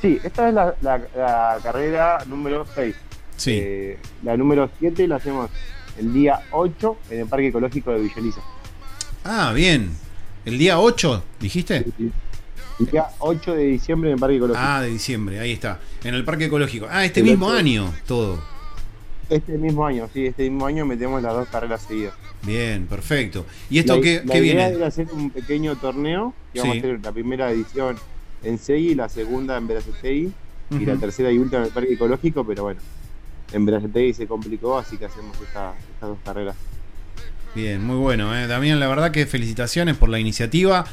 Sí, 0.00 0.18
esta 0.22 0.48
es 0.48 0.54
la, 0.54 0.74
la, 0.82 1.58
carrera 1.62 2.18
número 2.26 2.66
6. 2.74 2.94
Sí. 3.36 3.58
Eh, 3.62 3.98
la 4.22 4.36
número 4.36 4.70
7 4.78 5.08
la 5.08 5.16
hacemos 5.16 5.50
el 5.98 6.12
día 6.12 6.40
8 6.50 6.96
en 7.10 7.20
el 7.20 7.26
Parque 7.26 7.48
Ecológico 7.48 7.92
de 7.92 8.00
Villaliza. 8.00 8.40
Ah, 9.24 9.52
bien. 9.54 9.90
¿El 10.44 10.58
día 10.58 10.78
8, 10.78 11.24
dijiste? 11.40 11.84
Sí, 11.96 12.12
el 12.80 12.86
día 12.86 13.06
8 13.18 13.54
de 13.54 13.64
diciembre 13.64 14.10
en 14.10 14.14
el 14.14 14.20
Parque 14.20 14.36
Ecológico. 14.36 14.66
Ah, 14.66 14.80
de 14.82 14.88
diciembre, 14.88 15.40
ahí 15.40 15.52
está. 15.52 15.80
En 16.02 16.14
el 16.14 16.24
Parque 16.24 16.46
Ecológico. 16.46 16.86
Ah, 16.90 17.04
este 17.04 17.22
mismo 17.22 17.50
año 17.50 17.92
todo. 18.06 18.42
Este 19.30 19.56
mismo 19.56 19.86
año, 19.86 20.08
sí, 20.12 20.26
este 20.26 20.42
mismo 20.50 20.66
año 20.66 20.84
metemos 20.84 21.22
las 21.22 21.32
dos 21.32 21.48
carreras 21.48 21.82
seguidas. 21.82 22.14
Bien, 22.42 22.86
perfecto. 22.86 23.46
¿Y 23.70 23.78
esto 23.78 24.00
qué, 24.00 24.22
qué 24.30 24.40
viene? 24.40 24.74
La 24.74 24.88
hacer 24.88 25.06
un 25.12 25.30
pequeño 25.30 25.76
torneo, 25.76 26.34
que 26.52 26.60
vamos 26.60 26.76
a 26.76 26.78
hacer 26.78 27.00
la 27.02 27.12
primera 27.12 27.50
edición 27.50 27.96
en 28.42 28.58
Segui, 28.58 28.94
la 28.94 29.08
segunda 29.08 29.56
en 29.56 29.66
Veracetegui 29.66 30.32
y 30.70 30.84
la 30.84 30.96
tercera 30.96 31.30
y 31.30 31.38
última 31.38 31.60
en 31.60 31.66
el 31.68 31.72
Parque 31.72 31.94
Ecológico, 31.94 32.44
pero 32.46 32.64
bueno, 32.64 32.80
en 33.52 33.64
Veracetegui 33.64 34.12
se 34.12 34.26
complicó, 34.26 34.76
así 34.76 34.98
que 34.98 35.06
hacemos 35.06 35.40
estas 35.40 35.74
dos 36.00 36.18
carreras. 36.22 36.56
Bien, 37.54 37.82
muy 37.82 37.96
bueno, 37.96 38.36
¿eh? 38.36 38.46
Damián, 38.46 38.80
la 38.80 38.88
verdad 38.88 39.10
que 39.10 39.26
felicitaciones 39.26 39.96
por 39.96 40.08
la 40.08 40.18
iniciativa. 40.18 40.84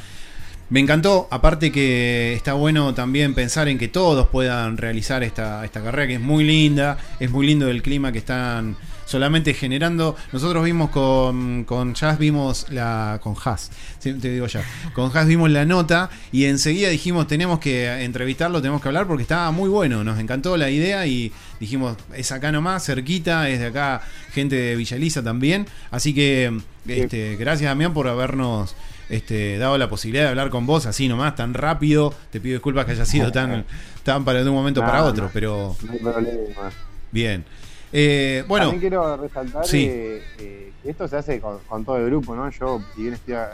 Me 0.72 0.80
encantó, 0.80 1.28
aparte 1.30 1.70
que 1.70 2.32
está 2.32 2.54
bueno 2.54 2.94
también 2.94 3.34
pensar 3.34 3.68
en 3.68 3.76
que 3.76 3.88
todos 3.88 4.28
puedan 4.28 4.78
realizar 4.78 5.22
esta, 5.22 5.66
esta 5.66 5.82
carrera, 5.82 6.06
que 6.06 6.14
es 6.14 6.20
muy 6.22 6.44
linda, 6.44 6.96
es 7.20 7.30
muy 7.30 7.46
lindo 7.46 7.68
el 7.68 7.82
clima 7.82 8.10
que 8.10 8.16
están 8.16 8.78
solamente 9.04 9.52
generando. 9.52 10.16
Nosotros 10.32 10.64
vimos 10.64 10.88
con, 10.88 11.64
con 11.64 11.92
Jazz, 11.92 12.18
vimos 12.18 12.68
la. 12.70 13.20
con 13.22 13.34
Jazz, 13.36 13.70
te 14.00 14.14
digo 14.14 14.46
ya. 14.46 14.64
Con 14.94 15.12
Jazz 15.12 15.26
vimos 15.26 15.50
la 15.50 15.66
nota 15.66 16.08
y 16.32 16.46
enseguida 16.46 16.88
dijimos, 16.88 17.26
tenemos 17.26 17.58
que 17.58 18.02
entrevistarlo, 18.02 18.62
tenemos 18.62 18.80
que 18.80 18.88
hablar 18.88 19.06
porque 19.06 19.24
estaba 19.24 19.50
muy 19.50 19.68
bueno. 19.68 20.02
Nos 20.04 20.18
encantó 20.18 20.56
la 20.56 20.70
idea 20.70 21.06
y 21.06 21.32
dijimos, 21.60 21.98
es 22.16 22.32
acá 22.32 22.50
nomás, 22.50 22.86
cerquita, 22.86 23.50
es 23.50 23.58
de 23.60 23.66
acá, 23.66 24.00
gente 24.32 24.56
de 24.56 24.76
Villaliza 24.76 25.22
también. 25.22 25.66
Así 25.90 26.14
que, 26.14 26.50
este, 26.88 27.36
gracias 27.36 27.70
Damián 27.70 27.92
por 27.92 28.08
habernos 28.08 28.74
este, 29.12 29.58
dado 29.58 29.76
la 29.76 29.90
posibilidad 29.90 30.24
de 30.24 30.30
hablar 30.30 30.48
con 30.48 30.64
vos 30.64 30.86
así 30.86 31.06
nomás, 31.06 31.36
tan 31.36 31.52
rápido. 31.52 32.14
Te 32.30 32.40
pido 32.40 32.54
disculpas 32.54 32.86
que 32.86 32.92
haya 32.92 33.04
sido 33.04 33.30
tan, 33.30 33.66
tan 34.04 34.24
para 34.24 34.42
de 34.42 34.48
un 34.48 34.56
momento 34.56 34.80
para 34.80 35.04
otro, 35.04 35.30
pero. 35.32 35.76
No 35.82 35.92
hay 35.92 35.98
problema. 35.98 36.70
Bien. 37.10 37.44
Eh, 37.92 38.42
bueno. 38.48 38.66
También 38.70 38.80
quiero 38.80 39.16
resaltar 39.18 39.66
Sí. 39.66 39.84
que, 39.84 40.22
eh, 40.38 40.72
que 40.82 40.90
esto 40.90 41.06
se 41.08 41.16
hace 41.18 41.40
con, 41.40 41.58
con 41.68 41.84
todo 41.84 41.98
el 41.98 42.06
grupo, 42.06 42.34
¿no? 42.34 42.48
Yo, 42.50 42.82
si 42.96 43.02
bien 43.02 43.12
estoy 43.14 43.34
a, 43.34 43.50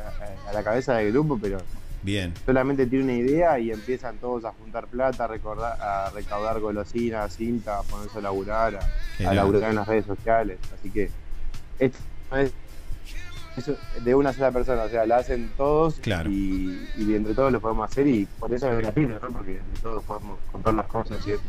la 0.55 0.63
cabeza 0.63 0.95
del 0.95 1.11
grupo, 1.11 1.37
pero 1.43 1.59
Bien. 2.05 2.33
solamente 2.47 2.87
tiene 2.87 3.05
una 3.05 3.15
idea 3.15 3.59
y 3.59 3.73
empiezan 3.73 4.17
todos 4.19 4.45
a 4.45 4.53
juntar 4.53 4.87
plata, 4.87 5.25
a, 5.25 5.27
recordar, 5.27 5.77
a 5.81 6.11
recaudar 6.11 6.61
golosinas, 6.61 7.35
cinta, 7.35 7.81
a 7.81 7.83
ponerse 7.83 8.19
a 8.19 8.21
laburar, 8.21 8.77
a, 8.77 9.29
a 9.29 9.35
laburar 9.35 9.71
en 9.71 9.77
las 9.77 9.89
redes 9.89 10.07
sociales. 10.07 10.59
Así 10.79 10.89
que 10.89 11.11
esto 11.81 11.99
no 12.31 12.37
es 12.37 12.53
de 14.05 14.15
una 14.15 14.33
sola 14.33 14.51
persona, 14.51 14.83
o 14.85 14.89
sea, 14.89 15.07
la 15.07 15.19
hacen 15.19 15.51
todos 15.57 15.95
Claro. 16.01 16.31
y, 16.31 16.79
y 16.97 17.15
entre 17.15 17.35
todos 17.35 17.53
lo 17.53 17.61
podemos 17.61 17.91
hacer 17.91 18.07
y 18.07 18.27
por 18.39 18.53
eso 18.53 18.71
es 18.73 18.79
gratuito, 18.79 19.19
¿no? 19.21 19.29
Porque 19.29 19.59
entre 19.59 19.83
todos 19.83 20.03
podemos 20.05 20.39
contar 20.53 20.75
las 20.75 20.87
cosas 20.87 21.19
y 21.27 21.33
eso. 21.33 21.43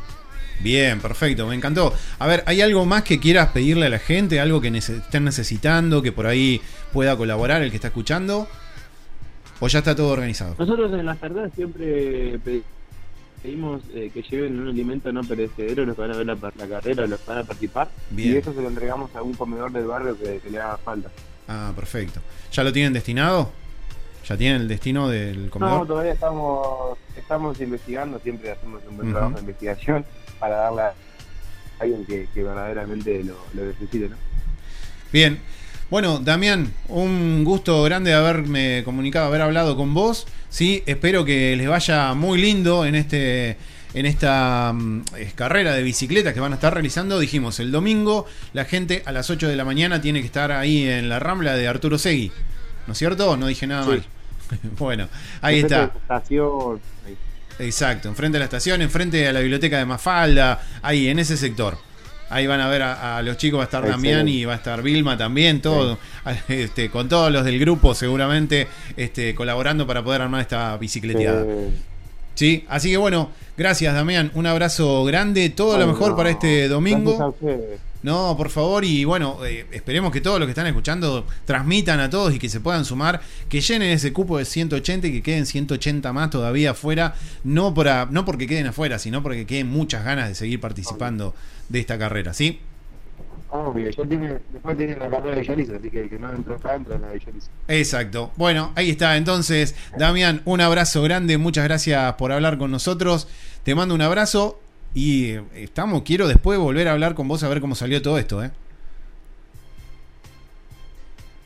Bien, 0.62 1.00
perfecto, 1.00 1.48
me 1.48 1.56
encantó. 1.56 1.94
A 2.20 2.28
ver, 2.28 2.44
¿hay 2.46 2.62
algo 2.62 2.86
más 2.86 3.04
que 3.04 3.20
quieras 3.20 3.50
pedirle 3.52 3.86
a 3.86 3.90
la 3.90 4.00
gente? 4.00 4.40
¿Algo 4.42 4.60
que 4.60 4.68
estén 4.78 5.24
necesitando, 5.24 6.02
que 6.02 6.12
por 6.12 6.28
ahí 6.28 6.62
pueda 6.92 7.16
colaborar 7.16 7.62
el 7.62 7.70
que 7.70 7.78
está 7.78 7.88
escuchando? 7.88 8.46
¿O 9.62 9.68
ya 9.68 9.80
está 9.80 9.96
todo 9.96 10.10
organizado? 10.10 10.56
Nosotros 10.60 10.92
en 10.94 11.06
las 11.06 11.18
carreras 11.18 11.52
siempre 11.56 12.40
pe- 12.40 12.64
pedimos 13.42 13.82
eh, 13.94 14.10
que 14.14 14.22
lleven 14.22 14.60
un 14.60 14.68
alimento 14.70 15.12
no 15.14 15.22
perecedero 15.24 15.86
los 15.86 15.96
que 15.96 16.02
van 16.02 16.12
a 16.12 16.18
ver 16.18 16.26
la, 16.26 16.36
la 16.36 16.68
carrera, 16.68 17.08
los 17.08 17.20
que 17.22 17.30
van 17.30 17.38
a 17.40 17.44
participar. 17.44 17.90
Y 18.16 18.36
eso 18.36 18.54
se 18.54 18.62
lo 18.62 18.68
entregamos 18.68 19.16
a 19.16 19.22
un 19.22 19.34
comedor 19.34 19.72
del 19.72 19.86
barrio 19.86 20.18
que, 20.18 20.40
que 20.40 20.50
le 20.50 20.60
haga 20.60 20.78
falta. 20.78 21.10
Ah, 21.50 21.74
perfecto. 21.76 22.22
¿Ya 22.54 22.64
lo 22.64 22.72
tienen 22.72 22.94
destinado? 22.94 23.52
¿Ya 24.28 24.38
tienen 24.38 24.62
el 24.62 24.68
destino 24.68 25.10
del 25.10 25.46
No, 25.46 25.50
comedor? 25.52 25.88
todavía 25.88 26.14
estamos 26.14 26.98
estamos 27.18 27.60
investigando, 27.60 28.20
siempre 28.20 28.52
hacemos 28.52 28.82
un 28.88 28.96
buen 28.98 29.12
trabajo 29.12 29.34
de 29.36 29.42
investigación 29.42 30.06
para 30.40 30.56
darle 30.58 30.82
a 30.84 30.94
alguien 31.80 32.06
que, 32.06 32.28
que 32.34 32.44
verdaderamente 32.44 33.24
lo, 33.24 33.36
lo 33.54 33.66
necesite, 33.66 34.10
¿no? 34.10 34.16
Bien. 35.12 35.40
Bueno, 35.90 36.20
Damián, 36.20 36.72
un 36.88 37.44
gusto 37.44 37.82
grande 37.82 38.12
de 38.12 38.16
haberme 38.16 38.84
comunicado, 38.86 39.26
haber 39.26 39.42
hablado 39.42 39.76
con 39.76 39.96
vos. 39.96 40.28
Sí, 40.50 40.84
espero 40.86 41.26
que 41.26 41.56
les 41.56 41.68
vaya 41.68 42.14
muy 42.14 42.40
lindo 42.40 42.86
en 42.86 42.94
este 42.94 43.58
en 43.94 44.06
esta 44.06 44.72
mm, 44.74 45.04
carrera 45.36 45.74
de 45.74 45.84
bicicletas 45.84 46.34
que 46.34 46.40
van 46.40 46.52
a 46.52 46.56
estar 46.56 46.74
realizando. 46.74 47.20
Dijimos, 47.20 47.60
el 47.60 47.72
domingo 47.72 48.26
la 48.54 48.66
gente 48.66 49.04
a 49.06 49.12
las 49.12 49.30
8 49.30 49.48
de 49.48 49.56
la 49.56 49.66
mañana 49.66 50.02
tiene 50.02 50.20
que 50.22 50.26
estar 50.28 50.52
ahí 50.52 50.88
en 50.88 51.10
la 51.10 51.20
rambla 51.20 51.56
de 51.56 51.68
Arturo 51.68 51.98
Segui. 51.98 52.32
¿No 52.88 52.94
es 52.94 53.00
cierto? 53.00 53.36
No 53.38 53.48
dije 53.48 53.68
nada 53.68 53.84
Sí. 53.84 53.90
mal. 53.90 54.04
bueno, 54.78 55.08
ahí 55.42 55.60
está. 55.60 55.92
Exacto, 57.60 58.08
enfrente 58.08 58.38
a 58.38 58.40
la 58.40 58.46
estación, 58.46 58.82
enfrente 58.82 59.28
a 59.28 59.34
la 59.34 59.42
biblioteca 59.42 59.78
de 59.78 59.86
Mafalda, 59.86 60.62
ahí 60.82 61.10
en 61.10 61.20
ese 61.20 61.36
sector. 61.36 61.78
Ahí 62.32 62.46
van 62.48 62.62
a 62.62 62.68
ver 62.70 62.84
a, 62.84 63.18
a 63.18 63.22
los 63.24 63.38
chicos, 63.38 63.58
va 63.58 63.64
a 63.64 63.66
estar 63.66 63.82
Excelente. 63.84 64.10
Damián 64.12 64.28
y 64.30 64.46
va 64.46 64.54
a 64.54 64.56
estar 64.58 64.82
Vilma 64.84 65.18
también, 65.18 65.62
todo, 65.62 65.98
este, 66.48 66.90
con 66.90 67.10
todos 67.10 67.32
los 67.32 67.44
del 67.44 67.60
grupo 67.60 67.94
seguramente 67.96 68.68
este, 68.96 69.34
colaborando 69.36 69.86
para 69.88 70.04
poder 70.04 70.22
armar 70.22 70.42
esta 70.42 70.78
bicicleteada. 70.78 71.44
Eh, 71.48 71.70
Sí, 72.40 72.64
así 72.70 72.90
que 72.90 72.96
bueno, 72.96 73.32
gracias 73.58 73.94
Damián, 73.94 74.32
un 74.34 74.46
abrazo 74.46 75.04
grande, 75.04 75.50
todo 75.50 75.78
lo 75.78 75.86
mejor 75.86 76.16
para 76.16 76.30
este 76.30 76.70
domingo. 76.70 77.36
No, 78.02 78.36
por 78.38 78.50
favor, 78.50 78.86
y 78.86 79.04
bueno, 79.04 79.46
eh, 79.46 79.66
esperemos 79.74 80.14
que 80.14 80.22
todos 80.22 80.40
los 80.40 80.48
que 80.48 80.52
están 80.52 80.66
escuchando 80.66 81.26
transmitan 81.44 82.00
a 82.00 82.10
todos 82.10 82.34
y 82.34 82.40
que 82.40 82.48
se 82.48 82.62
puedan 82.62 82.86
sumar, 82.86 83.20
que 83.50 83.60
llenen 83.60 83.90
ese 83.90 84.14
cupo 84.14 84.38
de 84.38 84.46
180 84.46 85.08
y 85.08 85.12
que 85.12 85.22
queden 85.22 85.46
180 85.46 86.14
más 86.14 86.30
todavía 86.30 86.72
afuera, 86.72 87.14
no, 87.44 87.74
para, 87.74 88.08
no 88.10 88.24
porque 88.24 88.48
queden 88.48 88.68
afuera, 88.68 89.00
sino 89.00 89.22
porque 89.22 89.46
queden 89.46 89.68
muchas 89.68 90.06
ganas 90.06 90.30
de 90.30 90.36
seguir 90.36 90.62
participando 90.62 91.36
de 91.68 91.82
esta 91.82 92.00
carrera, 92.00 92.34
¿sí? 92.34 92.62
Obvio, 93.52 93.90
ya 93.90 94.06
tiene, 94.06 94.38
después 94.54 94.78
tiene 94.78 94.96
la 94.96 95.10
carrera 95.10 95.36
de 95.42 95.42
así 95.42 95.90
que 95.90 96.08
que 96.08 96.20
no 96.20 96.32
entró 96.32 96.56
acá 96.56 96.76
entra 96.76 96.96
en 96.96 97.02
la 97.02 97.08
de. 97.10 97.20
Exacto. 97.68 98.32
Bueno, 98.36 98.72
ahí 98.76 98.92
está. 98.92 99.18
Entonces, 99.18 99.76
Damián, 99.98 100.42
un 100.46 100.62
abrazo 100.62 101.02
grande. 101.02 101.38
Muchas 101.40 101.64
gracias 101.64 102.14
por 102.14 102.32
hablar 102.32 102.60
con 102.60 102.70
nosotros. 102.70 103.28
Te 103.64 103.74
mando 103.74 103.96
un 103.96 104.02
abrazo 104.02 104.60
y 104.94 105.32
eh, 105.32 105.44
estamos. 105.56 106.04
Quiero 106.04 106.28
después 106.28 106.60
volver 106.60 106.88
a 106.88 106.92
hablar 106.92 107.16
con 107.16 107.28
vos 107.28 107.42
a 107.42 107.50
ver 107.50 107.60
cómo 107.60 107.74
salió 107.74 108.02
todo 108.04 108.20
esto, 108.20 108.44
¿eh? 108.44 108.52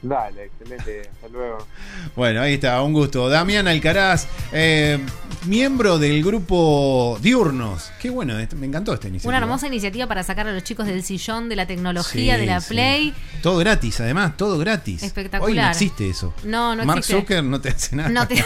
Dale, 0.04 0.44
excelente, 0.46 1.10
hasta 1.14 1.30
luego. 1.30 1.66
Bueno, 2.14 2.42
ahí 2.42 2.56
está, 2.56 2.82
un 2.82 2.92
gusto. 2.92 3.30
Damián 3.30 3.70
Alcaraz, 3.70 4.28
eh, 4.52 5.00
miembro 5.46 5.98
del 5.98 6.22
grupo 6.22 7.18
Diurnos. 7.22 7.90
Qué 8.02 8.10
bueno, 8.10 8.38
este- 8.38 8.58
me 8.58 8.68
encantó 8.68 8.94
esta 8.94 9.08
iniciativa. 9.08 9.30
Una 9.30 9.38
hermosa 9.46 9.68
iniciativa 9.68 10.06
para 10.06 10.22
sacar 10.24 10.46
a 10.46 10.52
los 10.52 10.62
chicos 10.66 10.88
del 10.88 11.04
sillón 11.04 11.48
de 11.48 11.56
la 11.56 11.66
tecnología, 11.68 12.36
Sí, 12.36 12.42
de 12.42 12.46
la 12.46 12.60
sí. 12.60 12.68
Play. 12.74 13.14
Todo 13.42 13.58
gratis, 13.60 14.02
además, 14.02 14.36
todo 14.36 14.58
gratis. 14.58 15.04
Espectacular. 15.04 15.50
Hoy 15.50 15.56
no 15.58 15.70
existe 15.70 16.10
eso. 16.10 16.34
No, 16.44 16.76
no 16.76 16.84
Mark 16.84 17.00
existe. 17.00 17.22
Zucker 17.22 17.42
no 17.44 17.62
te 17.62 17.70
hace 17.70 17.96
nada. 17.96 18.10
No 18.10 18.28
te, 18.28 18.36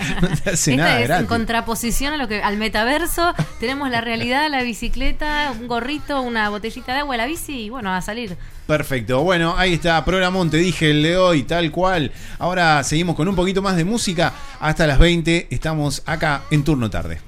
No 0.22 0.28
te 0.42 0.50
hace 0.50 0.70
Esta 0.70 0.76
nada 0.82 1.00
es 1.00 1.10
en 1.10 1.26
contraposición 1.26 2.14
a 2.14 2.16
lo 2.16 2.28
que 2.28 2.42
al 2.42 2.56
metaverso. 2.56 3.34
Tenemos 3.60 3.90
la 3.90 4.00
realidad, 4.00 4.48
la 4.50 4.62
bicicleta, 4.62 5.52
un 5.60 5.68
gorrito, 5.68 6.22
una 6.22 6.48
botellita 6.48 6.94
de 6.94 7.00
agua, 7.00 7.18
la 7.18 7.26
bici 7.26 7.64
y 7.64 7.68
bueno, 7.68 7.92
a 7.92 8.00
salir. 8.00 8.38
Perfecto, 8.68 9.22
bueno, 9.22 9.56
ahí 9.56 9.72
está, 9.72 10.04
programón, 10.04 10.50
te 10.50 10.58
dije 10.58 10.90
el 10.90 11.02
de 11.02 11.16
hoy, 11.16 11.44
tal 11.44 11.70
cual. 11.70 12.12
Ahora 12.38 12.84
seguimos 12.84 13.16
con 13.16 13.26
un 13.26 13.34
poquito 13.34 13.62
más 13.62 13.76
de 13.76 13.86
música. 13.86 14.34
Hasta 14.60 14.86
las 14.86 14.98
20 14.98 15.48
estamos 15.50 16.02
acá 16.04 16.42
en 16.50 16.64
turno 16.64 16.90
tarde. 16.90 17.18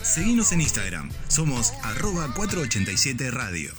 Seguinos 0.00 0.52
en 0.52 0.60
Instagram. 0.60 1.10
Somos 1.26 1.72
arroba 1.82 2.32
487 2.36 3.32
Radio. 3.32 3.72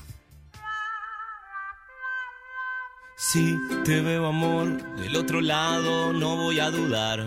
Si 3.16 3.56
te 3.86 4.02
veo 4.02 4.26
amor 4.26 4.68
del 4.98 5.16
otro 5.16 5.40
lado, 5.40 6.12
no 6.12 6.36
voy 6.36 6.60
a 6.60 6.70
dudar. 6.70 7.26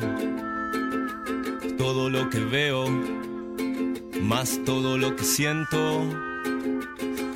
Todo 1.79 2.11
lo 2.11 2.29
que 2.29 2.41
veo, 2.41 2.85
más 4.21 4.61
todo 4.67 4.99
lo 4.99 5.17
que 5.17 5.25
siento. 5.25 6.28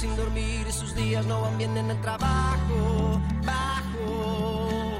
sin 0.00 0.16
dormir 0.16 0.64
y 0.66 0.72
sus 0.72 0.94
días 0.94 1.26
no 1.26 1.42
van 1.42 1.58
bien 1.58 1.76
en 1.76 1.90
el 1.90 2.00
trabajo. 2.00 3.20
Bajo. 3.44 4.98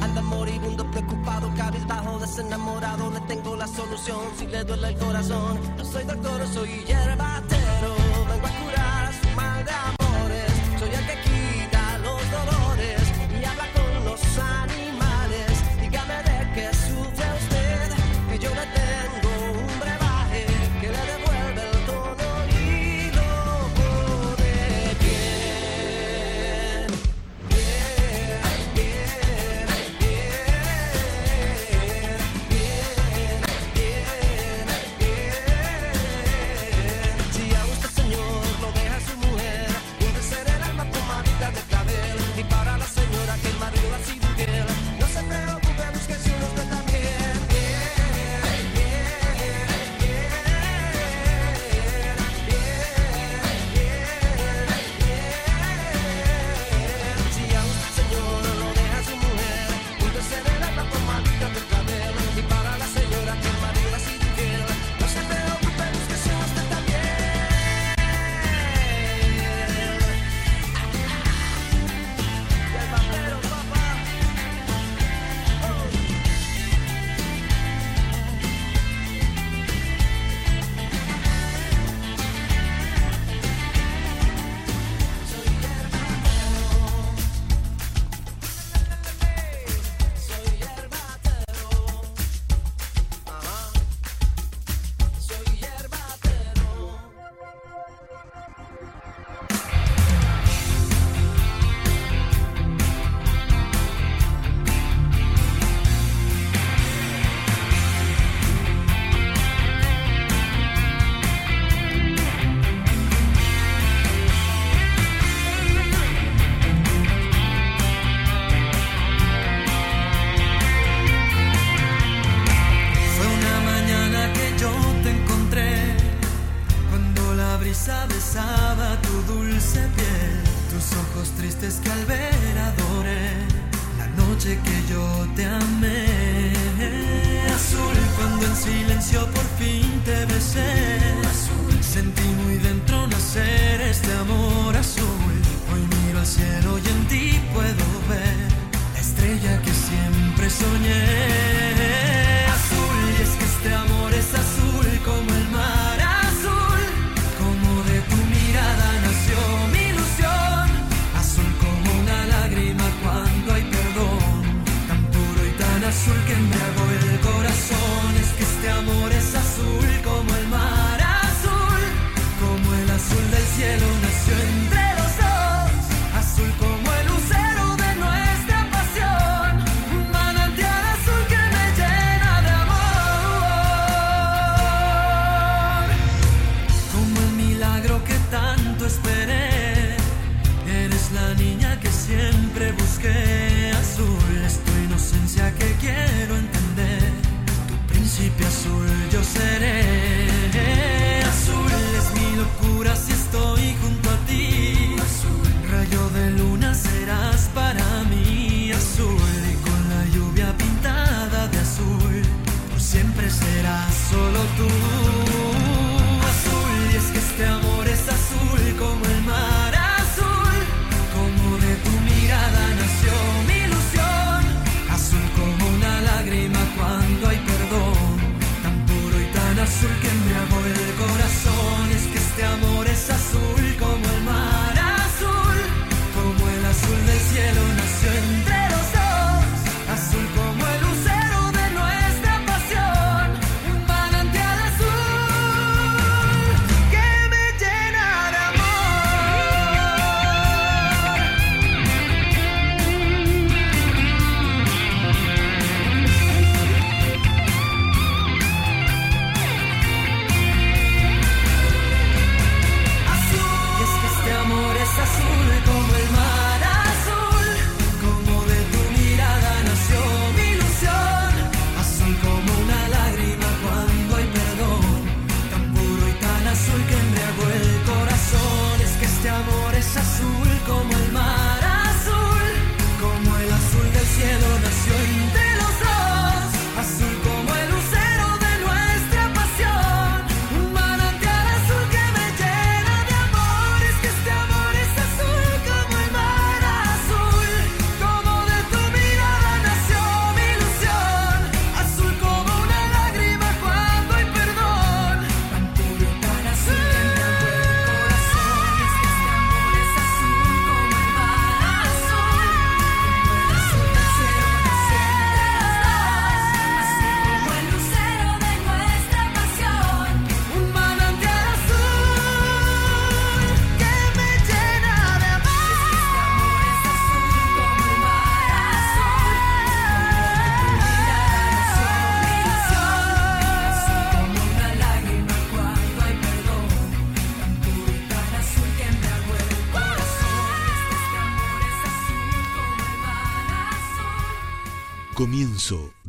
Anda 0.00 0.22
moribundo, 0.22 0.88
preocupado, 0.92 1.52
cabizbajo, 1.56 2.20
desenamorado. 2.20 3.10
Le 3.10 3.20
tengo 3.22 3.56
la 3.56 3.66
solución 3.66 4.20
si 4.38 4.46
le 4.46 4.62
duele 4.62 4.88
el 4.90 4.96
corazón. 4.96 5.58
No 5.76 5.84
soy 5.84 6.04
doctor, 6.04 6.46
soy 6.46 6.68
hierba. 6.86 7.42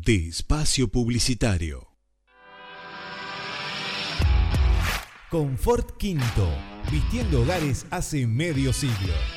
de 0.07 0.29
espacio 0.29 0.87
publicitario. 0.87 1.89
Confort 5.29 5.97
Quinto, 5.97 6.49
vistiendo 6.89 7.41
hogares 7.41 7.85
hace 7.91 8.25
medio 8.25 8.71
siglo 8.71 9.36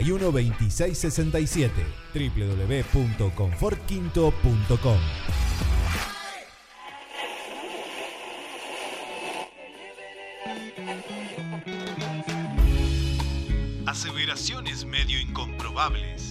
81 0.01 0.31
26 0.31 0.97
67 0.97 1.71
www.confortquinto.com 2.13 4.99
Aseveraciones 13.85 14.85
medio 14.85 15.19
incomprobables. 15.19 16.30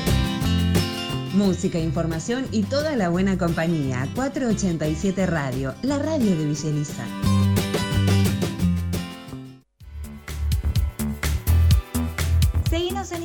Música, 1.35 1.79
información 1.79 2.47
y 2.53 2.63
toda 2.63 2.97
la 2.97 3.11
buena 3.11 3.37
compañía. 3.37 4.09
487 4.15 5.27
Radio, 5.27 5.75
la 5.83 5.99
radio 5.99 6.35
de 6.35 6.47
Villa 6.47 6.71
Elisa. 6.71 7.07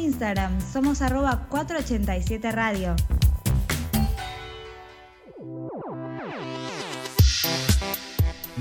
Instagram, 0.10 0.60
somos 0.60 1.03
arroba 1.03 1.47
487 1.49 2.51
Radio. 2.51 2.95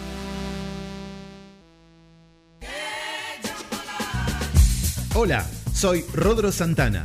Hola, 5.15 5.47
soy 5.73 6.05
Rodro 6.13 6.53
Santana 6.53 7.05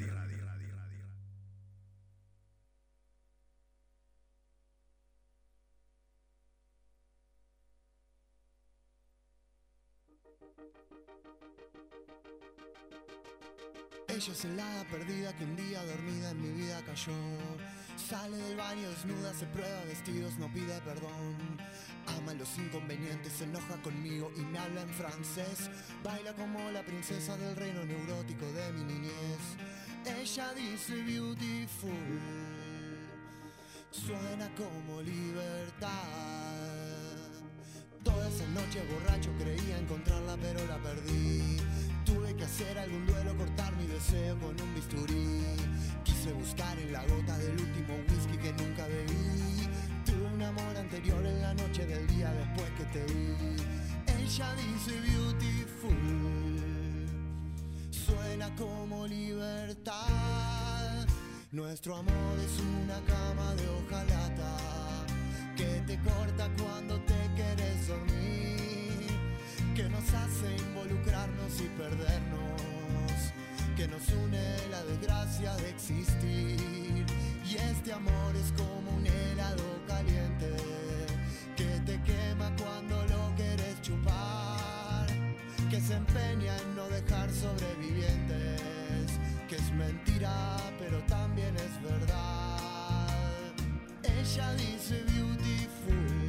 Ella 14.21 14.33
es 14.33 14.45
el 14.45 14.59
hada 14.59 14.83
perdida 14.83 15.35
que 15.35 15.43
un 15.45 15.55
día 15.55 15.83
dormida 15.83 16.29
en 16.29 16.41
mi 16.41 16.49
vida 16.61 16.79
cayó. 16.85 17.11
Sale 17.97 18.37
del 18.37 18.55
baño 18.55 18.87
desnuda, 18.87 19.33
se 19.33 19.47
prueba 19.47 19.83
vestidos, 19.85 20.37
no 20.37 20.47
pide 20.53 20.79
perdón. 20.81 21.57
Ama 22.05 22.35
los 22.35 22.55
inconvenientes, 22.59 23.33
se 23.33 23.45
enoja 23.45 23.81
conmigo 23.81 24.31
y 24.37 24.41
me 24.41 24.59
habla 24.59 24.83
en 24.83 24.89
francés. 24.89 25.71
Baila 26.03 26.33
como 26.33 26.69
la 26.69 26.83
princesa 26.83 27.35
del 27.35 27.55
reino 27.55 27.83
neurótico 27.83 28.45
de 28.45 28.71
mi 28.73 28.93
niñez. 28.93 29.41
Ella 30.05 30.53
dice 30.53 31.01
beautiful, 31.01 32.19
suena 33.89 34.51
como 34.53 35.01
libertad. 35.01 35.89
Toda 38.03 38.29
esa 38.29 38.45
noche 38.49 38.85
borracho 38.85 39.31
creía 39.39 39.79
encontrarla 39.79 40.37
pero 40.39 40.63
la 40.67 40.77
perdí. 40.77 41.57
Tuve 42.13 42.35
que 42.35 42.43
hacer 42.43 42.77
algún 42.77 43.05
duelo, 43.05 43.37
cortar 43.37 43.73
mi 43.77 43.87
deseo 43.87 44.37
con 44.39 44.59
un 44.59 44.75
bisturí. 44.75 45.45
Quise 46.03 46.33
buscar 46.33 46.77
en 46.77 46.91
la 46.91 47.05
gota 47.05 47.37
del 47.37 47.51
último 47.51 47.95
whisky 48.09 48.37
que 48.37 48.51
nunca 48.51 48.85
bebí. 48.85 49.69
Tuve 50.05 50.25
un 50.33 50.41
amor 50.41 50.75
anterior 50.77 51.25
en 51.25 51.41
la 51.41 51.53
noche 51.53 51.85
del 51.85 52.05
día 52.07 52.29
después 52.33 52.69
que 52.71 52.83
te 52.85 53.05
vi. 53.13 53.33
Ella 54.19 54.53
dice 54.55 54.99
beautiful, 54.99 55.95
suena 57.91 58.53
como 58.55 59.07
libertad. 59.07 61.07
Nuestro 61.51 61.95
amor 61.95 62.39
es 62.45 62.59
una 62.83 62.99
cama 63.05 63.55
de 63.55 63.69
hojalata 63.69 64.57
que 65.55 65.81
te 65.87 65.97
corta 65.99 66.49
cuando 66.61 66.99
te 67.01 67.15
quieres 67.35 67.87
dormir, 67.87 68.50
que 69.75 69.87
nos 69.89 70.13
hace 70.13 70.55
involucrarnos 70.57 71.61
y 71.61 71.67
perdernos, 71.77 73.33
que 73.75 73.87
nos 73.87 74.07
une 74.09 74.67
la 74.69 74.83
desgracia 74.83 75.55
de 75.57 75.69
existir. 75.69 77.05
Y 77.45 77.55
este 77.55 77.93
amor 77.93 78.35
es 78.35 78.51
como 78.53 78.91
un 78.91 79.05
helado 79.05 79.63
caliente 79.87 80.55
que 81.55 81.79
te 81.85 82.01
quema 82.03 82.51
cuando 82.57 82.95
lo 83.07 83.35
quieres 83.35 83.81
chupar, 83.81 85.07
que 85.69 85.79
se 85.79 85.95
empeña 85.95 86.57
en 86.57 86.75
no 86.75 86.87
dejar 86.89 87.29
sobrevivientes, 87.31 89.11
que 89.47 89.55
es 89.55 89.71
mentira 89.73 90.57
pero 90.79 90.99
también 91.03 91.55
es 91.55 91.81
verdad. 91.81 92.57
Ella 94.03 94.53
dice 94.53 95.03
beautiful. 95.03 96.20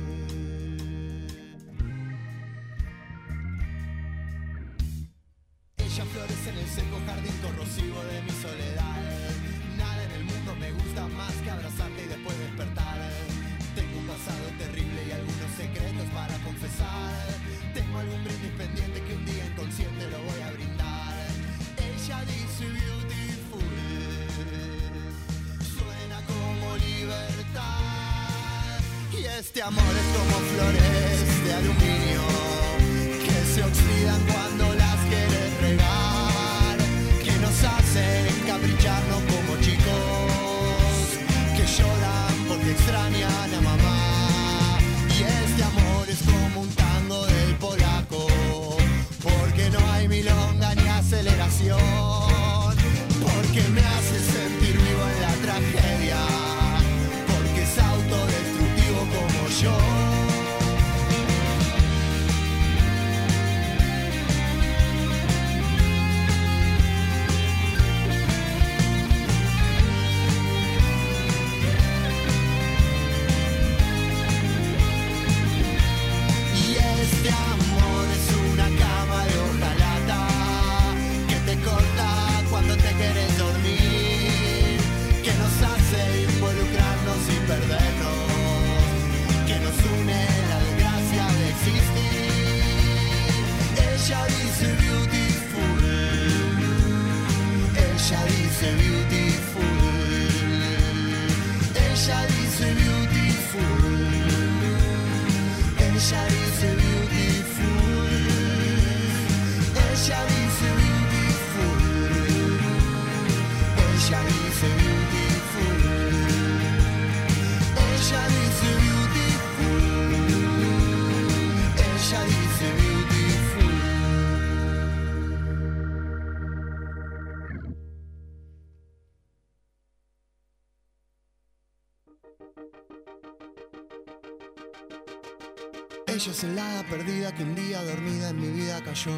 Perdida 136.92 137.34
que 137.34 137.42
un 137.42 137.54
día 137.54 137.82
dormida 137.82 138.28
en 138.28 138.38
mi 138.38 138.48
vida 138.48 138.82
cayó. 138.84 139.16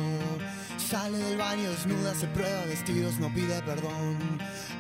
Sale 0.79 1.18
del 1.18 1.37
baño 1.37 1.68
desnuda, 1.70 2.14
se 2.14 2.29
prueba 2.29 2.66
vestidos, 2.66 3.18
no 3.18 3.35
pide 3.35 3.61
perdón. 3.62 4.16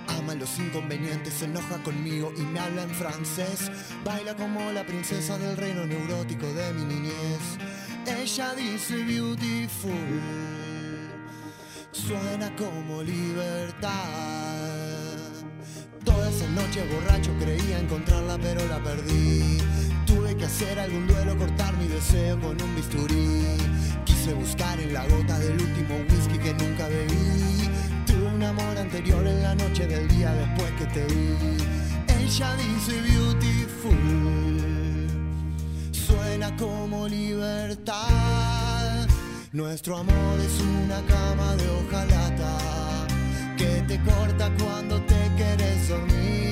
Ama 0.06 0.36
los 0.36 0.56
inconvenientes, 0.60 1.34
se 1.34 1.46
enoja 1.46 1.82
conmigo 1.82 2.32
y 2.36 2.42
me 2.42 2.60
habla 2.60 2.84
en 2.84 2.90
francés. 2.90 3.68
Baila 4.04 4.36
como 4.36 4.70
la 4.70 4.86
princesa 4.86 5.36
del 5.38 5.56
reino 5.56 5.84
neurótico 5.86 6.46
de 6.46 6.72
mi 6.72 6.84
niñez. 6.84 7.42
Ella 8.06 8.54
dice 8.54 8.94
beautiful, 9.02 9.90
suena 11.90 12.54
como 12.54 13.02
libertad. 13.02 13.90
Toda 16.04 16.30
esa 16.30 16.46
noche 16.48 16.86
borracho 16.94 17.32
creía 17.40 17.80
encontrarla 17.80 18.38
pero 18.38 18.64
la 18.68 18.78
perdí. 18.78 19.58
Tuve 20.06 20.36
que 20.36 20.44
hacer 20.44 20.78
algún 20.78 21.06
duelo, 21.06 21.36
cortar 21.36 21.76
mi 21.76 21.86
deseo 21.88 22.40
con 22.40 22.60
un 22.60 22.74
bisturí. 22.76 23.44
Quise 24.04 24.34
buscar 24.34 24.78
en 24.80 24.92
la 24.92 25.06
gota 25.06 25.38
del 25.38 25.60
último 25.60 25.96
whisky 26.10 26.38
que 26.38 26.52
nunca 26.54 26.88
bebí. 26.88 27.68
Tuve 28.06 28.26
un 28.26 28.42
amor 28.42 28.76
anterior 28.78 29.26
en 29.26 29.42
la 29.42 29.54
noche 29.54 29.86
del 29.86 30.06
día 30.08 30.32
después 30.32 30.70
que 30.78 30.86
te 30.86 31.04
vi. 31.06 31.36
Ella 32.20 32.56
dice 32.56 33.00
beautiful, 33.02 33.94
suena 35.92 36.56
como 36.56 37.06
libertad. 37.08 39.06
Nuestro 39.52 39.98
amor 39.98 40.40
es 40.40 40.60
una 40.60 41.00
cama 41.06 41.54
de 41.56 41.68
hojalata 41.70 42.58
que 43.56 43.82
te 43.86 44.00
corta 44.02 44.50
cuando 44.58 45.00
te 45.02 45.30
quieres 45.36 45.88
dormir, 45.88 46.43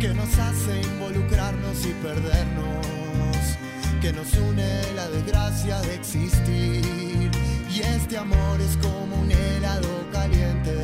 que 0.00 0.14
nos 0.14 0.38
hace 0.38 0.80
involucrarnos 0.82 1.84
y 1.84 1.92
perdernos, 1.94 3.58
que 4.00 4.12
nos 4.12 4.32
une 4.34 4.92
la 4.94 5.08
desgracia 5.08 5.80
de 5.80 5.94
existir. 5.94 7.30
Y 7.68 7.80
este 7.80 8.16
amor 8.16 8.60
es 8.60 8.76
como 8.76 9.16
un 9.16 9.30
helado 9.30 9.88
caliente 10.12 10.80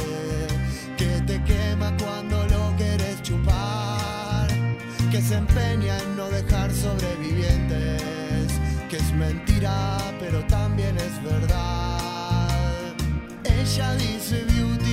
que 0.96 1.20
te 1.26 1.42
quema 1.44 1.96
cuando 1.96 2.44
lo 2.46 2.74
quieres 2.76 3.22
chupar, 3.22 4.48
que 5.12 5.22
se 5.22 5.36
empeña 5.36 5.96
en 5.98 6.16
no 6.16 6.28
dejar 6.30 6.72
sobrevivientes, 6.72 8.52
que 8.90 8.96
es 8.96 9.12
mentira 9.12 9.96
pero 10.18 10.44
también 10.46 10.96
es 10.96 11.22
verdad. 11.22 12.94
Ella 13.44 13.94
dice 13.94 14.44
beautiful. 14.44 14.83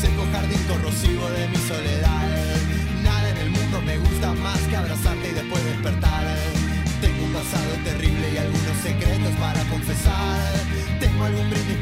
Seco 0.00 0.24
jardín 0.32 0.62
corrosivo 0.66 1.28
de 1.28 1.48
mi 1.48 1.56
soledad. 1.56 2.56
Nada 3.04 3.30
en 3.30 3.36
el 3.36 3.50
mundo 3.50 3.82
me 3.82 3.98
gusta 3.98 4.32
más 4.32 4.58
que 4.60 4.76
abrazarte 4.76 5.28
y 5.28 5.34
después 5.34 5.62
despertar. 5.62 6.24
Tengo 7.02 7.24
un 7.26 7.32
pasado 7.34 7.70
terrible 7.84 8.32
y 8.32 8.36
algunos 8.38 8.76
secretos 8.82 9.34
para 9.38 9.62
confesar. 9.64 10.52
Tengo 11.00 11.24
algún 11.24 11.50
brindis 11.50 11.76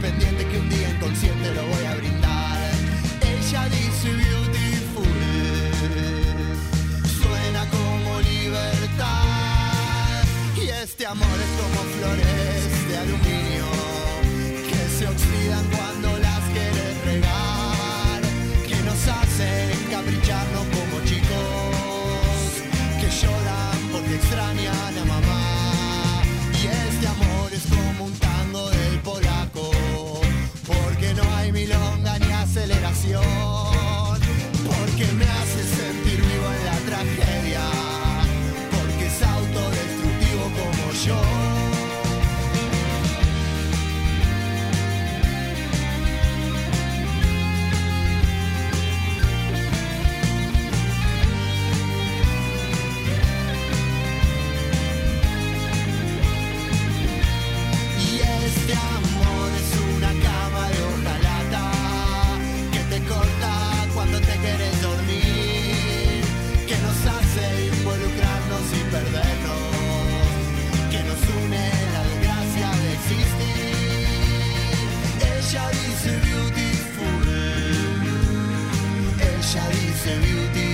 ella 80.08 80.16
dice 80.16 80.24
beautiful, 80.24 80.67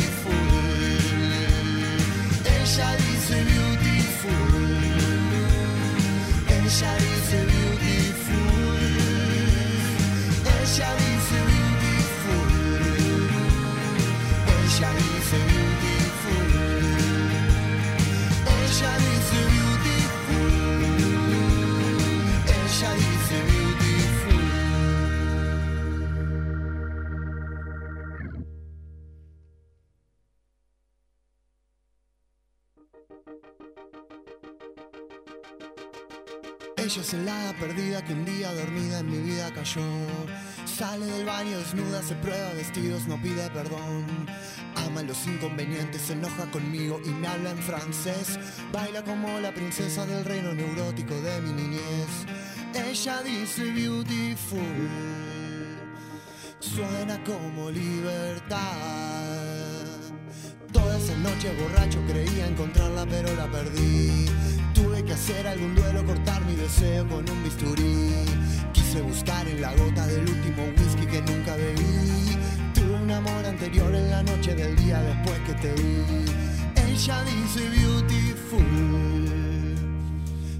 en 39.00 39.10
mi 39.10 39.18
vida 39.18 39.52
cayó. 39.52 39.82
Sale 40.64 41.06
del 41.06 41.24
baño 41.24 41.58
desnuda, 41.58 42.02
se 42.02 42.14
prueba 42.16 42.52
vestidos, 42.54 43.06
no 43.06 43.20
pide 43.20 43.48
perdón. 43.50 44.04
Ama 44.76 45.02
los 45.02 45.26
inconvenientes, 45.26 46.02
se 46.02 46.14
enoja 46.14 46.50
conmigo 46.50 47.00
y 47.04 47.10
me 47.10 47.28
habla 47.28 47.50
en 47.50 47.58
francés. 47.58 48.38
Baila 48.72 49.02
como 49.04 49.38
la 49.40 49.52
princesa 49.52 50.04
del 50.06 50.24
reino 50.24 50.52
neurótico 50.52 51.14
de 51.14 51.40
mi 51.42 51.52
niñez. 51.52 52.26
Ella 52.74 53.22
dice 53.22 53.64
beautiful, 53.70 54.58
suena 56.58 57.22
como 57.22 57.70
libertad. 57.70 58.64
Toda 60.72 60.98
esa 60.98 61.16
noche 61.18 61.54
borracho 61.60 62.00
creía 62.08 62.48
encontrarla 62.48 63.06
pero 63.06 63.32
la 63.36 63.48
perdí. 63.48 64.26
Tuve 64.74 65.04
que 65.04 65.12
hacer 65.12 65.46
algún 65.46 65.74
duelo, 65.74 66.04
cortar 66.04 66.44
mi 66.44 66.56
deseo 66.56 67.06
con 67.08 67.28
un 67.30 67.44
bisturí. 67.44 68.12
Quise 68.72 69.00
buscar 69.02 69.46
en 69.48 69.60
la 69.60 69.72
gota 69.74 70.06
del 70.06 70.28
último 70.28 70.64
whisky 70.76 71.06
que 71.06 71.20
nunca 71.22 71.56
bebí. 71.56 72.36
Tuve 72.74 72.94
un 73.02 73.10
amor 73.10 73.46
anterior 73.46 73.94
en 73.94 74.10
la 74.10 74.22
noche 74.22 74.54
del 74.54 74.76
día 74.76 75.00
después 75.00 75.38
que 75.46 75.54
te 75.54 75.72
vi. 75.74 76.04
Ella 76.94 77.24
dice 77.24 77.68
beautiful, 77.70 78.64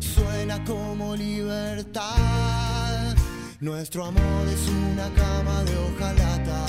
suena 0.00 0.62
como 0.64 1.14
libertad. 1.16 3.14
Nuestro 3.60 4.06
amor 4.06 4.48
es 4.52 4.68
una 4.68 5.08
cama 5.14 5.62
de 5.64 5.76
hojalata 5.76 6.66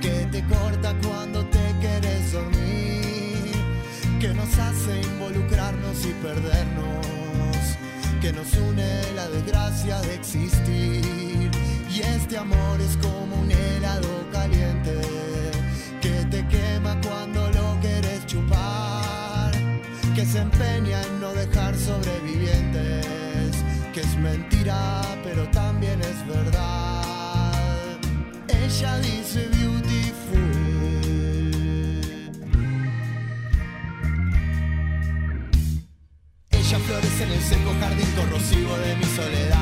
que 0.00 0.26
te 0.32 0.44
corta 0.46 0.94
cuando 1.02 1.44
te 1.46 1.74
quieres 1.80 2.32
dormir, 2.32 3.09
que 4.20 4.34
nos 4.34 4.58
hace 4.58 5.00
involucrarnos 5.00 6.04
y 6.04 6.12
perdernos, 6.22 7.06
que 8.20 8.30
nos 8.34 8.52
une 8.52 9.12
la 9.16 9.26
desgracia 9.30 9.98
de 10.02 10.14
existir. 10.14 11.50
Y 11.90 12.00
este 12.00 12.36
amor 12.36 12.78
es 12.82 12.98
como 12.98 13.36
un 13.36 13.50
helado 13.50 14.30
caliente 14.30 15.00
que 16.02 16.26
te 16.30 16.46
quema 16.48 17.00
cuando 17.00 17.50
lo 17.50 17.80
quieres 17.80 18.26
chupar, 18.26 19.52
que 20.14 20.26
se 20.26 20.40
empeña 20.40 21.00
en 21.02 21.20
no 21.22 21.32
dejar 21.32 21.74
sobrevivientes, 21.74 23.56
que 23.94 24.00
es 24.00 24.16
mentira 24.18 25.00
pero 25.24 25.48
también 25.48 25.98
es 26.02 26.26
verdad. 26.26 27.98
Ella 28.48 28.98
dice 28.98 29.48
Florece 36.90 37.22
en 37.22 37.30
el 37.30 37.40
seco 37.40 37.72
jardín 37.78 38.10
corrosivo 38.16 38.76
de 38.78 38.96
mi 38.96 39.04
soledad. 39.04 39.59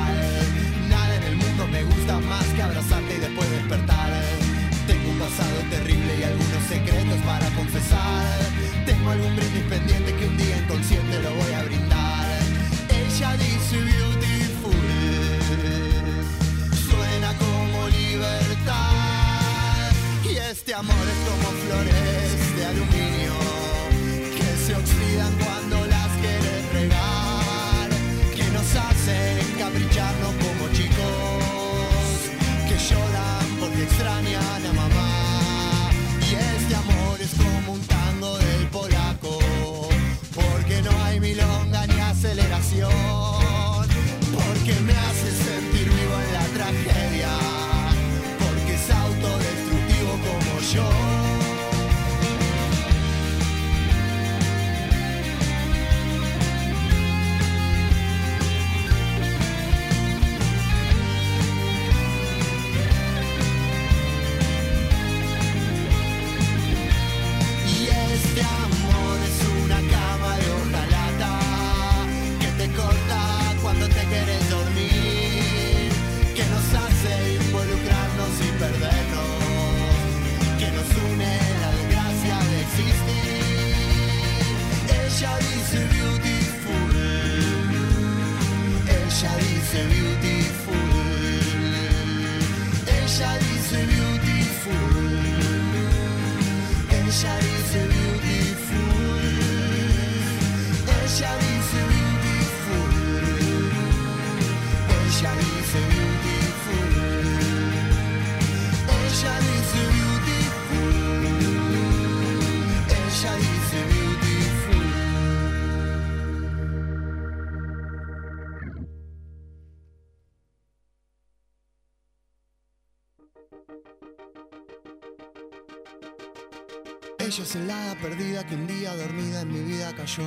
Perdida 127.98 128.46
que 128.46 128.54
un 128.54 128.66
día 128.66 128.94
dormida 128.94 129.42
en 129.42 129.52
mi 129.52 129.60
vida 129.60 129.94
cayó. 129.94 130.24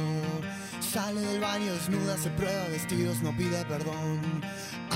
Sale 0.79 1.21
del 1.21 1.39
baño 1.39 1.73
desnuda, 1.73 2.17
se 2.17 2.29
prueba 2.31 2.67
vestidos, 2.67 3.21
no 3.21 3.35
pide 3.35 3.63
perdón. 3.65 4.19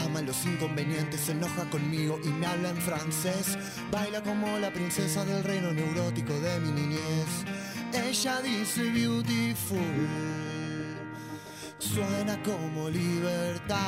Ama 0.05 0.21
los 0.21 0.45
inconvenientes, 0.45 1.21
se 1.21 1.31
enoja 1.31 1.69
conmigo 1.69 2.19
y 2.23 2.27
me 2.27 2.45
habla 2.45 2.69
en 2.69 2.77
francés. 2.77 3.57
Baila 3.91 4.21
como 4.21 4.59
la 4.59 4.71
princesa 4.71 5.23
del 5.25 5.43
reino 5.43 5.71
neurótico 5.71 6.33
de 6.33 6.59
mi 6.59 6.71
niñez. 6.71 7.45
Ella 7.93 8.41
dice 8.41 8.83
beautiful, 8.91 9.79
suena 11.79 12.41
como 12.43 12.89
libertad. 12.89 13.85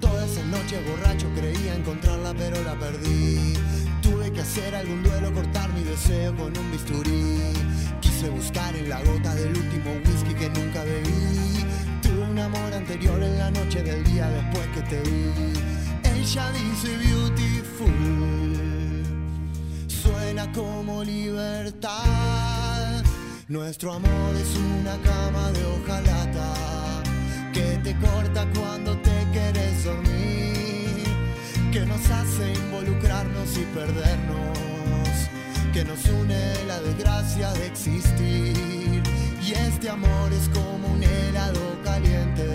Toda 0.00 0.26
esa 0.26 0.44
noche 0.44 0.82
borracho 0.86 1.28
creía 1.34 1.74
encontrarla 1.74 2.34
pero 2.34 2.62
la 2.62 2.78
perdí. 2.78 3.54
Hacer 4.44 4.74
algún 4.74 5.02
duelo, 5.02 5.32
cortar 5.32 5.72
mi 5.72 5.82
deseo 5.82 6.36
con 6.36 6.54
un 6.56 6.70
bisturí. 6.70 7.40
Quise 8.02 8.28
buscar 8.28 8.76
en 8.76 8.90
la 8.90 9.02
gota 9.02 9.34
del 9.34 9.56
último 9.56 9.92
whisky 10.04 10.34
que 10.34 10.50
nunca 10.50 10.84
bebí. 10.84 11.64
Tuve 12.02 12.24
un 12.30 12.38
amor 12.38 12.74
anterior 12.74 13.22
en 13.22 13.38
la 13.38 13.50
noche 13.50 13.82
del 13.82 14.04
día 14.04 14.28
después 14.28 14.66
que 14.74 14.82
te 14.82 15.00
vi. 15.00 15.32
Ella 16.20 16.52
dice 16.52 16.94
beautiful, 16.98 17.90
suena 19.88 20.52
como 20.52 21.02
libertad. 21.02 23.02
Nuestro 23.48 23.94
amor 23.94 24.36
es 24.36 24.54
una 24.56 24.98
cama 25.00 25.52
de 25.52 25.64
hojalata 25.64 27.02
que 27.54 27.78
te 27.82 27.96
corta 27.98 28.46
cuando 28.54 28.94
te 28.98 29.26
quieres 29.32 29.84
dormir, 29.84 30.63
que 31.74 31.84
nos 31.86 32.08
hace 32.08 32.52
involucrarnos 32.52 33.58
y 33.58 33.64
perdernos, 33.74 35.08
que 35.72 35.84
nos 35.84 36.04
une 36.04 36.64
la 36.68 36.80
desgracia 36.80 37.52
de 37.54 37.66
existir. 37.66 39.02
Y 39.42 39.52
este 39.54 39.90
amor 39.90 40.32
es 40.32 40.48
como 40.50 40.86
un 40.86 41.02
helado 41.02 41.82
caliente 41.82 42.46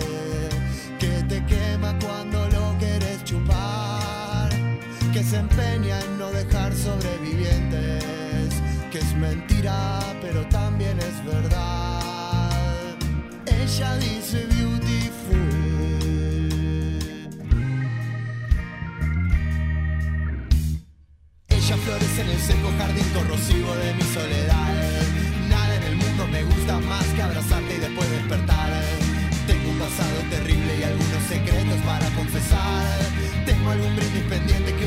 que 0.98 1.22
te 1.28 1.44
quema 1.44 1.98
cuando 1.98 2.48
lo 2.48 2.74
quieres 2.78 3.22
chupar, 3.24 4.48
que 5.12 5.22
se 5.22 5.36
empeña 5.36 6.00
en 6.00 6.18
no 6.18 6.30
dejar 6.30 6.72
sobrevivientes, 6.74 8.54
que 8.90 9.00
es 9.00 9.14
mentira 9.16 10.00
pero 10.22 10.46
también 10.48 10.98
es 10.98 11.24
verdad. 11.26 12.96
Ella 13.44 13.96
dice 13.98 14.46
beautiful. 14.46 14.79
En 22.20 22.28
el 22.28 22.38
seco 22.38 22.70
jardín 22.76 23.08
corrosivo 23.14 23.74
de 23.76 23.94
mi 23.94 24.02
soledad. 24.12 24.68
Nada 25.48 25.74
en 25.76 25.82
el 25.84 25.96
mundo 25.96 26.26
me 26.28 26.42
gusta 26.44 26.78
más 26.80 27.04
que 27.14 27.22
abrazarte 27.22 27.76
y 27.76 27.80
después 27.80 28.10
despertar. 28.10 28.70
Tengo 29.46 29.70
un 29.70 29.78
pasado 29.78 30.18
terrible 30.28 30.70
y 30.78 30.82
algunos 30.82 31.22
secretos 31.28 31.80
para 31.86 32.06
confesar. 32.10 32.98
Tengo 33.46 33.70
algún 33.70 33.96
brindis 33.96 34.24
pendiente 34.24 34.74
que 34.74 34.79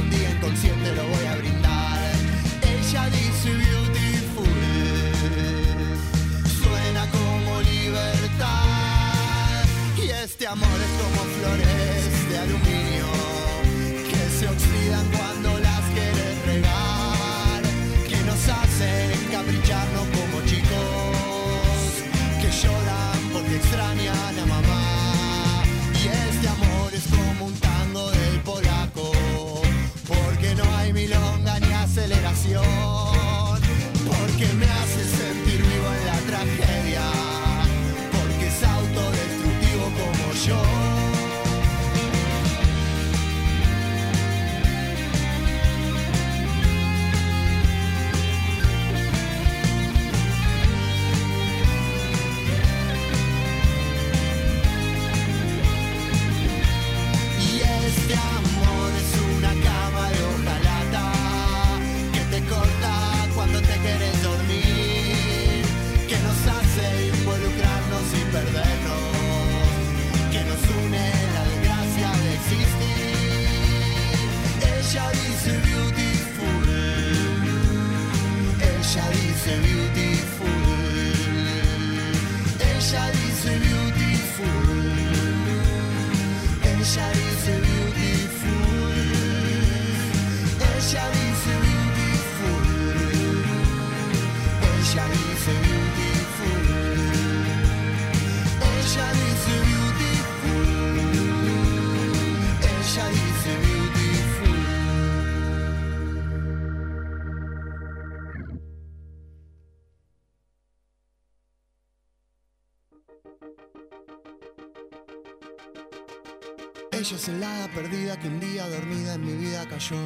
Ella 117.04 117.18
es 117.18 117.28
el 117.28 117.44
hada 117.44 117.68
perdida 117.68 118.18
que 118.18 118.30
un 118.30 118.40
día 118.40 118.66
dormida 118.66 119.16
en 119.16 119.26
mi 119.26 119.34
vida 119.34 119.68
cayó. 119.68 119.98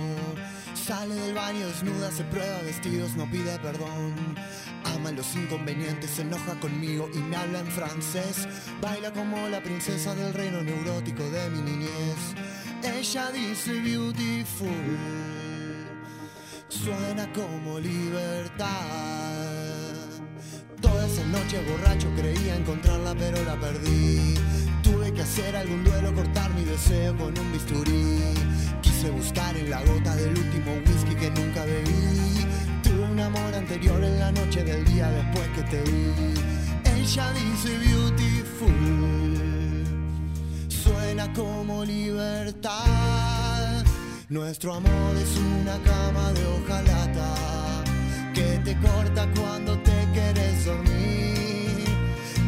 Sale 0.73 1.13
del 1.13 1.35
baño 1.35 1.67
desnuda, 1.67 2.11
se 2.11 2.23
prueba 2.23 2.59
vestidos, 2.63 3.15
no 3.15 3.29
pide 3.29 3.59
perdón. 3.59 4.15
Ama 4.83 5.11
los 5.11 5.35
inconvenientes, 5.35 6.09
se 6.09 6.23
enoja 6.23 6.59
conmigo 6.59 7.07
y 7.13 7.19
me 7.19 7.35
habla 7.35 7.59
en 7.59 7.67
francés. 7.67 8.47
Baila 8.81 9.13
como 9.13 9.47
la 9.47 9.61
princesa 9.61 10.15
del 10.15 10.33
reino 10.33 10.63
neurótico 10.63 11.21
de 11.29 11.51
mi 11.51 11.61
niñez. 11.61 12.33
Ella 12.81 13.29
dice 13.29 13.73
beautiful, 13.73 14.67
suena 16.67 17.31
como 17.31 17.79
libertad. 17.79 18.65
Toda 20.81 21.05
esa 21.05 21.23
noche 21.25 21.63
borracho 21.69 22.07
creía 22.15 22.55
encontrarla 22.55 23.13
pero 23.13 23.43
la 23.43 23.55
perdí 23.59 24.35
Tuve 24.87 25.11
que 25.11 25.21
hacer 25.21 25.55
algún 25.55 25.83
duelo, 25.83 26.13
cortar 26.13 26.46
deseo 26.67 27.15
con 27.17 27.37
un 27.37 27.51
bisturí. 27.51 28.19
Quise 28.81 29.09
buscar 29.09 29.55
en 29.57 29.69
la 29.69 29.81
gota 29.83 30.15
del 30.15 30.37
último 30.37 30.73
whisky 30.85 31.15
que 31.15 31.31
nunca 31.31 31.65
bebí. 31.65 32.45
Tuve 32.83 33.03
un 33.11 33.19
amor 33.19 33.55
anterior 33.55 34.03
en 34.03 34.19
la 34.19 34.31
noche 34.31 34.63
del 34.63 34.85
día 34.85 35.09
después 35.09 35.47
que 35.55 35.63
te 35.63 35.81
vi. 35.83 36.13
Ella 36.95 37.31
dice 37.33 37.77
beautiful. 37.77 39.47
Suena 40.67 41.31
como 41.33 41.83
libertad. 41.85 43.83
Nuestro 44.29 44.73
amor 44.73 45.15
es 45.15 45.37
una 45.37 45.77
cama 45.83 46.33
de 46.33 46.45
hojalata 46.47 47.83
que 48.33 48.59
te 48.65 48.77
corta 48.79 49.25
cuando 49.39 49.77
te 49.79 49.97
quieres 50.13 50.65
dormir, 50.65 51.85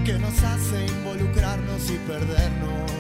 que 0.06 0.14
nos 0.20 0.44
hace 0.44 0.86
involucrarnos 0.88 1.90
y 1.90 1.98
perdernos, 2.06 2.92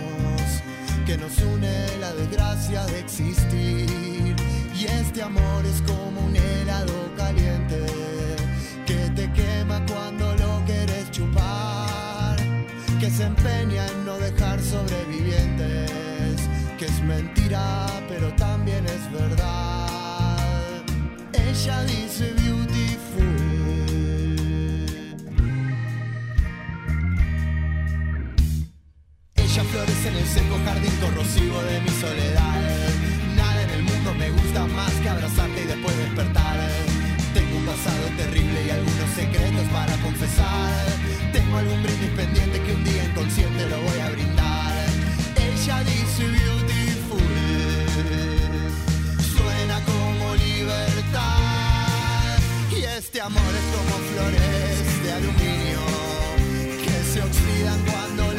que 1.10 1.18
nos 1.18 1.40
une 1.41 1.98
la 1.99 2.14
desgracia 2.14 2.86
de 2.86 2.99
existir. 2.99 4.36
Y 4.80 4.86
este 4.86 5.23
amor 5.23 5.65
es 5.65 5.81
como 5.81 6.22
un 6.22 6.36
helado 6.36 6.94
caliente 7.18 7.84
que 8.86 9.10
te 9.15 9.26
quema 9.34 9.84
cuando 9.88 10.36
lo 10.36 10.64
quieres 10.68 11.10
chupar, 11.10 12.38
que 12.99 13.10
se 13.10 13.23
empeña 13.23 13.88
en 13.88 14.06
no 14.06 14.19
dejar 14.19 14.61
sobrevivientes, 14.61 16.38
que 16.77 16.86
es 16.86 17.02
mentira 17.02 17.88
pero 18.07 18.27
también 18.36 18.86
es 18.86 19.11
verdad. 19.11 20.84
Ella 21.34 21.84
dice 21.86 22.39
En 30.06 30.16
el 30.16 30.26
seco 30.26 30.58
jardín 30.64 30.96
corrosivo 31.02 31.62
de 31.62 31.82
mi 31.82 31.90
soledad. 31.90 32.56
Nada 33.36 33.64
en 33.64 33.70
el 33.70 33.84
mundo 33.84 34.14
me 34.16 34.32
gusta 34.32 34.66
más 34.68 34.92
que 34.94 35.10
abrazarte 35.10 35.62
y 35.62 35.66
después 35.66 35.98
despertar. 35.98 36.58
Tengo 37.34 37.58
un 37.58 37.66
pasado 37.66 38.08
terrible 38.16 38.66
y 38.66 38.70
algunos 38.70 39.10
secretos 39.14 39.68
para 39.74 39.94
confesar. 39.98 40.86
Tengo 41.34 41.58
algún 41.58 41.84
brindis 41.84 42.12
pendiente 42.12 42.62
que 42.62 42.74
un 42.76 42.84
día 42.86 43.04
inconsciente 43.04 43.68
lo 43.68 43.82
voy 43.82 44.00
a 44.00 44.10
brindar. 44.12 44.74
Ella 45.36 45.84
dice 45.84 46.28
beautiful 46.28 47.20
suena 49.36 49.84
como 49.84 50.36
libertad. 50.36 51.40
Y 52.72 52.84
este 52.86 53.20
amor 53.20 53.52
es 53.60 53.66
como 53.76 53.96
flores 54.14 55.04
de 55.04 55.12
aluminio 55.12 55.82
que 56.86 57.04
se 57.12 57.22
oxidan 57.22 57.80
cuando 57.86 58.39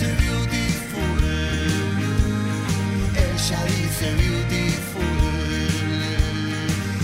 Ella 0.00 0.08
dice 0.08 0.16
beautiful, 0.16 1.22
ella 3.14 3.60
dice 3.66 4.08
beautiful, 4.16 5.04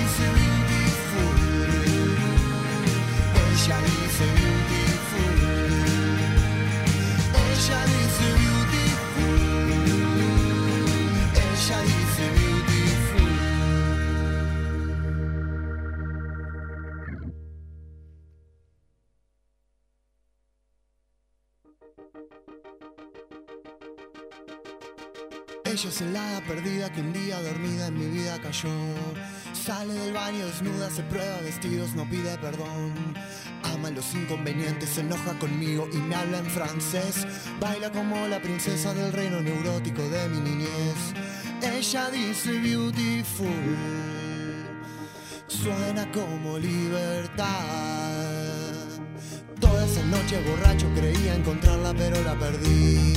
Ella 25.78 25.90
es 25.90 26.00
el 26.00 26.16
hada 26.16 26.40
perdida 26.40 26.90
que 26.90 27.00
un 27.00 27.12
día 27.12 27.40
dormida 27.40 27.86
en 27.86 27.94
mi 27.94 28.06
vida 28.06 28.36
cayó. 28.40 28.68
Sale 29.52 29.94
del 29.94 30.12
baño 30.12 30.44
desnuda, 30.44 30.90
se 30.90 31.04
prueba 31.04 31.40
vestidos, 31.40 31.94
no 31.94 32.04
pide 32.10 32.36
perdón. 32.38 33.14
Ama 33.62 33.90
los 33.90 34.12
inconvenientes, 34.12 34.88
se 34.88 35.02
enoja 35.02 35.38
conmigo 35.38 35.88
y 35.92 35.98
me 35.98 36.16
habla 36.16 36.38
en 36.38 36.46
francés. 36.46 37.24
Baila 37.60 37.92
como 37.92 38.26
la 38.26 38.42
princesa 38.42 38.92
del 38.92 39.12
reino 39.12 39.40
neurótico 39.40 40.02
de 40.02 40.28
mi 40.30 40.40
niñez. 40.50 41.14
Ella 41.62 42.10
dice 42.10 42.58
beautiful, 42.58 43.46
suena 45.46 46.10
como 46.10 46.58
libertad. 46.58 47.46
Toda 49.60 49.84
esa 49.84 50.02
noche 50.06 50.42
borracho 50.42 50.88
creía 50.96 51.36
encontrarla 51.36 51.94
pero 51.94 52.20
la 52.24 52.36
perdí. 52.36 53.14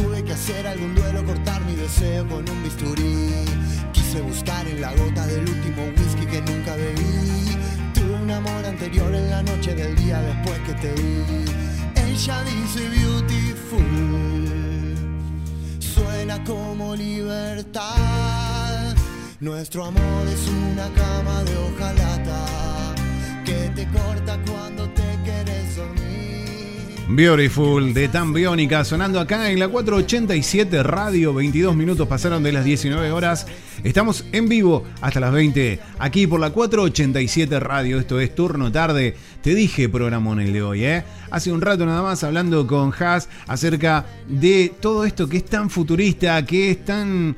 Tuve 0.00 0.24
que 0.24 0.32
hacer 0.32 0.66
algún 0.66 0.94
duelo, 0.94 1.22
cortar 1.26 1.62
mi 1.66 1.74
deseo 1.74 2.26
con 2.26 2.48
un 2.48 2.62
bisturí. 2.62 3.44
Quise 3.92 4.22
buscar 4.22 4.66
en 4.66 4.80
la 4.80 4.94
gota 4.94 5.26
del 5.26 5.40
último 5.40 5.82
whisky 5.96 6.24
que 6.24 6.40
nunca 6.40 6.74
bebí. 6.74 7.54
Tuve 7.92 8.14
un 8.14 8.30
amor 8.30 8.64
anterior 8.64 9.14
en 9.14 9.28
la 9.28 9.42
noche 9.42 9.74
del 9.74 9.94
día 9.96 10.22
después 10.22 10.58
que 10.60 10.72
te 10.74 10.94
vi. 10.94 11.22
Ella 11.96 12.42
dice 12.44 12.88
beautiful. 12.88 13.84
suena 15.80 16.42
como 16.44 16.96
libertad. 16.96 18.96
Nuestro 19.40 19.84
amor 19.84 20.26
es 20.32 20.48
una 20.48 20.88
cama 20.94 21.44
de 21.44 21.58
hojalata 21.58 22.46
que 23.44 23.70
te 23.74 23.86
corta 23.88 24.38
cuando 24.46 24.88
te 24.90 25.02
dormir. 25.02 25.49
Beautiful 27.12 27.92
de 27.92 28.06
Tan 28.06 28.32
Biónica 28.32 28.84
sonando 28.84 29.18
acá 29.18 29.50
en 29.50 29.58
la 29.58 29.66
487 29.66 30.80
Radio. 30.84 31.34
22 31.34 31.74
minutos 31.74 32.06
pasaron 32.06 32.40
de 32.44 32.52
las 32.52 32.64
19 32.64 33.10
horas. 33.10 33.48
Estamos 33.82 34.24
en 34.30 34.48
vivo 34.48 34.84
hasta 35.00 35.18
las 35.18 35.32
20 35.32 35.80
aquí 35.98 36.28
por 36.28 36.38
la 36.38 36.50
487 36.50 37.58
Radio. 37.58 37.98
Esto 37.98 38.20
es 38.20 38.32
turno 38.32 38.70
tarde. 38.70 39.16
Te 39.42 39.56
dije 39.56 39.88
programón 39.88 40.38
el 40.40 40.52
de 40.52 40.62
hoy, 40.62 40.84
¿eh? 40.84 41.02
Hace 41.32 41.50
un 41.50 41.60
rato 41.60 41.84
nada 41.84 42.02
más 42.02 42.22
hablando 42.22 42.64
con 42.68 42.94
Haas 42.96 43.28
acerca 43.48 44.06
de 44.28 44.72
todo 44.80 45.04
esto 45.04 45.28
que 45.28 45.38
es 45.38 45.44
tan 45.44 45.68
futurista, 45.68 46.46
que 46.46 46.70
es 46.70 46.84
tan. 46.84 47.36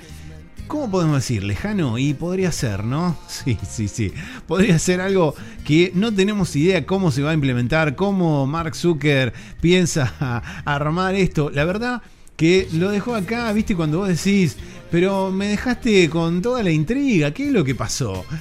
¿Cómo 0.73 0.91
podemos 0.91 1.17
decir? 1.17 1.45
Lejano 1.45 1.99
y 1.99 2.15
podría 2.15 2.51
ser, 2.51 2.83
¿no? 2.83 3.15
Sí, 3.29 3.59
sí, 3.69 3.89
sí. 3.89 4.11
Podría 4.47 4.79
ser 4.79 5.03
algo 5.03 5.35
que 5.67 5.93
no 5.95 6.15
tenemos 6.15 6.57
idea 6.57 6.87
cómo 6.87 7.11
se 7.11 7.21
va 7.21 7.33
a 7.33 7.35
implementar, 7.35 7.95
cómo 7.95 8.47
Mark 8.47 8.75
Zucker 8.75 9.35
piensa 9.61 10.43
armar 10.65 11.15
esto. 11.15 11.51
La 11.51 11.67
verdad 11.67 12.01
que 12.37 12.69
lo 12.73 12.91
dejó 12.91 13.15
acá, 13.15 13.53
viste, 13.53 13.77
cuando 13.77 13.99
vos 13.99 14.09
decís, 14.09 14.57
pero 14.91 15.31
me 15.31 15.49
dejaste 15.49 16.09
con 16.09 16.41
toda 16.41 16.63
la 16.63 16.71
intriga, 16.71 17.33
¿qué 17.33 17.49
es 17.49 17.53
lo 17.53 17.65
que 17.65 17.75
pasó? 17.75 18.25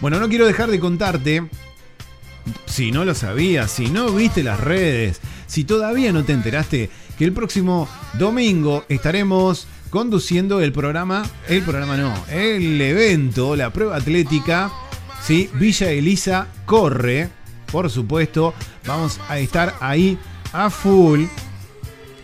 Bueno, 0.00 0.18
no 0.18 0.30
quiero 0.30 0.46
dejar 0.46 0.70
de 0.70 0.80
contarte 0.80 1.46
si 2.64 2.90
no 2.90 3.04
lo 3.04 3.14
sabías, 3.14 3.70
si 3.70 3.90
no 3.90 4.10
viste 4.10 4.42
las 4.42 4.58
redes, 4.58 5.20
si 5.46 5.64
todavía 5.64 6.10
no 6.10 6.24
te 6.24 6.32
enteraste, 6.32 6.88
que 7.18 7.24
el 7.26 7.32
próximo 7.34 7.86
domingo 8.14 8.86
estaremos 8.88 9.66
conduciendo 9.90 10.60
el 10.60 10.72
programa, 10.72 11.24
el 11.48 11.62
programa 11.62 11.96
no, 11.96 12.14
el 12.30 12.80
evento, 12.80 13.56
la 13.56 13.72
prueba 13.72 13.96
atlética, 13.96 14.70
¿sí? 15.22 15.50
Villa 15.54 15.90
Elisa 15.90 16.46
corre, 16.64 17.28
por 17.70 17.90
supuesto, 17.90 18.54
vamos 18.86 19.20
a 19.28 19.38
estar 19.38 19.74
ahí 19.80 20.16
a 20.52 20.70
full 20.70 21.24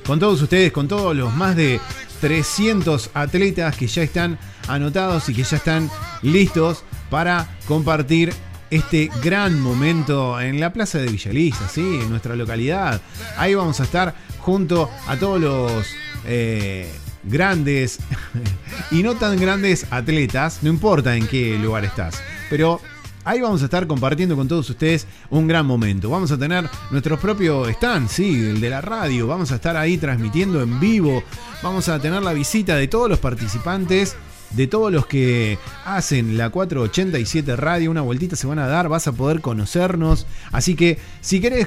con 0.07 0.21
todos 0.21 0.41
ustedes, 0.41 0.73
con 0.73 0.87
todos 0.87 1.15
los 1.17 1.35
más 1.35 1.57
de 1.57 1.81
300 2.21 3.11
atletas 3.15 3.77
que 3.77 3.89
ya 3.89 4.03
están 4.03 4.39
anotados 4.69 5.29
y 5.29 5.35
que 5.35 5.43
ya 5.43 5.57
están 5.57 5.91
listos 6.23 6.85
para 7.11 7.49
compartir 7.67 8.33
este 8.71 9.11
gran 9.23 9.61
momento 9.61 10.41
en 10.41 10.61
la 10.61 10.73
plaza 10.73 10.99
de 10.99 11.09
Villa 11.09 11.31
Elisa, 11.31 11.69
¿sí? 11.69 11.81
en 11.81 12.11
nuestra 12.11 12.37
localidad. 12.37 13.01
Ahí 13.37 13.55
vamos 13.55 13.81
a 13.81 13.85
estar 13.85 14.15
junto 14.39 14.91
a 15.07 15.17
todos 15.17 15.41
los 15.41 15.87
eh, 16.25 16.93
grandes 17.27 17.99
y 18.91 19.03
no 19.03 19.15
tan 19.15 19.39
grandes 19.39 19.87
atletas, 19.91 20.61
no 20.63 20.71
importa 20.71 21.17
en 21.17 21.27
qué 21.27 21.59
lugar 21.59 21.85
estás, 21.85 22.23
pero 22.51 22.81
Ahí 23.27 23.41
vamos 23.41 23.61
a 23.63 23.65
estar 23.65 23.89
compartiendo 23.89 24.37
con 24.37 24.47
todos 24.47 24.71
ustedes 24.71 25.05
un 25.31 25.49
gran 25.49 25.67
momento. 25.67 26.09
Vamos 26.09 26.31
a 26.31 26.39
tener 26.39 26.71
nuestro 26.93 27.19
propio 27.19 27.69
stand, 27.69 28.09
sí, 28.09 28.37
el 28.51 28.61
de 28.61 28.71
la 28.71 28.81
radio. 28.81 29.27
Vamos 29.27 29.51
a 29.51 29.57
estar 29.57 29.77
ahí 29.77 29.99
transmitiendo 29.99 30.63
en 30.63 30.79
vivo. 30.79 31.25
Vamos 31.61 31.89
a 31.89 31.99
tener 31.99 32.23
la 32.23 32.33
visita 32.33 32.77
de 32.77 32.87
todos 32.87 33.11
los 33.11 33.19
participantes, 33.19 34.15
de 34.51 34.69
todos 34.69 34.93
los 34.93 35.07
que 35.07 35.59
hacen 35.85 36.39
la 36.39 36.51
487 36.51 37.57
Radio. 37.57 37.91
Una 37.91 38.03
vueltita 38.03 38.37
se 38.37 38.47
van 38.47 38.61
a 38.61 38.69
dar, 38.69 38.89
vas 38.89 39.09
a 39.09 39.13
poder 39.13 39.41
conocernos. 39.41 40.29
Así 40.53 40.77
que 40.77 41.01
si 41.21 41.41
querés 41.41 41.67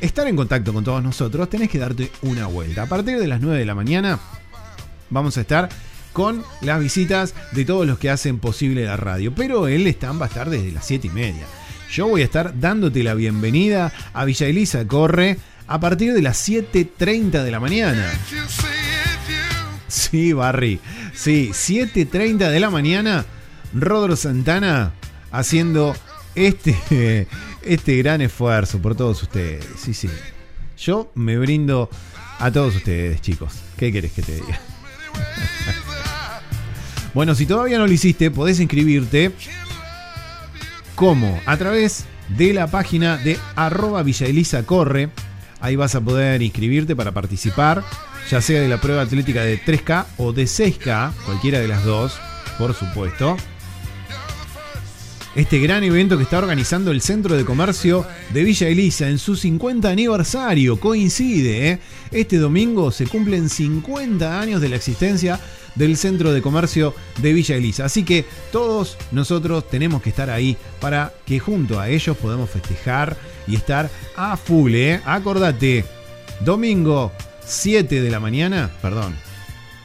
estar 0.00 0.28
en 0.28 0.36
contacto 0.36 0.72
con 0.72 0.84
todos 0.84 1.02
nosotros, 1.02 1.50
tenés 1.50 1.70
que 1.70 1.80
darte 1.80 2.12
una 2.22 2.46
vuelta. 2.46 2.82
A 2.82 2.86
partir 2.86 3.18
de 3.18 3.26
las 3.26 3.40
9 3.40 3.58
de 3.58 3.66
la 3.66 3.74
mañana 3.74 4.20
vamos 5.10 5.36
a 5.36 5.42
estar 5.42 5.68
con 6.12 6.42
las 6.60 6.80
visitas 6.80 7.34
de 7.52 7.64
todos 7.64 7.86
los 7.86 7.98
que 7.98 8.10
hacen 8.10 8.38
posible 8.38 8.84
la 8.84 8.96
radio. 8.96 9.34
Pero 9.34 9.68
el 9.68 9.86
stand 9.86 10.20
va 10.20 10.26
a 10.26 10.28
estar 10.28 10.50
desde 10.50 10.72
las 10.72 10.86
7 10.86 11.06
y 11.06 11.10
media. 11.10 11.46
Yo 11.92 12.08
voy 12.08 12.22
a 12.22 12.24
estar 12.24 12.58
dándote 12.58 13.02
la 13.02 13.14
bienvenida 13.14 13.92
a 14.12 14.24
Villa 14.24 14.46
Elisa 14.46 14.86
Corre 14.86 15.38
a 15.66 15.80
partir 15.80 16.14
de 16.14 16.22
las 16.22 16.48
7.30 16.48 17.42
de 17.42 17.50
la 17.50 17.60
mañana. 17.60 18.10
Sí, 19.88 20.32
Barry. 20.32 20.80
Sí, 21.14 21.50
7.30 21.52 22.50
de 22.50 22.60
la 22.60 22.70
mañana. 22.70 23.24
Rodro 23.74 24.16
Santana 24.16 24.92
haciendo 25.32 25.94
este, 26.34 27.26
este 27.62 27.96
gran 27.98 28.20
esfuerzo 28.20 28.80
por 28.80 28.94
todos 28.94 29.22
ustedes. 29.22 29.64
Sí, 29.76 29.94
sí. 29.94 30.08
Yo 30.78 31.10
me 31.14 31.38
brindo 31.38 31.90
a 32.38 32.50
todos 32.50 32.76
ustedes, 32.76 33.20
chicos. 33.20 33.54
¿Qué 33.76 33.92
querés 33.92 34.12
que 34.12 34.22
te 34.22 34.34
diga? 34.36 34.60
Bueno, 37.12 37.34
si 37.34 37.46
todavía 37.46 37.78
no 37.78 37.86
lo 37.86 37.92
hiciste, 37.92 38.30
podés 38.30 38.60
inscribirte. 38.60 39.32
¿Cómo? 40.94 41.40
A 41.46 41.56
través 41.56 42.04
de 42.28 42.52
la 42.52 42.68
página 42.68 43.16
de 43.16 43.38
arroba 43.56 44.02
Villa 44.02 44.26
Elisa 44.26 44.62
Corre. 44.64 45.10
Ahí 45.60 45.76
vas 45.76 45.94
a 45.94 46.00
poder 46.00 46.40
inscribirte 46.42 46.94
para 46.94 47.12
participar, 47.12 47.82
ya 48.30 48.40
sea 48.40 48.60
de 48.60 48.68
la 48.68 48.80
prueba 48.80 49.02
atlética 49.02 49.42
de 49.42 49.60
3K 49.60 50.06
o 50.18 50.32
de 50.32 50.44
6K, 50.44 51.12
cualquiera 51.26 51.58
de 51.58 51.68
las 51.68 51.84
dos, 51.84 52.18
por 52.58 52.74
supuesto. 52.74 53.36
Este 55.36 55.60
gran 55.60 55.84
evento 55.84 56.16
que 56.16 56.24
está 56.24 56.38
organizando 56.38 56.90
el 56.90 57.00
Centro 57.00 57.36
de 57.36 57.44
Comercio 57.44 58.04
de 58.32 58.42
Villa 58.42 58.66
Elisa 58.66 59.08
en 59.08 59.18
su 59.18 59.36
50 59.36 59.88
aniversario 59.88 60.80
coincide. 60.80 61.70
¿eh? 61.70 61.78
Este 62.10 62.38
domingo 62.38 62.90
se 62.90 63.06
cumplen 63.06 63.48
50 63.48 64.40
años 64.40 64.60
de 64.60 64.68
la 64.68 64.76
existencia 64.76 65.38
del 65.76 65.96
Centro 65.96 66.32
de 66.32 66.42
Comercio 66.42 66.94
de 67.22 67.32
Villa 67.32 67.54
Elisa. 67.54 67.84
Así 67.84 68.02
que 68.02 68.24
todos 68.50 68.96
nosotros 69.12 69.68
tenemos 69.70 70.02
que 70.02 70.10
estar 70.10 70.30
ahí 70.30 70.56
para 70.80 71.14
que 71.24 71.38
junto 71.38 71.78
a 71.78 71.88
ellos 71.88 72.16
podamos 72.16 72.50
festejar 72.50 73.16
y 73.46 73.54
estar 73.54 73.88
a 74.16 74.36
full. 74.36 74.74
¿eh? 74.74 75.00
Acordate, 75.04 75.84
domingo 76.40 77.12
7 77.46 78.02
de 78.02 78.10
la 78.10 78.18
mañana, 78.18 78.72
perdón, 78.82 79.14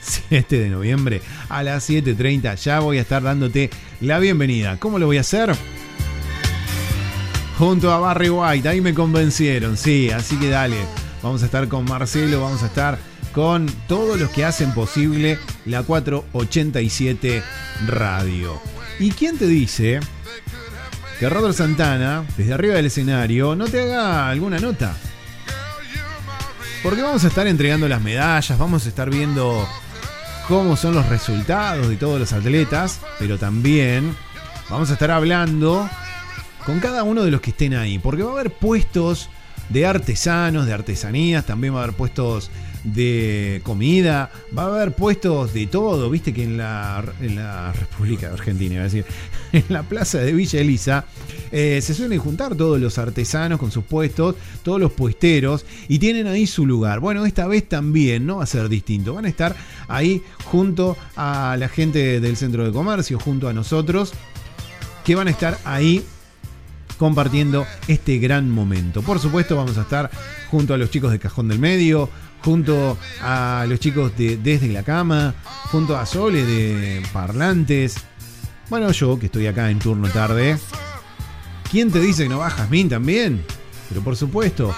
7 0.05 0.59
de 0.59 0.69
noviembre 0.69 1.21
a 1.49 1.63
las 1.63 1.89
7.30. 1.89 2.55
Ya 2.55 2.79
voy 2.79 2.97
a 2.97 3.01
estar 3.01 3.23
dándote 3.23 3.69
la 4.01 4.19
bienvenida. 4.19 4.77
¿Cómo 4.79 4.99
lo 4.99 5.07
voy 5.07 5.17
a 5.17 5.21
hacer? 5.21 5.55
Junto 7.57 7.91
a 7.91 7.99
Barry 7.99 8.29
White, 8.29 8.67
ahí 8.67 8.81
me 8.81 8.93
convencieron, 8.93 9.77
sí, 9.77 10.11
así 10.11 10.37
que 10.37 10.49
dale. 10.49 10.75
Vamos 11.23 11.41
a 11.41 11.45
estar 11.45 11.67
con 11.69 11.85
Marcelo, 11.85 12.41
vamos 12.41 12.61
a 12.63 12.65
estar 12.65 12.99
con 13.31 13.65
todos 13.87 14.19
los 14.19 14.29
que 14.29 14.43
hacen 14.43 14.73
posible 14.73 15.39
la 15.65 15.83
487 15.83 17.41
Radio. 17.87 18.61
¿Y 18.99 19.11
quién 19.11 19.37
te 19.37 19.47
dice 19.47 20.01
que 21.19 21.29
Rodolfo 21.29 21.57
Santana, 21.57 22.25
desde 22.37 22.53
arriba 22.53 22.75
del 22.75 22.87
escenario, 22.87 23.55
no 23.55 23.65
te 23.67 23.81
haga 23.81 24.29
alguna 24.29 24.59
nota? 24.59 24.95
Porque 26.83 27.01
vamos 27.01 27.23
a 27.23 27.29
estar 27.29 27.47
entregando 27.47 27.87
las 27.87 28.01
medallas, 28.01 28.57
vamos 28.59 28.85
a 28.85 28.89
estar 28.89 29.09
viendo 29.09 29.67
cómo 30.47 30.75
son 30.75 30.93
los 30.93 31.07
resultados 31.09 31.89
de 31.89 31.95
todos 31.95 32.19
los 32.19 32.31
atletas, 32.33 32.99
pero 33.17 33.37
también 33.39 34.15
vamos 34.69 34.89
a 34.89 34.93
estar 34.93 35.09
hablando 35.09 35.89
con 36.65 36.79
cada 36.79 37.03
uno 37.03 37.23
de 37.23 37.31
los 37.31 37.41
que 37.41 37.49
estén 37.49 37.73
ahí, 37.73 37.97
porque 37.97 38.23
va 38.23 38.29
a 38.29 38.33
haber 38.33 38.51
puestos 38.51 39.29
de 39.69 39.85
artesanos, 39.85 40.67
de 40.67 40.73
artesanías, 40.73 41.45
también 41.45 41.73
va 41.73 41.79
a 41.79 41.83
haber 41.83 41.95
puestos 41.95 42.51
de 42.85 43.61
comida, 43.63 44.31
va 44.57 44.63
a 44.63 44.67
haber 44.67 44.93
puestos 44.93 45.53
de 45.53 45.65
todo, 45.67 46.09
viste 46.09 46.33
que 46.33 46.43
en 46.43 46.57
la, 46.57 47.03
en 47.19 47.35
la 47.35 47.73
República 47.73 48.31
Argentina, 48.31 48.75
iba 48.75 48.81
a 48.81 48.85
decir, 48.85 49.05
en 49.51 49.65
la 49.69 49.83
plaza 49.83 50.19
de 50.19 50.31
Villa 50.31 50.61
Elisa, 50.61 51.05
eh, 51.51 51.79
se 51.81 51.93
suelen 51.93 52.19
juntar 52.19 52.55
todos 52.55 52.79
los 52.79 52.97
artesanos 52.97 53.59
con 53.59 53.71
sus 53.71 53.83
puestos, 53.83 54.35
todos 54.63 54.79
los 54.79 54.91
puesteros, 54.91 55.65
y 55.87 55.99
tienen 55.99 56.27
ahí 56.27 56.45
su 56.45 56.65
lugar. 56.65 56.99
Bueno, 56.99 57.25
esta 57.25 57.47
vez 57.47 57.67
también 57.67 58.25
no 58.25 58.37
va 58.37 58.43
a 58.43 58.47
ser 58.47 58.69
distinto, 58.69 59.15
van 59.15 59.25
a 59.25 59.29
estar 59.29 59.55
ahí 59.87 60.21
junto 60.45 60.95
a 61.15 61.57
la 61.59 61.69
gente 61.69 62.19
del 62.19 62.37
centro 62.37 62.65
de 62.65 62.71
comercio, 62.71 63.19
junto 63.19 63.49
a 63.49 63.53
nosotros, 63.53 64.13
que 65.03 65.15
van 65.15 65.27
a 65.27 65.31
estar 65.31 65.57
ahí 65.65 66.03
compartiendo 66.97 67.65
este 67.87 68.19
gran 68.19 68.49
momento. 68.49 69.01
Por 69.01 69.19
supuesto, 69.19 69.55
vamos 69.55 69.77
a 69.77 69.81
estar 69.81 70.09
junto 70.49 70.73
a 70.73 70.77
los 70.77 70.89
chicos 70.89 71.11
de 71.11 71.19
Cajón 71.19 71.47
del 71.47 71.59
Medio, 71.59 72.09
junto 72.43 72.97
a 73.21 73.65
los 73.67 73.79
chicos 73.79 74.15
de 74.17 74.37
Desde 74.37 74.67
la 74.69 74.83
Cama, 74.83 75.33
junto 75.71 75.97
a 75.97 76.05
Sole 76.05 76.45
de 76.45 77.01
Parlantes. 77.11 77.95
Bueno, 78.69 78.91
yo 78.91 79.19
que 79.19 79.27
estoy 79.27 79.47
acá 79.47 79.69
en 79.69 79.79
turno 79.79 80.09
tarde. 80.09 80.57
¿Quién 81.71 81.91
te 81.91 81.99
dice 81.99 82.23
que 82.23 82.29
no 82.29 82.39
va 82.39 82.49
Jazmín 82.49 82.89
también? 82.89 83.43
Pero 83.89 84.01
por 84.01 84.15
supuesto. 84.15 84.73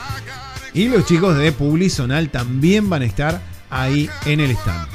Y 0.73 0.87
los 0.89 1.05
chicos 1.05 1.37
de 1.37 1.51
Publizonal 1.51 2.29
también 2.29 2.89
van 2.89 3.01
a 3.01 3.05
estar 3.05 3.41
ahí 3.69 4.09
en 4.25 4.39
el 4.39 4.51
stand. 4.51 4.87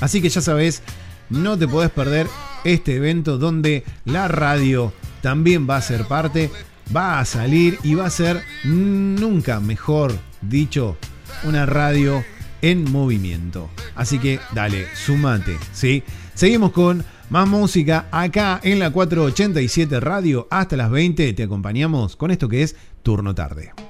Así 0.00 0.20
que 0.20 0.28
ya 0.28 0.40
sabes, 0.40 0.82
no 1.30 1.58
te 1.58 1.66
podés 1.66 1.90
perder 1.90 2.28
este 2.64 2.96
evento 2.96 3.38
donde 3.38 3.84
la 4.04 4.28
radio 4.28 4.92
también 5.22 5.68
va 5.68 5.76
a 5.76 5.82
ser 5.82 6.06
parte, 6.06 6.50
va 6.94 7.20
a 7.20 7.24
salir 7.24 7.78
y 7.82 7.94
va 7.94 8.06
a 8.06 8.10
ser 8.10 8.42
nunca 8.64 9.60
mejor 9.60 10.16
dicho 10.40 10.96
una 11.44 11.66
radio 11.66 12.24
en 12.62 12.90
movimiento. 12.90 13.70
Así 13.94 14.18
que 14.18 14.40
dale, 14.52 14.86
sumate, 14.94 15.56
¿sí? 15.72 16.02
Seguimos 16.34 16.72
con 16.72 17.04
más 17.30 17.48
música 17.48 18.06
acá 18.10 18.60
en 18.62 18.78
la 18.78 18.90
487 18.90 20.00
Radio. 20.00 20.48
Hasta 20.50 20.76
las 20.76 20.90
20 20.90 21.32
te 21.32 21.42
acompañamos 21.42 22.16
con 22.16 22.30
esto 22.30 22.48
que 22.48 22.62
es 22.62 22.76
Turno 23.02 23.34
Tarde. 23.34 23.87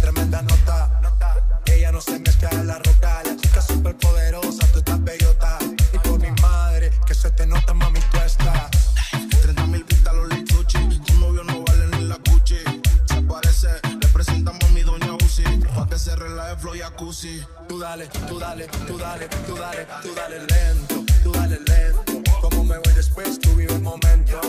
tremenda 0.00 0.42
nota. 0.42 1.00
Ella 1.66 1.92
no 1.92 2.00
se 2.00 2.18
mezcla 2.18 2.50
en 2.50 2.66
la 2.66 2.78
roca, 2.78 3.22
la 3.24 3.36
chica 3.36 3.62
super 3.62 3.96
poderosa, 3.96 4.66
tú 4.72 4.78
estás 4.78 5.02
bellota. 5.02 5.58
Y 5.92 5.98
por 5.98 6.18
mi 6.18 6.30
madre, 6.42 6.90
que 7.06 7.14
se 7.14 7.30
te 7.30 7.46
nota, 7.46 7.74
mami, 7.74 8.00
tú 8.10 8.18
estás. 8.18 8.70
30 9.42 9.66
mil 9.66 9.84
pistas 9.84 10.14
los 10.14 10.28
lituchi, 10.28 10.78
un 10.78 11.20
novio 11.20 11.44
no 11.44 11.62
vale 11.64 11.86
ni 11.96 12.08
la 12.08 12.16
cuchi. 12.16 12.58
Se 13.06 13.14
aparece, 13.14 13.68
le 14.00 14.08
presentamos 14.08 14.64
a 14.64 14.68
mi 14.68 14.82
doña 14.82 15.14
Uzi, 15.14 15.44
pa' 15.74 15.88
que 15.88 15.98
se 15.98 16.16
relaje 16.16 16.56
flow 16.56 16.74
y 16.74 16.82
acusi. 16.82 17.40
Tú 17.68 17.78
dale, 17.78 18.08
tú 18.28 18.38
dale, 18.38 18.66
tú 18.86 18.98
dale, 18.98 19.28
tú 19.46 19.54
dale, 19.54 19.86
tú 20.02 20.14
dale 20.14 20.38
lento, 20.40 21.04
tú 21.22 21.32
dale 21.32 21.58
lento. 21.60 22.40
Como 22.40 22.64
me 22.64 22.78
voy 22.78 22.94
después, 22.94 23.38
tú 23.38 23.54
vive 23.54 23.74
el 23.74 23.82
momento. 23.82 24.40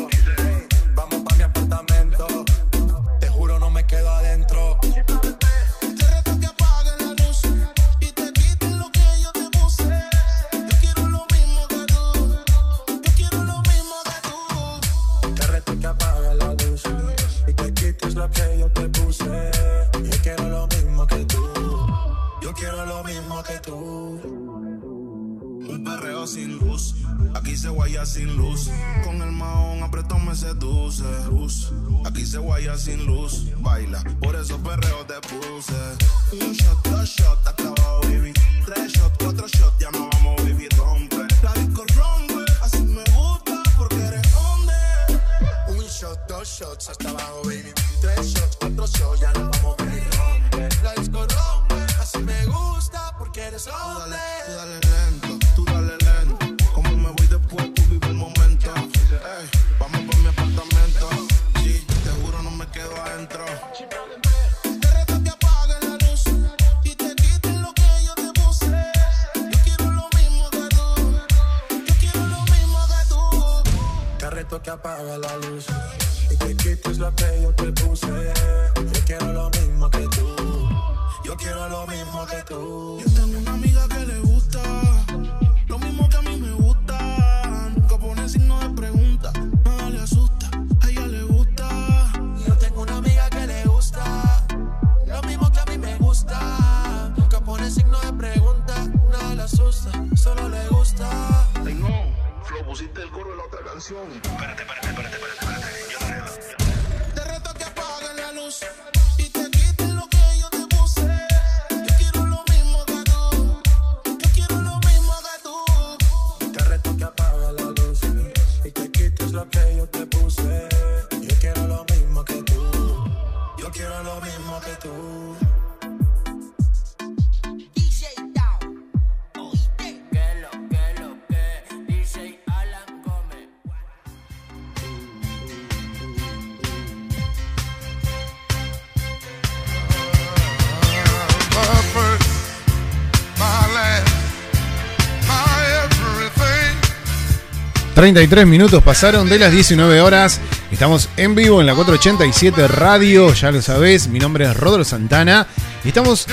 33 147.99 148.47
minutos 148.47 148.81
pasaron 148.81 149.27
de 149.27 149.37
las 149.37 149.51
19 149.51 149.99
horas. 149.99 150.39
Estamos 150.71 151.09
en 151.17 151.35
vivo 151.35 151.59
en 151.59 151.67
la 151.67 151.75
487 151.75 152.69
Radio, 152.69 153.33
ya 153.33 153.51
lo 153.51 153.61
sabés. 153.61 154.07
Mi 154.07 154.19
nombre 154.19 154.45
es 154.45 154.55
Rodro 154.55 154.85
Santana. 154.85 155.45
Y 155.83 155.89
estamos. 155.89 156.25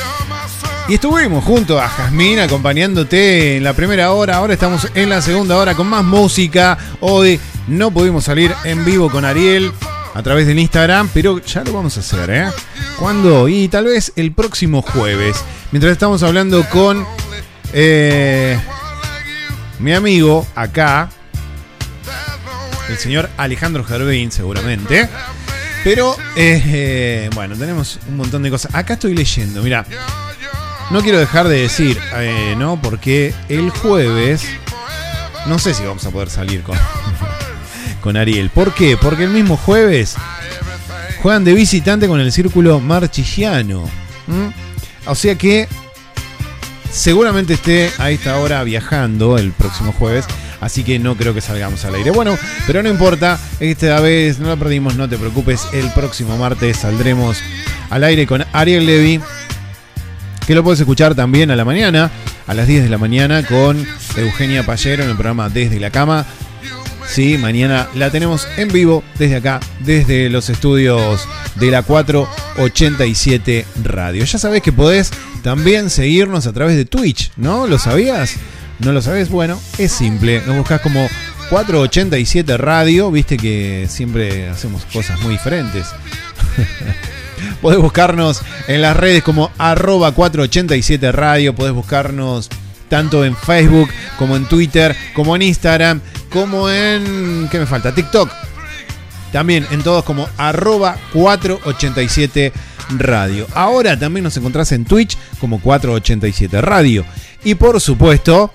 Y 0.86 0.94
estuvimos 0.94 1.42
junto 1.42 1.80
a 1.80 1.88
Jazmín 1.88 2.38
acompañándote 2.38 3.56
en 3.56 3.64
la 3.64 3.72
primera 3.72 4.12
hora. 4.12 4.36
Ahora 4.36 4.54
estamos 4.54 4.86
en 4.94 5.08
la 5.08 5.20
segunda 5.20 5.56
hora 5.56 5.74
con 5.74 5.88
más 5.88 6.04
música. 6.04 6.78
Hoy 7.00 7.40
no 7.66 7.90
pudimos 7.90 8.22
salir 8.22 8.54
en 8.62 8.84
vivo 8.84 9.10
con 9.10 9.24
Ariel 9.24 9.72
a 10.14 10.22
través 10.22 10.46
del 10.46 10.60
Instagram, 10.60 11.10
pero 11.12 11.40
ya 11.40 11.64
lo 11.64 11.72
vamos 11.72 11.96
a 11.96 12.00
hacer, 12.00 12.30
¿eh? 12.30 12.46
¿Cuándo? 12.96 13.48
Y 13.48 13.66
tal 13.66 13.86
vez 13.86 14.12
el 14.14 14.30
próximo 14.30 14.82
jueves. 14.82 15.44
Mientras 15.72 15.90
estamos 15.90 16.22
hablando 16.22 16.64
con 16.68 17.04
eh, 17.72 18.56
mi 19.80 19.92
amigo 19.94 20.46
acá, 20.54 21.10
el 22.96 23.02
señor 23.02 23.30
Alejandro 23.36 23.84
Gervín, 23.84 24.32
seguramente. 24.32 25.08
Pero, 25.84 26.16
eh, 26.34 26.62
eh, 26.64 27.30
bueno, 27.34 27.54
tenemos 27.54 28.00
un 28.08 28.16
montón 28.16 28.42
de 28.42 28.50
cosas. 28.50 28.74
Acá 28.74 28.94
estoy 28.94 29.14
leyendo, 29.14 29.62
mira. 29.62 29.84
No 30.90 31.02
quiero 31.02 31.18
dejar 31.18 31.46
de 31.48 31.60
decir, 31.60 31.98
eh, 32.14 32.54
¿no? 32.56 32.80
Porque 32.80 33.34
el 33.48 33.70
jueves. 33.70 34.44
No 35.46 35.58
sé 35.58 35.74
si 35.74 35.84
vamos 35.84 36.04
a 36.06 36.10
poder 36.10 36.30
salir 36.30 36.62
con, 36.62 36.78
con 38.00 38.16
Ariel. 38.16 38.48
¿Por 38.48 38.72
qué? 38.72 38.96
Porque 38.96 39.24
el 39.24 39.30
mismo 39.30 39.56
jueves 39.58 40.14
juegan 41.22 41.44
de 41.44 41.52
visitante 41.52 42.08
con 42.08 42.18
el 42.20 42.32
círculo 42.32 42.80
marchillano. 42.80 43.88
¿m? 44.26 44.52
O 45.04 45.14
sea 45.14 45.36
que 45.36 45.68
seguramente 46.90 47.54
esté 47.54 47.92
a 47.98 48.10
esta 48.10 48.38
hora 48.38 48.64
viajando 48.64 49.36
el 49.36 49.52
próximo 49.52 49.92
jueves. 49.92 50.24
Así 50.60 50.84
que 50.84 50.98
no 50.98 51.16
creo 51.16 51.34
que 51.34 51.40
salgamos 51.40 51.84
al 51.84 51.94
aire. 51.94 52.10
Bueno, 52.10 52.38
pero 52.66 52.82
no 52.82 52.88
importa. 52.88 53.38
Esta 53.60 54.00
vez 54.00 54.38
no 54.38 54.48
la 54.48 54.56
perdimos, 54.56 54.96
no 54.96 55.08
te 55.08 55.18
preocupes. 55.18 55.66
El 55.72 55.90
próximo 55.90 56.36
martes 56.36 56.78
saldremos 56.78 57.38
al 57.90 58.04
aire 58.04 58.26
con 58.26 58.44
Ariel 58.52 58.86
Levy. 58.86 59.20
Que 60.46 60.54
lo 60.54 60.62
puedes 60.62 60.80
escuchar 60.80 61.14
también 61.14 61.50
a 61.50 61.56
la 61.56 61.64
mañana, 61.64 62.10
a 62.46 62.54
las 62.54 62.68
10 62.68 62.84
de 62.84 62.88
la 62.88 62.98
mañana, 62.98 63.44
con 63.44 63.84
Eugenia 64.16 64.64
Payero 64.64 65.02
en 65.02 65.10
el 65.10 65.16
programa 65.16 65.48
Desde 65.48 65.80
la 65.80 65.90
Cama. 65.90 66.24
Sí, 67.08 67.38
mañana 67.38 67.88
la 67.94 68.10
tenemos 68.10 68.46
en 68.56 68.68
vivo 68.68 69.02
desde 69.18 69.36
acá, 69.36 69.60
desde 69.80 70.28
los 70.28 70.50
estudios 70.50 71.26
de 71.54 71.70
la 71.70 71.82
487 71.82 73.64
Radio. 73.82 74.24
Ya 74.24 74.38
sabés 74.38 74.62
que 74.62 74.72
podés 74.72 75.10
también 75.42 75.88
seguirnos 75.90 76.46
a 76.46 76.52
través 76.52 76.76
de 76.76 76.84
Twitch, 76.84 77.32
¿no? 77.36 77.66
¿Lo 77.66 77.78
sabías? 77.78 78.34
¿No 78.78 78.92
lo 78.92 79.00
sabes? 79.00 79.30
Bueno, 79.30 79.60
es 79.78 79.92
simple. 79.92 80.42
Nos 80.46 80.56
buscas 80.56 80.80
como 80.80 81.08
487 81.50 82.56
Radio. 82.56 83.10
Viste 83.10 83.36
que 83.36 83.86
siempre 83.88 84.48
hacemos 84.48 84.84
cosas 84.86 85.20
muy 85.20 85.32
diferentes. 85.32 85.86
Podés 87.62 87.78
buscarnos 87.78 88.42
en 88.68 88.82
las 88.82 88.96
redes 88.96 89.22
como 89.22 89.50
arroba 89.58 90.12
487 90.12 91.12
Radio. 91.12 91.54
Podés 91.54 91.72
buscarnos 91.72 92.50
tanto 92.88 93.24
en 93.24 93.36
Facebook 93.36 93.88
como 94.18 94.36
en 94.36 94.44
Twitter, 94.46 94.94
como 95.14 95.34
en 95.36 95.42
Instagram, 95.42 96.00
como 96.30 96.70
en... 96.70 97.48
¿Qué 97.50 97.58
me 97.58 97.66
falta? 97.66 97.94
TikTok. 97.94 98.30
También 99.32 99.66
en 99.70 99.82
todos 99.82 100.04
como 100.04 100.28
arroba 100.36 100.96
487 101.12 102.52
Radio. 102.96 103.46
Ahora 103.54 103.98
también 103.98 104.24
nos 104.24 104.36
encontrás 104.36 104.72
en 104.72 104.84
Twitch 104.84 105.18
como 105.40 105.60
487 105.60 106.60
Radio. 106.60 107.04
Y 107.46 107.54
por 107.54 107.80
supuesto, 107.80 108.50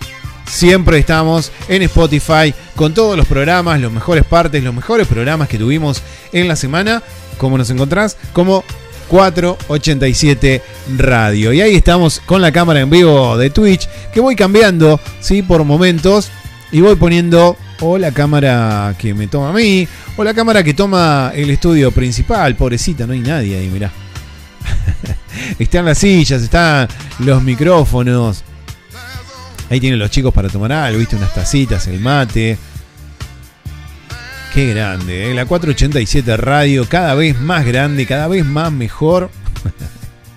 siempre 0.46 0.98
estamos 0.98 1.50
en 1.70 1.82
Spotify 1.84 2.54
con 2.76 2.94
todos 2.94 3.16
los 3.16 3.26
programas, 3.26 3.80
los 3.80 3.90
mejores 3.90 4.26
partes, 4.26 4.62
los 4.62 4.74
mejores 4.74 5.08
programas 5.08 5.48
que 5.48 5.58
tuvimos 5.58 6.02
en 6.34 6.50
la 6.50 6.58
semana. 6.58 7.02
Como 7.38 7.58
nos 7.58 7.70
encontrás? 7.70 8.18
Como 8.34 8.66
487 9.08 10.62
Radio. 10.98 11.54
Y 11.54 11.62
ahí 11.62 11.74
estamos 11.74 12.20
con 12.26 12.42
la 12.42 12.52
cámara 12.52 12.82
en 12.82 12.90
vivo 12.90 13.38
de 13.38 13.50
Twitch, 13.50 13.88
que 14.14 14.20
voy 14.20 14.36
cambiando, 14.36 15.00
¿sí? 15.22 15.42
Por 15.42 15.64
momentos. 15.64 16.30
Y 16.74 16.82
voy 16.82 16.98
poniendo 16.98 17.56
o 17.80 17.98
la 17.98 18.12
cámara 18.12 18.94
que 18.98 19.14
me 19.14 19.28
toma 19.28 19.52
a 19.52 19.54
mí, 19.54 19.88
o 20.18 20.24
la 20.26 20.34
cámara 20.34 20.64
que 20.64 20.74
toma 20.74 21.32
el 21.34 21.50
estudio 21.50 21.94
principal. 21.94 22.58
Pobrecita, 22.58 23.08
no 23.08 23.14
hay 23.14 23.22
nadie 23.22 23.58
ahí, 23.58 23.70
mirá. 23.70 23.90
están 25.60 25.86
las 25.86 25.98
sillas, 25.98 26.42
están 26.42 26.90
los 27.20 27.42
micrófonos. 27.42 28.44
Ahí 29.72 29.80
tienen 29.80 30.00
los 30.00 30.12
chicos 30.12 30.34
para 30.34 30.50
tomar 30.50 30.74
algo, 30.74 31.00
viste, 31.00 31.16
unas 31.16 31.34
tacitas, 31.34 31.88
el 31.88 32.02
mate. 32.02 32.58
Qué 34.54 34.74
grande, 34.74 35.32
¿eh? 35.32 35.34
la 35.34 35.46
487 35.46 36.36
Radio, 36.36 36.90
cada 36.90 37.16
vez 37.16 37.40
más 37.40 37.66
grande, 37.66 38.06
cada 38.06 38.28
vez 38.28 38.44
más 38.44 38.70
mejor. 38.70 39.32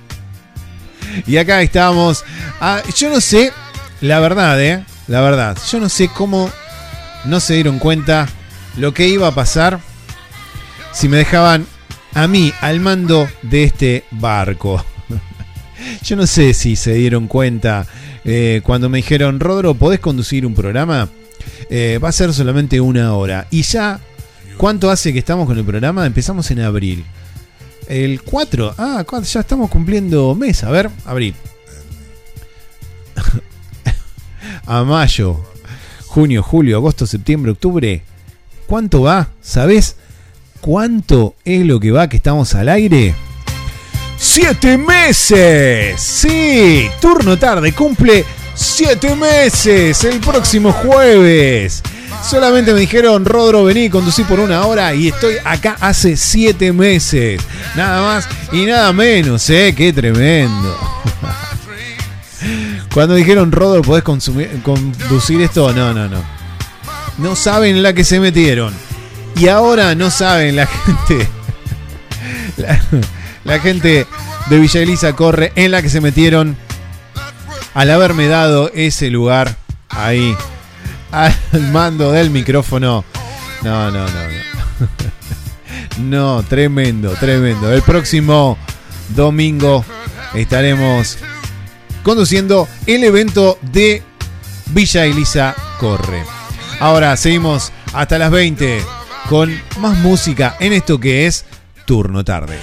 y 1.27 1.37
acá 1.37 1.63
estamos. 1.63 2.25
Ah, 2.61 2.81
yo 2.97 3.11
no 3.11 3.21
sé, 3.21 3.53
la 4.01 4.21
verdad, 4.21 4.63
¿eh? 4.63 4.85
La 5.09 5.21
verdad, 5.21 5.59
yo 5.69 5.81
no 5.81 5.89
sé 5.89 6.07
cómo 6.07 6.49
no 7.25 7.41
se 7.41 7.55
dieron 7.55 7.81
cuenta 7.81 8.29
lo 8.77 8.95
que 8.95 9.09
iba 9.09 9.27
a 9.27 9.35
pasar 9.35 9.81
si 10.93 11.09
me 11.09 11.17
dejaban 11.17 11.67
a 12.15 12.29
mí 12.29 12.53
al 12.61 12.79
mando 12.79 13.29
de 13.43 13.65
este 13.65 14.05
barco. 14.13 14.85
Yo 16.05 16.15
no 16.15 16.29
sé 16.29 16.55
si 16.55 16.77
se 16.77 16.95
dieron 16.95 17.27
cuenta 17.27 17.85
eh, 18.25 18.61
cuando 18.65 18.89
me 18.89 18.99
dijeron, 18.99 19.41
Rodro, 19.41 19.75
¿podés 19.75 20.01
conducir 20.01 20.47
un 20.47 20.55
programa? 20.55 21.09
Eh, 21.71 21.99
va 22.03 22.09
a 22.09 22.13
ser 22.13 22.33
solamente 22.33 22.81
una 22.81 23.15
hora. 23.15 23.47
Y 23.51 23.63
ya, 23.63 24.01
¿cuánto 24.57 24.91
hace 24.91 25.13
que 25.13 25.19
estamos 25.19 25.47
con 25.47 25.59
el 25.59 25.65
programa? 25.65 26.07
Empezamos 26.07 26.51
en 26.51 26.61
abril. 26.61 27.05
El 27.87 28.23
4, 28.23 28.75
ah, 28.79 29.05
ya 29.23 29.41
estamos 29.41 29.71
cumpliendo 29.71 30.35
mes. 30.35 30.65
A 30.65 30.71
ver, 30.71 30.91
abril. 31.05 31.35
a 34.67 34.85
mayo, 34.85 35.45
junio, 36.07 36.43
julio, 36.43 36.79
agosto, 36.79 37.07
septiembre, 37.07 37.53
octubre. 37.53 38.03
¿Cuánto 38.67 39.03
va? 39.03 39.29
¿Sabés 39.43 39.97
cuánto 40.63 41.35
es 41.45 41.67
lo 41.67 41.79
que 41.79 41.91
va 41.91 42.09
que 42.09 42.17
estamos 42.17 42.55
al 42.55 42.71
aire? 42.71 43.15
¡Siete 44.17 44.79
meses! 44.79 46.01
Sí, 46.01 46.89
turno 47.01 47.37
tarde, 47.37 47.73
cumple 47.73 48.25
siete 48.55 49.15
meses 49.17 50.03
el 50.05 50.21
próximo 50.21 50.73
jueves. 50.73 51.83
Solamente 52.29 52.73
me 52.73 52.81
dijeron, 52.81 53.25
Rodro, 53.25 53.65
vení, 53.65 53.91
conducí 53.91 54.25
por 54.25 54.41
una 54.41 54.65
hora 54.65 54.95
y 54.95 55.09
estoy 55.09 55.35
acá 55.45 55.77
hace 55.81 56.17
siete 56.17 56.73
meses. 56.73 57.41
Nada 57.77 58.03
más 58.03 58.29
y 58.53 58.65
nada 58.65 58.93
menos, 58.93 59.49
¿eh? 59.51 59.75
¡Qué 59.77 59.93
tremendo! 59.93 60.79
Cuando 62.95 63.15
dijeron, 63.15 63.53
Rodro, 63.53 63.83
¿podés 63.83 64.05
conducir 64.05 65.41
esto? 65.43 65.73
No, 65.73 65.93
no, 65.93 66.09
no. 66.09 66.23
No 67.19 67.37
saben 67.37 67.83
la 67.83 67.93
que 67.93 68.05
se 68.05 68.21
metieron. 68.21 68.73
Y 69.37 69.49
ahora 69.49 69.95
no 69.95 70.11
saben 70.11 70.57
la 70.57 70.67
gente. 70.67 71.29
la 73.45 73.61
gente 73.61 74.07
de 74.49 74.59
Villa 74.59 74.81
Elisa 74.81 75.15
corre 75.15 75.53
en 75.55 75.71
la 75.71 75.83
que 75.83 75.91
se 75.91 76.01
metieron 76.01 76.57
al 77.75 77.91
haberme 77.91 78.29
dado 78.29 78.71
ese 78.75 79.11
lugar 79.11 79.57
ahí 79.89 80.37
al 81.11 81.35
mando 81.73 82.13
del 82.13 82.31
micrófono. 82.31 83.05
No, 83.63 83.91
no, 83.91 84.01
no, 84.01 84.07
no. 84.07 84.89
No, 85.99 86.43
tremendo, 86.43 87.11
tremendo. 87.13 87.73
El 87.73 87.83
próximo 87.83 88.59
domingo 89.11 89.85
estaremos 90.35 91.19
conduciendo 92.03 92.69
el 92.87 93.05
evento 93.05 93.59
de 93.63 94.03
Villa 94.67 95.05
Elisa 95.05 95.55
Corre. 95.79 96.25
Ahora 96.81 97.17
seguimos 97.17 97.73
hasta 97.93 98.19
las 98.19 98.33
20 98.33 98.83
con 99.29 99.57
más 99.79 99.97
música 99.99 100.57
en 100.59 100.73
esto 100.73 100.99
que 100.99 101.27
es 101.27 101.45
Turno 101.87 102.25
Tarde. 102.25 102.59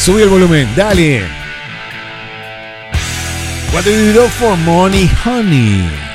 Subí 0.00 0.22
el 0.22 0.30
volumen, 0.30 0.66
dale. 0.74 1.26
What 3.70 3.84
do 3.84 3.90
you 3.90 4.14
do 4.14 4.26
for 4.28 4.56
money, 4.56 5.06
honey? 5.06 6.09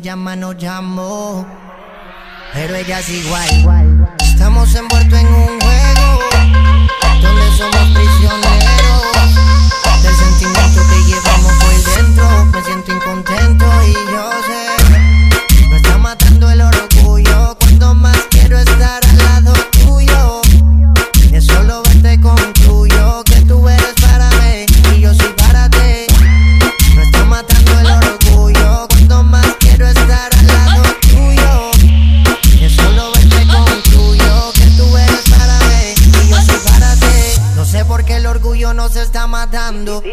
Llama, 0.00 0.36
no 0.36 0.52
llamo. 0.52 1.46
Pero 2.52 2.74
ella 2.74 3.00
es 3.00 3.08
igual. 3.08 4.14
Estamos 4.20 4.74
envueltos 4.74 5.18
en 5.18 5.26
un 5.26 5.49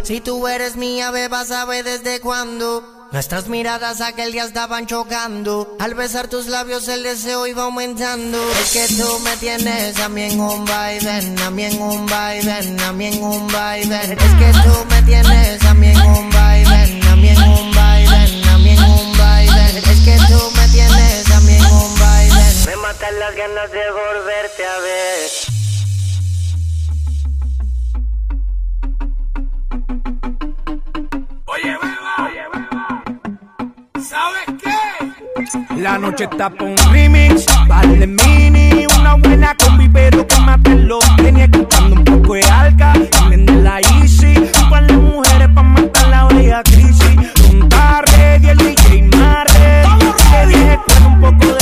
Si 0.07 0.21
tú 0.21 0.47
eres 0.47 0.77
mía, 0.77 1.11
beba, 1.11 1.43
sabe 1.43 1.83
desde 1.83 2.21
cuándo. 2.21 2.81
Nuestras 3.11 3.49
miradas 3.49 3.99
aquel 3.99 4.31
día 4.31 4.45
estaban 4.45 4.87
chocando. 4.87 5.75
Al 5.81 5.95
besar 5.95 6.29
tus 6.29 6.47
labios 6.47 6.87
el 6.87 7.03
deseo 7.03 7.45
iba 7.45 7.63
aumentando. 7.63 8.37
Es 8.51 8.71
que 8.71 8.87
tú 8.95 9.19
me 9.19 9.35
tienes 9.35 9.99
a 9.99 10.07
mí 10.07 10.21
en 10.23 10.39
un 10.39 10.63
vaivén, 10.63 11.37
a 11.41 11.51
mí 11.51 11.65
en 11.65 11.81
un 11.81 12.05
vaivén, 12.05 12.79
a 12.79 12.93
mí 12.93 13.07
en 13.07 13.21
un 13.21 13.47
vaivén. 13.49 14.13
Es 14.13 14.33
que 14.35 14.51
tú 14.63 14.85
me 14.89 15.01
tienes 15.01 15.65
a 15.65 15.73
mí 15.73 15.87
en 15.87 16.01
un 16.01 16.29
vaivén, 16.29 17.05
a 17.05 17.15
mí 17.17 17.27
en 17.27 17.43
un 17.43 17.71
vaivén, 17.75 18.47
a 18.47 18.57
mí 18.59 18.69
en 18.69 18.83
un 18.85 19.17
vaivén. 19.17 19.75
Es 19.75 19.99
que 20.05 20.17
tú 20.29 20.51
me 20.55 20.67
tienes 20.69 21.31
a 21.31 21.41
mí 21.41 21.53
en 21.53 21.65
un 21.65 21.99
vaivén. 21.99 22.65
Me 22.65 22.75
matan 22.77 23.19
las 23.19 23.35
ganas 23.35 23.71
de 23.73 23.91
volverte 23.91 24.65
a 24.65 24.79
ver. 24.79 25.56
La 35.77 35.97
noche 35.97 36.25
está 36.25 36.49
pa' 36.49 36.65
un 36.65 36.75
remix, 36.91 37.45
vale 37.67 38.07
mini, 38.07 38.85
una 38.99 39.15
buena 39.15 39.55
combi, 39.55 39.87
pero 39.87 40.25
que 40.27 40.39
mate 40.41 40.75
los 40.75 41.03
tenía 41.17 41.45
escuchando 41.45 41.95
un 41.95 42.03
poco 42.03 42.33
de 42.33 42.43
alca, 42.43 42.93
también 43.11 43.45
de 43.45 43.53
la 43.53 43.79
easy, 43.79 44.35
un 44.63 44.69
par 44.69 44.85
de 44.87 44.97
mujeres 44.97 45.47
pa' 45.53 45.63
matar 45.63 46.09
la 46.09 46.25
oreja 46.25 46.63
crisis, 46.63 47.15
un 47.51 47.69
ready, 47.69 48.49
el 48.49 48.57
DJ 48.57 49.03
más 49.17 49.53
ready, 49.53 50.05
le 50.31 50.47
dije 50.47 50.79
un 51.05 51.21
poco 51.21 51.53
de 51.53 51.56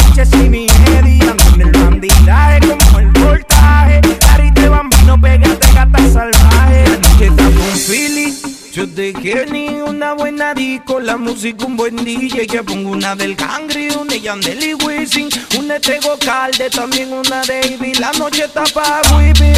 te 8.95 9.45
ni 9.51 9.81
una 9.81 10.13
buena 10.13 10.53
disco, 10.53 11.01
la 11.01 11.17
música 11.17 11.65
un 11.65 11.75
buen 11.75 11.97
DJ 11.97 12.47
que 12.47 12.63
pongo 12.63 12.91
una 12.91 13.13
del 13.13 13.35
Cangri, 13.35 13.89
una 13.89 14.13
de 14.13 14.21
Yandel 14.21 14.63
y 14.63 14.73
Wisin, 14.73 15.27
una 15.59 15.73
de 15.73 15.79
Tego 15.81 16.17
Calde, 16.23 16.69
también 16.69 17.11
una 17.11 17.41
de 17.41 17.67
Ivy, 17.73 17.95
la 17.95 18.13
noche 18.13 18.45
está 18.45 18.63
pa' 18.73 19.01
creepy, 19.01 19.53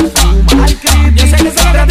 yo 1.14 1.28
sé 1.28 1.44
que 1.44 1.52
se 1.52 1.64
la 1.64 1.86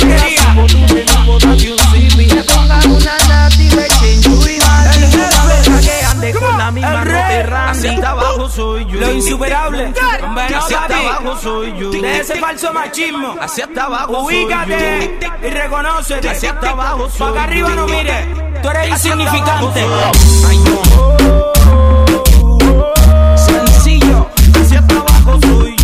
volumen 0.55 1.06
un 1.18 2.93
una 2.93 3.18
nati, 3.28 3.68
el 3.68 3.90
jefe, 3.93 5.81
que 5.81 6.05
ande 6.05 6.32
con 6.32 6.59
la 6.59 6.70
misma 6.70 7.05
te 7.05 7.43
randy, 7.43 7.89
hasta 7.89 8.10
abajo 8.10 8.48
soy 8.48 8.86
yo, 8.86 9.01
Lo 9.01 9.12
insuperable. 9.12 9.93
Hacia 10.56 10.59
hasta 10.59 10.98
abajo 10.98 11.39
soy 11.40 11.74
yo, 11.78 11.90
De 11.90 12.20
ese 12.20 12.36
falso 12.36 12.73
machismo. 12.73 13.36
hacia 13.40 13.64
hasta 13.64 13.85
abajo 13.85 14.23
Ubícate 14.23 15.18
y 15.43 15.47
reconócete. 15.51 16.28
Hacia 16.28 16.51
hasta 16.52 16.70
abajo 16.70 17.09
soy 17.10 17.35
acá 17.36 17.44
arriba 17.44 17.70
no 17.74 17.86
mire. 17.86 18.26
Tú 18.62 18.70
eres 18.70 18.88
insignificante. 18.88 19.86
Sencillo. 23.36 24.26
Hacia 24.58 24.78
abajo 24.78 25.38
soy 25.42 25.75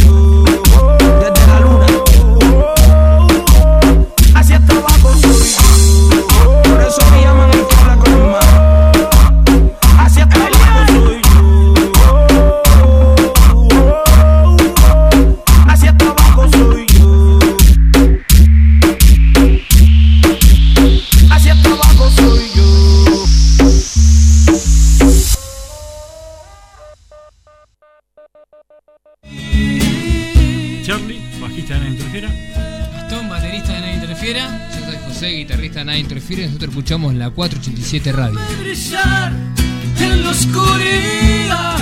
Nadie 35.84 36.00
Interfiera. 36.00 36.42
Y 36.42 36.46
nosotros 36.46 36.70
escuchamos 36.70 37.14
la 37.14 37.30
487 37.30 38.12
Radio. 38.12 38.38
brillar 38.60 39.32
en 39.98 40.24
la 40.24 40.30
oscuridad. 40.30 41.78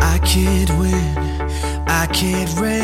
I 0.00 0.18
can't 0.18 0.70
win, 0.78 1.16
I 1.86 2.06
can't 2.12 2.60
reign. 2.60 2.83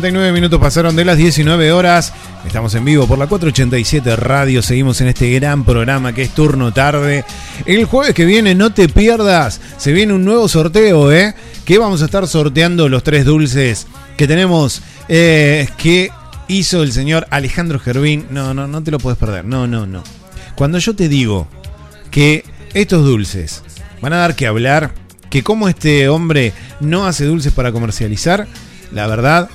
49 0.00 0.32
minutos 0.32 0.58
pasaron 0.58 0.96
de 0.96 1.04
las 1.04 1.18
19 1.18 1.72
horas. 1.72 2.14
Estamos 2.46 2.74
en 2.74 2.86
vivo 2.86 3.06
por 3.06 3.18
la 3.18 3.26
487 3.26 4.16
Radio. 4.16 4.62
Seguimos 4.62 4.98
en 5.02 5.08
este 5.08 5.30
gran 5.32 5.62
programa 5.62 6.14
que 6.14 6.22
es 6.22 6.30
Turno 6.30 6.72
Tarde. 6.72 7.22
El 7.66 7.84
jueves 7.84 8.14
que 8.14 8.24
viene, 8.24 8.54
no 8.54 8.72
te 8.72 8.88
pierdas. 8.88 9.60
Se 9.76 9.92
viene 9.92 10.14
un 10.14 10.24
nuevo 10.24 10.48
sorteo, 10.48 11.12
¿eh? 11.12 11.34
Que 11.66 11.76
vamos 11.76 12.00
a 12.00 12.06
estar 12.06 12.26
sorteando 12.26 12.88
los 12.88 13.02
tres 13.02 13.26
dulces 13.26 13.88
que 14.16 14.26
tenemos. 14.26 14.80
eh, 15.08 15.68
que 15.76 16.10
hizo 16.48 16.82
el 16.82 16.92
señor 16.92 17.26
Alejandro 17.28 17.78
Gervín. 17.78 18.24
No, 18.30 18.54
no, 18.54 18.66
no 18.66 18.82
te 18.82 18.90
lo 18.90 18.98
puedes 18.98 19.18
perder. 19.18 19.44
No, 19.44 19.66
no, 19.66 19.84
no. 19.84 20.02
Cuando 20.54 20.78
yo 20.78 20.96
te 20.96 21.10
digo 21.10 21.46
que 22.10 22.42
estos 22.72 23.04
dulces 23.04 23.62
van 24.00 24.14
a 24.14 24.16
dar 24.16 24.34
que 24.34 24.46
hablar, 24.46 24.94
que 25.28 25.42
como 25.42 25.68
este 25.68 26.08
hombre 26.08 26.54
no 26.80 27.04
hace 27.06 27.26
dulces 27.26 27.52
para 27.52 27.70
comercializar, 27.70 28.46
la 28.92 29.06
verdad, 29.06 29.48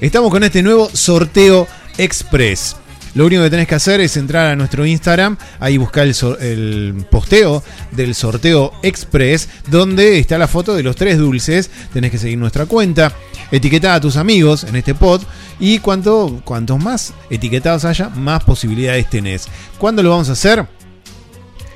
estamos 0.00 0.30
con 0.30 0.44
este 0.44 0.62
nuevo 0.62 0.88
sorteo 0.92 1.66
express. 1.98 2.76
Lo 3.14 3.26
único 3.26 3.42
que 3.44 3.50
tenés 3.50 3.68
que 3.68 3.76
hacer 3.76 4.00
es 4.00 4.16
entrar 4.16 4.48
a 4.48 4.56
nuestro 4.56 4.84
Instagram, 4.84 5.36
ahí 5.60 5.76
buscar 5.76 6.04
el, 6.06 7.06
posteo 7.10 7.62
del 7.92 8.12
sorteo 8.14 8.72
express, 8.82 9.48
donde 9.68 10.18
está 10.18 10.36
la 10.36 10.48
foto 10.48 10.74
de 10.74 10.82
los 10.82 10.96
tres 10.96 11.16
dulces. 11.16 11.70
Tenés 11.92 12.10
que 12.10 12.18
seguir 12.18 12.38
nuestra 12.38 12.66
cuenta, 12.66 13.12
etiquetar 13.52 13.92
a 13.92 14.00
tus 14.00 14.16
amigos 14.16 14.64
en 14.64 14.74
este 14.74 14.96
pod 14.96 15.22
y 15.60 15.78
cuanto, 15.78 16.40
cuantos 16.44 16.82
más 16.82 17.14
etiquetados 17.30 17.84
haya, 17.84 18.08
más 18.08 18.42
posibilidades 18.42 19.08
tenés. 19.08 19.46
¿Cuándo 19.78 20.02
lo 20.02 20.10
vamos 20.10 20.28
a 20.28 20.32
hacer? 20.32 20.66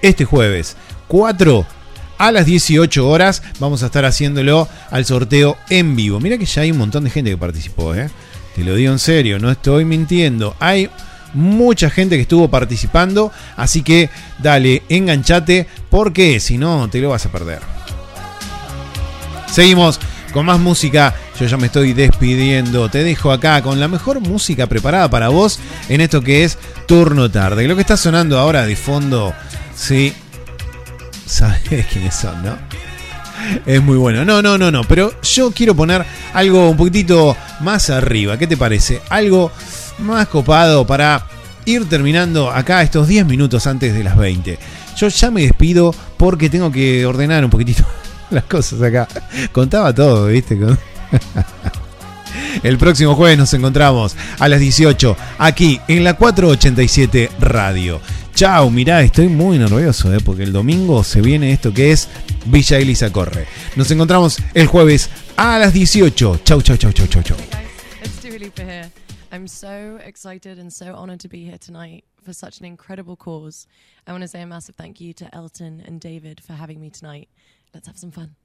Este 0.02 0.24
jueves, 0.24 0.76
4 1.06 1.77
a 2.18 2.32
las 2.32 2.46
18 2.46 3.08
horas, 3.08 3.42
vamos 3.58 3.82
a 3.82 3.86
estar 3.86 4.04
haciéndolo 4.04 4.68
al 4.90 5.04
sorteo 5.04 5.56
en 5.70 5.96
vivo. 5.96 6.20
Mira 6.20 6.36
que 6.36 6.44
ya 6.44 6.62
hay 6.62 6.72
un 6.72 6.78
montón 6.78 7.04
de 7.04 7.10
gente 7.10 7.30
que 7.30 7.38
participó, 7.38 7.94
¿eh? 7.94 8.10
Te 8.54 8.64
lo 8.64 8.74
digo 8.74 8.92
en 8.92 8.98
serio, 8.98 9.38
no 9.38 9.50
estoy 9.50 9.84
mintiendo. 9.84 10.56
Hay 10.58 10.90
mucha 11.32 11.90
gente 11.90 12.16
que 12.16 12.22
estuvo 12.22 12.48
participando, 12.48 13.30
así 13.56 13.82
que 13.82 14.10
dale, 14.38 14.82
enganchate, 14.88 15.68
porque 15.90 16.40
si 16.40 16.58
no, 16.58 16.88
te 16.90 17.00
lo 17.00 17.10
vas 17.10 17.24
a 17.24 17.32
perder. 17.32 17.60
Seguimos 19.50 20.00
con 20.32 20.46
más 20.46 20.58
música. 20.58 21.14
Yo 21.38 21.46
ya 21.46 21.56
me 21.56 21.66
estoy 21.66 21.92
despidiendo. 21.92 22.88
Te 22.88 23.04
dejo 23.04 23.32
acá 23.32 23.62
con 23.62 23.80
la 23.80 23.88
mejor 23.88 24.20
música 24.20 24.66
preparada 24.66 25.08
para 25.08 25.28
vos 25.28 25.58
en 25.88 26.00
esto 26.00 26.20
que 26.20 26.44
es 26.44 26.58
Turno 26.86 27.30
Tarde. 27.30 27.66
Lo 27.68 27.74
que 27.74 27.82
está 27.82 27.96
sonando 27.96 28.38
ahora 28.38 28.66
de 28.66 28.76
fondo, 28.76 29.32
sí. 29.74 30.12
Sabes 31.28 31.86
quiénes 31.92 32.14
son, 32.14 32.42
¿no? 32.42 32.56
Es 33.66 33.82
muy 33.82 33.96
bueno. 33.96 34.24
No, 34.24 34.42
no, 34.42 34.58
no, 34.58 34.70
no. 34.70 34.82
Pero 34.84 35.12
yo 35.22 35.52
quiero 35.52 35.74
poner 35.74 36.04
algo 36.32 36.70
un 36.70 36.76
poquitito 36.76 37.36
más 37.60 37.90
arriba. 37.90 38.36
¿Qué 38.36 38.46
te 38.46 38.56
parece? 38.56 39.00
Algo 39.10 39.52
más 39.98 40.26
copado 40.28 40.86
para 40.86 41.24
ir 41.64 41.88
terminando 41.88 42.50
acá 42.50 42.82
estos 42.82 43.06
10 43.06 43.26
minutos 43.26 43.66
antes 43.66 43.94
de 43.94 44.02
las 44.02 44.16
20. 44.16 44.58
Yo 44.96 45.08
ya 45.08 45.30
me 45.30 45.42
despido 45.42 45.94
porque 46.16 46.50
tengo 46.50 46.72
que 46.72 47.06
ordenar 47.06 47.44
un 47.44 47.50
poquitito 47.50 47.84
las 48.30 48.44
cosas 48.44 48.82
acá. 48.82 49.06
Contaba 49.52 49.94
todo, 49.94 50.26
¿viste? 50.26 50.58
El 52.62 52.78
próximo 52.78 53.14
jueves 53.14 53.38
nos 53.38 53.52
encontramos 53.54 54.16
a 54.38 54.48
las 54.48 54.60
18 54.60 55.16
aquí 55.38 55.80
en 55.86 56.02
la 56.02 56.14
487 56.14 57.30
Radio. 57.38 58.00
Chao, 58.38 58.70
mirá, 58.70 59.02
estoy 59.02 59.26
muy 59.26 59.58
nervioso, 59.58 60.14
¿eh? 60.14 60.18
porque 60.24 60.44
el 60.44 60.52
domingo 60.52 61.02
se 61.02 61.20
viene 61.20 61.50
esto 61.50 61.74
que 61.74 61.90
es 61.90 62.08
Villa 62.46 62.78
Elisa 62.78 63.10
Corre. 63.10 63.48
Nos 63.74 63.90
encontramos 63.90 64.38
el 64.54 64.68
jueves 64.68 65.10
a 65.36 65.58
las 65.58 65.72
18. 65.72 66.42
Chau, 66.44 66.62
chau, 66.62 66.76
chau, 66.76 66.92
chau, 66.92 67.06
chau, 67.08 67.22
chau. 67.24 67.36
I'm 69.32 69.48
so 69.48 69.98
excited 70.06 70.60
and 70.60 70.72
so 70.72 70.94
honored 70.94 71.18
to 71.22 71.28
be 71.28 71.44
here 71.44 71.58
tonight 71.58 72.04
for 72.22 72.32
such 72.32 72.60
an 72.60 72.64
incredible 72.64 73.16
cause. 73.16 73.66
I 74.06 74.12
want 74.12 74.22
to 74.22 74.28
say 74.28 74.40
a 74.40 74.46
massive 74.46 74.76
thank 74.76 75.00
you 75.00 75.12
to 75.14 75.28
Elton 75.34 75.82
and 75.84 76.00
David 76.00 76.40
for 76.40 76.52
having 76.52 76.80
me 76.80 76.90
tonight. 76.90 77.28
Let's 77.74 77.88
have 77.88 77.98
some 77.98 78.12
fun. 78.12 78.36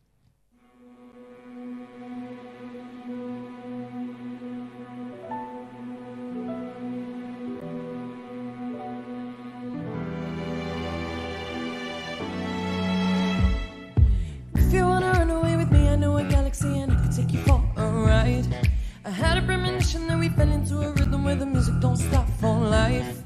Fell 20.36 20.52
into 20.52 20.82
a 20.82 20.92
rhythm 20.92 21.24
where 21.24 21.36
the 21.36 21.46
music 21.46 21.76
don't 21.80 21.98
stop 21.98 22.28
for 22.40 22.56
life. 22.60 23.24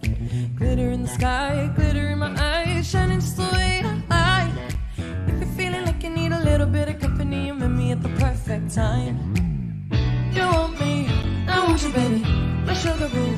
Glitter 0.56 0.90
in 0.92 1.04
the 1.04 1.08
sky, 1.08 1.72
glitter 1.76 2.08
in 2.10 2.20
my 2.20 2.34
eyes, 2.38 2.90
shining 2.90 3.20
just 3.20 3.38
the 3.38 3.44
way 3.54 3.82
I 3.84 3.94
like. 4.10 4.54
If 5.28 5.40
you're 5.40 5.56
feeling 5.56 5.86
like 5.86 6.04
you 6.04 6.10
need 6.10 6.32
a 6.32 6.40
little 6.44 6.68
bit 6.68 6.90
of 6.90 7.00
company, 7.00 7.48
you 7.48 7.54
met 7.54 7.70
me 7.70 7.92
at 7.92 8.02
the 8.02 8.10
perfect 8.10 8.74
time. 8.74 9.16
You 10.34 10.42
want 10.42 10.80
me, 10.80 11.08
I 11.48 11.64
want 11.66 11.82
you, 11.84 11.92
baby. 11.94 12.20
My 12.66 12.74
sugar 12.74 13.10
boo, 13.10 13.36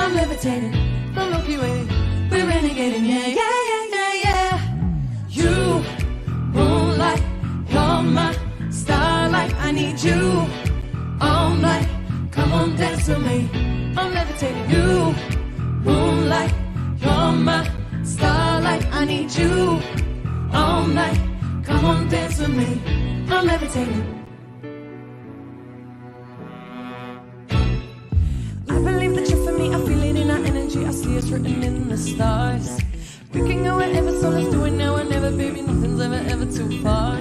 I'm 0.00 0.14
levitating. 0.14 0.74
The 1.14 1.26
Milky 1.30 1.58
Way, 1.58 1.86
we're 2.30 2.46
renegading, 2.50 3.06
yeah, 3.06 3.26
yeah, 3.40 3.58
yeah, 3.70 3.84
yeah, 3.96 4.12
yeah. 4.24 4.52
You 5.28 5.84
moonlight, 6.56 7.22
you're 7.68 8.02
my 8.02 8.36
starlight. 8.70 9.54
I 9.56 9.70
need 9.70 10.02
you 10.02 10.46
all 11.20 11.54
night. 11.54 11.91
Come 12.52 12.70
on, 12.72 12.76
dance 12.76 13.08
with 13.08 13.24
me. 13.24 13.48
I'm 13.96 14.12
levitating. 14.12 14.68
You 14.68 15.14
moonlight, 15.86 16.52
you're 16.98 17.32
my 17.32 17.66
starlight. 18.04 18.84
I 18.92 19.06
need 19.06 19.34
you 19.34 19.80
all 20.52 20.86
night. 20.86 21.18
Come 21.64 21.84
on, 21.86 22.08
dance 22.10 22.38
with 22.38 22.50
me. 22.50 22.78
I'm 23.30 23.46
levitating. 23.46 24.04
I 28.68 28.78
believe 28.86 29.14
that 29.14 29.30
you're 29.30 29.44
for 29.46 29.52
me. 29.52 29.74
I 29.74 29.78
feel 29.86 30.02
it 30.02 30.16
in 30.16 30.30
our 30.30 30.44
energy. 30.44 30.84
I 30.84 30.90
see 30.90 31.16
it's 31.16 31.28
written 31.28 31.62
in 31.62 31.88
the 31.88 31.96
stars. 31.96 32.78
We 33.32 33.48
can 33.48 33.64
go 33.64 33.78
wherever, 33.78 34.12
so 34.20 34.28
let's 34.28 34.50
do 34.50 34.66
it 34.66 34.72
now 34.72 34.96
or 34.96 35.04
never, 35.04 35.30
baby. 35.30 35.62
Nothing's 35.62 35.98
ever, 35.98 36.22
ever 36.28 36.44
too 36.44 36.82
far. 36.82 37.16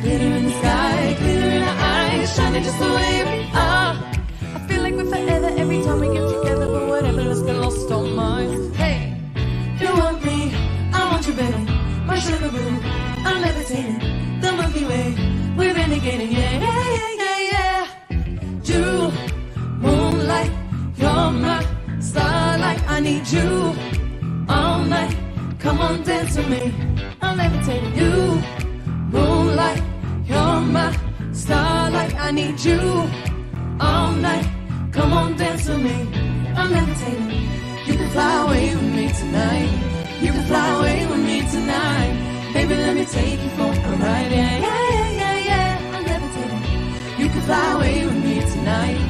Glitter 0.00 0.32
in 0.38 0.44
the 0.44 0.52
sky, 0.60 1.16
glitter 1.18 1.50
in 1.56 1.62
our 1.64 1.76
eyes, 1.80 2.36
shining 2.36 2.62
just 2.62 2.78
the 2.78 2.84
way 2.84 3.24
we 3.24 3.50
are. 3.52 3.73
Like 4.94 5.06
we're 5.06 5.10
forever 5.10 5.48
every 5.58 5.82
time 5.82 6.00
we 6.00 6.06
get 6.06 6.28
together, 6.28 6.66
but 6.66 6.86
whatever, 6.88 7.22
let's 7.24 7.42
get 7.42 7.56
lost 7.56 7.90
on 7.90 8.14
mine. 8.14 8.72
Hey, 8.74 9.16
you 9.80 9.88
want 9.88 10.24
me, 10.24 10.54
I 10.92 11.10
want 11.10 11.26
you, 11.26 11.34
baby. 11.34 11.64
My 12.06 12.16
sugar 12.20 12.48
boo, 12.48 12.80
I'm 13.26 13.42
levitating. 13.42 13.98
The 14.40 14.52
Milky 14.52 14.84
Way, 14.84 15.14
we're 15.56 15.74
renegading, 15.74 16.32
yeah, 16.32 16.58
yeah, 16.60 16.94
yeah, 16.94 17.10
yeah, 17.24 17.50
yeah. 17.52 17.88
You, 18.62 19.12
moonlight, 19.80 20.52
you're 20.96 21.30
my 21.32 21.66
starlight. 21.98 22.80
I 22.88 23.00
need 23.00 23.26
you 23.26 23.74
all 24.48 24.78
night. 24.84 25.16
Come 25.58 25.80
on, 25.80 26.04
dance 26.04 26.36
with 26.36 26.48
me. 26.48 26.72
I'm 27.20 27.36
levitating. 27.36 27.96
You, 27.96 28.42
moonlight, 29.10 29.82
you're 30.24 30.60
my 30.60 30.96
starlight. 31.32 32.14
I 32.14 32.30
need 32.30 32.60
you 32.60 33.10
all 33.80 34.12
night. 34.12 34.53
Come 34.94 35.12
on, 35.12 35.36
dance 35.36 35.68
with 35.68 35.82
me. 35.82 36.08
I'm 36.54 36.70
levitating. 36.70 37.30
You 37.84 37.94
can 37.98 38.10
fly 38.10 38.42
away 38.44 38.74
with 38.76 38.94
me 38.94 39.08
tonight. 39.08 39.72
You 40.22 40.30
can 40.30 40.44
fly 40.46 40.68
away 40.78 41.06
with 41.06 41.18
me 41.18 41.40
tonight. 41.50 42.52
Baby, 42.54 42.74
let 42.76 42.94
me 42.94 43.04
take 43.04 43.42
you 43.42 43.50
for 43.58 43.72
a 43.72 43.96
ride. 43.96 44.30
Yeah, 44.30 44.58
yeah, 44.58 44.90
yeah, 44.90 45.10
yeah, 45.20 45.38
yeah. 45.50 45.96
I'm 45.96 46.04
levitating. 46.04 47.20
You 47.20 47.28
can 47.28 47.42
fly 47.42 47.72
away 47.72 48.06
with 48.06 48.24
me 48.24 48.40
tonight. 48.52 49.00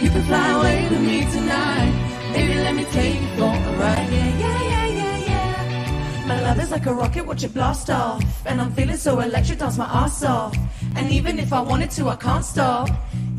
You 0.00 0.10
can 0.10 0.22
fly 0.22 0.48
away 0.58 0.88
with 0.88 1.00
me 1.00 1.20
tonight. 1.32 1.92
Baby, 2.32 2.54
let 2.54 2.74
me 2.76 2.84
take 2.84 3.20
you 3.20 3.28
for 3.36 3.52
a 3.70 3.72
ride. 3.82 4.12
Yeah, 4.12 4.38
yeah, 4.38 4.62
yeah, 4.62 4.86
yeah, 4.86 5.18
yeah. 5.26 6.26
My 6.28 6.40
love 6.40 6.60
is 6.60 6.70
like 6.70 6.86
a 6.86 6.94
rocket, 6.94 7.26
watch 7.26 7.42
it 7.42 7.52
blast 7.52 7.90
off. 7.90 8.22
And 8.46 8.60
I'm 8.60 8.72
feeling 8.74 8.96
so 8.96 9.18
electric, 9.18 9.58
dance 9.58 9.76
my 9.76 9.86
ass 9.86 10.22
off. 10.22 10.56
And 10.94 11.10
even 11.10 11.40
if 11.40 11.52
I 11.52 11.60
wanted 11.60 11.90
to, 11.92 12.10
I 12.10 12.14
can't 12.16 12.44
stop. 12.44 12.88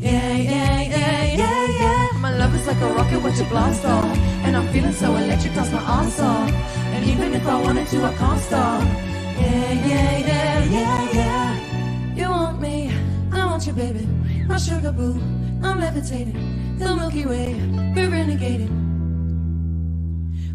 Yeah, 0.04 0.36
yeah, 0.36 0.82
yeah, 0.82 1.24
yeah, 1.40 1.66
yeah. 1.80 2.18
My 2.18 2.36
love 2.36 2.54
is 2.54 2.66
like 2.66 2.78
a 2.82 2.92
rocket, 2.92 3.22
watch 3.22 3.40
it 3.40 3.48
blast 3.48 3.86
off. 3.86 4.18
And 4.44 4.54
I'm 4.54 4.68
feeling 4.70 4.92
so 4.92 5.16
electric, 5.16 5.54
dance 5.54 5.72
my 5.72 5.78
ass 5.78 6.20
off. 6.20 6.50
And 6.92 7.06
even 7.06 7.32
if 7.32 7.46
I 7.46 7.58
wanted 7.62 7.88
to, 7.88 8.04
I 8.04 8.14
can't 8.14 8.38
stop. 8.38 8.82
Yeah, 8.82 9.72
yeah, 9.72 10.18
yeah, 10.18 10.64
yeah, 10.64 11.10
yeah. 11.18 12.14
You 12.14 12.28
want 12.28 12.60
me, 12.60 12.92
I 13.32 13.46
want 13.46 13.66
you, 13.66 13.72
baby. 13.72 14.06
My 14.46 14.58
sugar 14.58 14.92
boo, 14.92 15.18
I'm 15.62 15.80
levitating. 15.80 16.76
The 16.78 16.94
Milky 16.94 17.24
Way, 17.24 17.54
we're 17.96 18.10
renegading. 18.10 18.74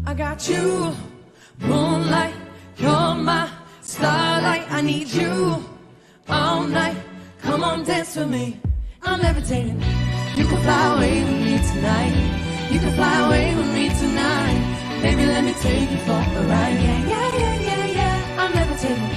I 0.06 0.14
got 0.14 0.48
you, 0.48 0.94
moonlight. 1.58 2.34
You're 2.76 3.14
my 3.16 3.50
starlight. 3.82 4.70
I 4.70 4.80
need 4.80 5.08
you 5.08 5.64
all 6.28 6.62
night. 6.62 6.96
Come 7.42 7.64
on, 7.64 7.82
dance 7.82 8.14
with 8.14 8.30
me. 8.30 8.60
I'm 9.02 9.20
levitating. 9.20 9.80
You 10.36 10.44
can 10.46 10.58
fly 10.62 10.94
away 10.96 11.24
with 11.24 11.40
me 11.46 11.58
tonight. 11.72 12.70
You 12.70 12.78
can 12.80 12.92
fly 12.94 13.26
away 13.26 13.54
with 13.54 13.72
me 13.74 13.88
tonight. 13.88 15.00
Baby, 15.02 15.26
let 15.26 15.44
me 15.44 15.54
take 15.54 15.90
you 15.90 15.96
for 15.98 16.12
a 16.12 16.42
ride. 16.46 16.78
Yeah, 16.80 17.06
yeah, 17.08 17.38
yeah, 17.38 17.60
yeah, 17.68 17.86
yeah. 17.86 18.40
I'm 18.40 18.52
levitating. 18.52 19.10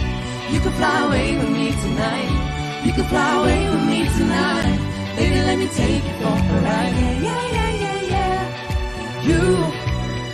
You 0.53 0.59
can 0.59 0.71
fly 0.73 1.05
away 1.05 1.37
with 1.37 1.49
me 1.49 1.71
tonight. 1.71 2.83
You 2.85 2.93
can 2.93 3.05
fly 3.05 3.39
away 3.41 3.69
with 3.69 3.85
me 3.85 3.99
tonight. 4.17 4.79
Baby, 5.17 5.35
let 5.41 5.57
me 5.57 5.67
take 5.67 6.03
you 6.03 6.13
for 6.21 6.27
a 6.27 6.61
ride. 6.67 6.93
Yeah, 6.95 7.19
yeah, 7.27 7.47
yeah, 7.57 7.71
yeah, 7.83 8.01
yeah. 8.13 9.23
You, 9.29 9.41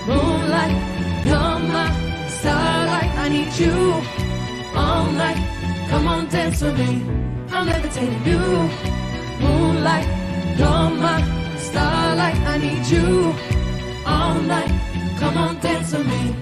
moonlight, 0.07 0.77
you're 1.25 1.59
my 1.73 1.87
starlight. 2.29 3.11
I 3.23 3.29
need 3.29 3.51
you 3.57 3.75
all 4.75 5.05
night. 5.11 5.41
Come 5.89 6.07
on, 6.07 6.27
dance 6.29 6.61
with 6.61 6.77
me. 6.77 7.03
I'm 7.51 7.65
levitating 7.65 8.23
you, 8.25 8.69
moonlight, 9.79 10.07
you're 10.57 10.89
my 10.99 11.23
starlight. 11.57 12.35
I 12.35 12.57
need 12.57 12.85
you 12.87 13.33
all 14.05 14.35
night. 14.41 14.71
Come 15.19 15.37
on, 15.37 15.59
dance 15.61 15.97
with 15.97 16.05
me. 16.05 16.35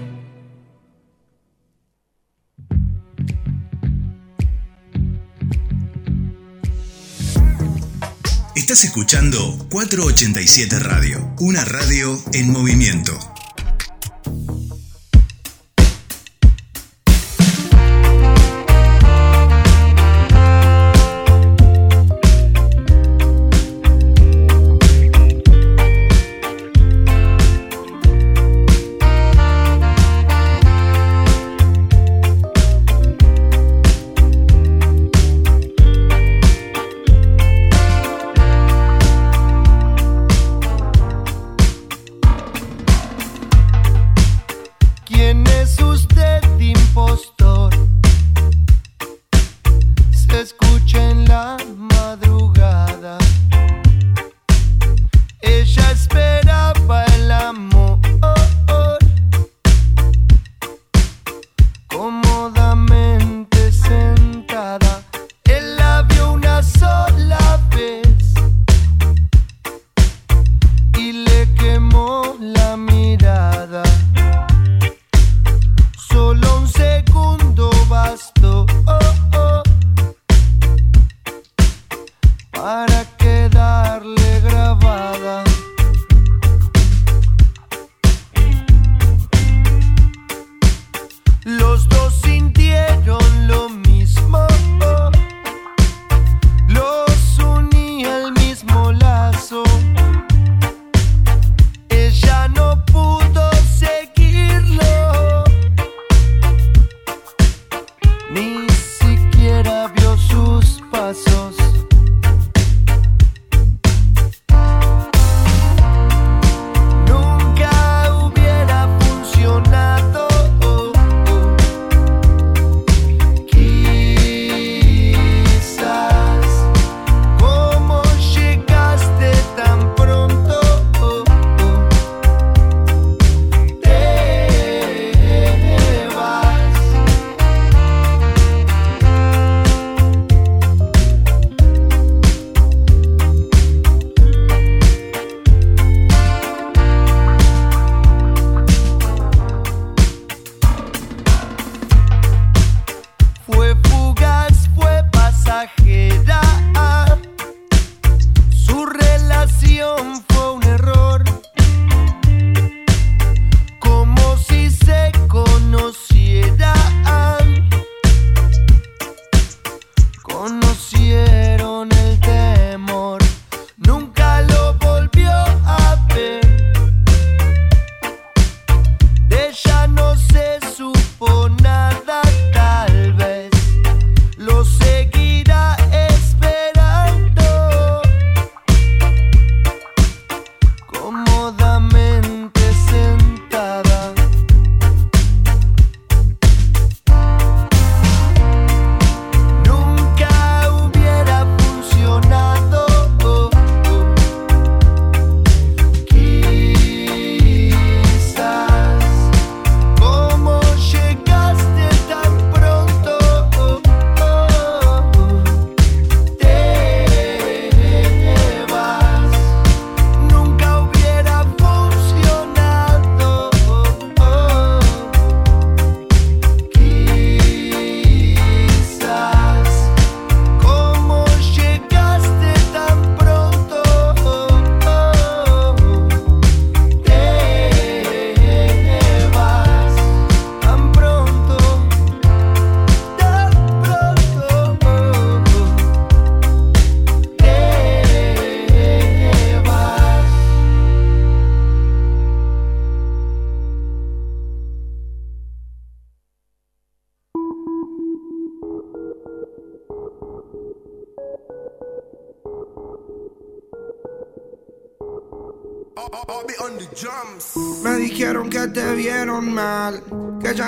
Estás 8.54 8.84
escuchando 8.84 9.38
487 9.70 10.78
Radio, 10.80 11.34
una 11.40 11.64
radio 11.64 12.18
en 12.32 12.52
movimiento. 12.52 13.18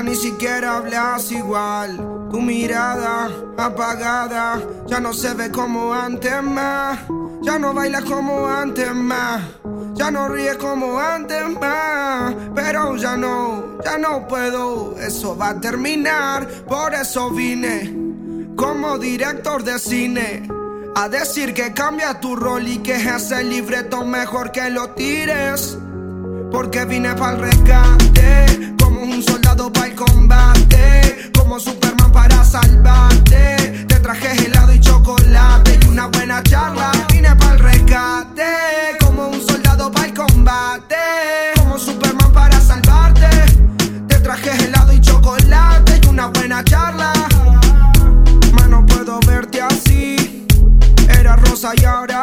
Ni 0.03 0.15
siquiera 0.15 0.77
hablas 0.77 1.31
igual. 1.31 2.29
Tu 2.31 2.41
mirada 2.41 3.29
apagada 3.57 4.61
ya 4.87 5.01
no 5.01 5.13
se 5.13 5.35
ve 5.35 5.51
como 5.51 5.93
antes 5.93 6.43
más. 6.43 6.99
Ya 7.43 7.59
no 7.59 7.75
bailas 7.75 8.05
como 8.05 8.47
antes 8.47 8.95
más. 8.95 9.43
Ya 9.95 10.11
no 10.11 10.29
ríes 10.29 10.57
como 10.57 10.99
antes 10.99 11.43
más. 11.61 12.35
Pero 12.55 12.97
ya 12.97 13.17
no, 13.17 13.79
ya 13.85 13.99
no 13.99 14.27
puedo. 14.29 14.97
Eso 14.99 15.37
va 15.37 15.51
a 15.51 15.61
terminar. 15.61 16.47
Por 16.47 16.95
eso 16.95 17.31
vine 17.31 17.95
como 18.57 18.99
director 18.99 19.65
de 19.65 19.79
cine. 19.79 20.49
A 20.95 21.09
decir 21.09 21.55
que 21.55 21.73
cambia 21.73 22.21
tu 22.21 22.37
rol 22.37 22.67
y 22.67 22.79
que 22.79 22.95
ese 22.95 23.43
libreto 23.45 24.05
mejor 24.05 24.53
que 24.53 24.71
lo 24.71 24.91
tires. 24.91 25.79
Porque 26.51 26.85
vine 26.85 27.15
para 27.15 27.37
el 27.37 27.41
rescate, 27.43 28.75
como 28.83 29.03
un 29.03 29.23
soldado 29.23 29.73
para 29.73 29.87
el 29.87 29.95
combate, 29.95 31.31
como 31.37 31.61
Superman 31.61 32.13
para 32.13 32.45
salvarte. 32.45 33.85
Te 33.89 34.01
traje 34.01 34.47
helado 34.47 34.73
y 34.75 34.81
chocolate 34.81 35.79
y 35.83 35.89
una 35.89 36.07
buena 36.07 36.43
charla. 36.43 36.91
Vine 37.13 37.35
para 37.37 37.55
el 37.55 37.59
rescate, 37.61 38.43
como 39.01 39.29
un 39.29 39.41
soldado 39.41 39.93
para 39.93 40.07
el 40.07 40.15
combate, 40.15 40.97
como 41.57 41.79
Superman 41.79 42.33
para 42.33 42.61
salvarte. 42.61 43.29
Te 44.09 44.19
traje 44.19 44.51
helado 44.65 44.93
y 44.93 45.01
chocolate 45.01 46.01
y 46.03 46.07
una 46.09 46.27
buena 46.27 46.65
charla. 46.65 47.13
Más 48.53 48.69
no 48.69 48.85
puedo 48.87 49.21
verte 49.21 49.63
así. 49.63 50.47
Era 51.09 51.37
rosa 51.37 51.73
y 51.81 51.85
ahora 51.85 52.23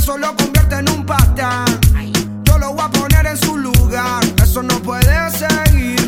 Eso 0.00 0.16
lo 0.16 0.34
convierte 0.34 0.76
en 0.76 0.88
un 0.88 1.04
patán. 1.04 1.66
Yo 2.44 2.56
lo 2.56 2.72
voy 2.72 2.84
a 2.86 2.88
poner 2.88 3.26
en 3.26 3.36
su 3.36 3.58
lugar. 3.58 4.24
Eso 4.42 4.62
no 4.62 4.80
puede 4.80 5.30
seguir. 5.30 6.00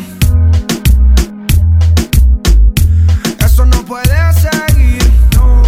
Eso 3.44 3.66
no 3.66 3.84
puede 3.84 4.32
seguir. 4.32 5.12
No, 5.36 5.62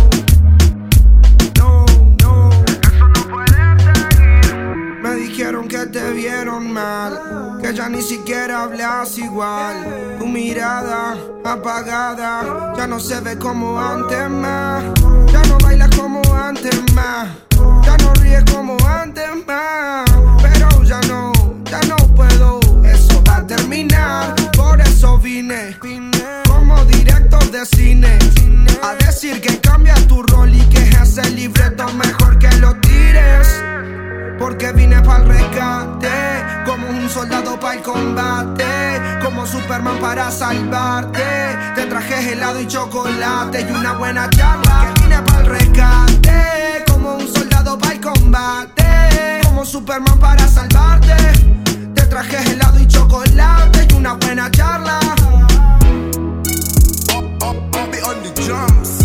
no, 1.58 1.84
no. 2.22 2.50
Eso 2.88 3.08
no 3.08 3.28
puede 3.28 3.62
seguir. 3.84 5.00
Me 5.02 5.14
dijeron 5.16 5.68
que 5.68 5.84
te 5.84 6.12
vieron 6.14 6.72
mal. 6.72 7.58
Que 7.60 7.74
ya 7.74 7.90
ni 7.90 8.00
siquiera 8.00 8.62
hablas 8.62 9.18
igual. 9.18 10.16
Tu 10.18 10.26
mirada 10.26 11.14
apagada. 11.44 12.72
Ya 12.74 12.86
no 12.86 12.98
se 12.98 13.20
ve 13.20 13.38
como 13.38 13.78
antes 13.78 14.30
más. 14.30 14.82
Ya 15.30 15.42
no 15.42 15.58
bailas 15.58 15.94
como 15.94 16.22
antes 16.34 16.74
más. 16.94 17.28
Ya 17.84 17.96
no 17.98 18.13
ríes 18.34 18.52
como 18.52 18.76
antes 18.86 19.28
más. 19.46 20.04
Pero 20.42 20.82
ya 20.82 21.00
no, 21.02 21.32
ya 21.64 21.80
no 21.82 21.96
puedo. 22.14 22.60
Eso 22.84 23.22
va 23.28 23.36
a 23.36 23.46
terminar. 23.46 24.34
Por 24.56 24.80
eso 24.80 25.18
vine. 25.18 25.76
Como 26.46 26.84
director 26.84 27.50
de 27.50 27.64
cine. 27.66 28.18
A 28.82 28.94
decir 28.94 29.40
que 29.40 29.60
cambia 29.60 29.94
tu 30.06 30.22
rol 30.22 30.54
y 30.54 30.60
que 30.68 30.80
ese 31.02 31.28
libreto 31.30 31.86
mejor 31.94 32.38
que 32.38 32.50
lo 32.58 32.74
tires. 32.80 33.62
Porque 34.38 34.72
vine 34.72 35.00
para 35.00 35.22
el 35.22 35.28
rescate, 35.28 36.10
como 36.66 36.88
un 36.88 37.08
soldado 37.08 37.58
para 37.58 37.74
el 37.76 37.82
combate, 37.82 38.64
como 39.22 39.46
Superman 39.46 39.98
para 40.00 40.30
salvarte. 40.30 41.22
Te 41.74 41.86
traje 41.86 42.32
helado 42.32 42.60
y 42.60 42.66
chocolate 42.66 43.62
y 43.62 43.72
una 43.72 43.92
buena 43.92 44.28
charla. 44.30 44.92
Que 44.94 45.02
vine 45.02 45.22
para 45.22 45.40
el 45.40 45.46
rescate, 45.46 46.84
como 47.04 47.18
un 47.18 47.28
soldado 47.28 47.78
para 47.78 47.92
el 47.92 48.00
combate, 48.00 49.40
como 49.44 49.64
Superman 49.64 50.18
para 50.18 50.48
salvarte. 50.48 51.14
Te 51.94 52.02
traje 52.06 52.52
helado 52.52 52.80
y 52.80 52.86
chocolate 52.86 53.86
y 53.90 53.92
una 53.92 54.14
buena 54.14 54.50
charla. 54.50 54.98
Oh, 57.12 57.22
oh, 57.42 57.46
oh, 57.46 57.50
Up, 57.50 57.94
on 58.08 58.22
the 58.22 58.30
drums. 58.42 59.03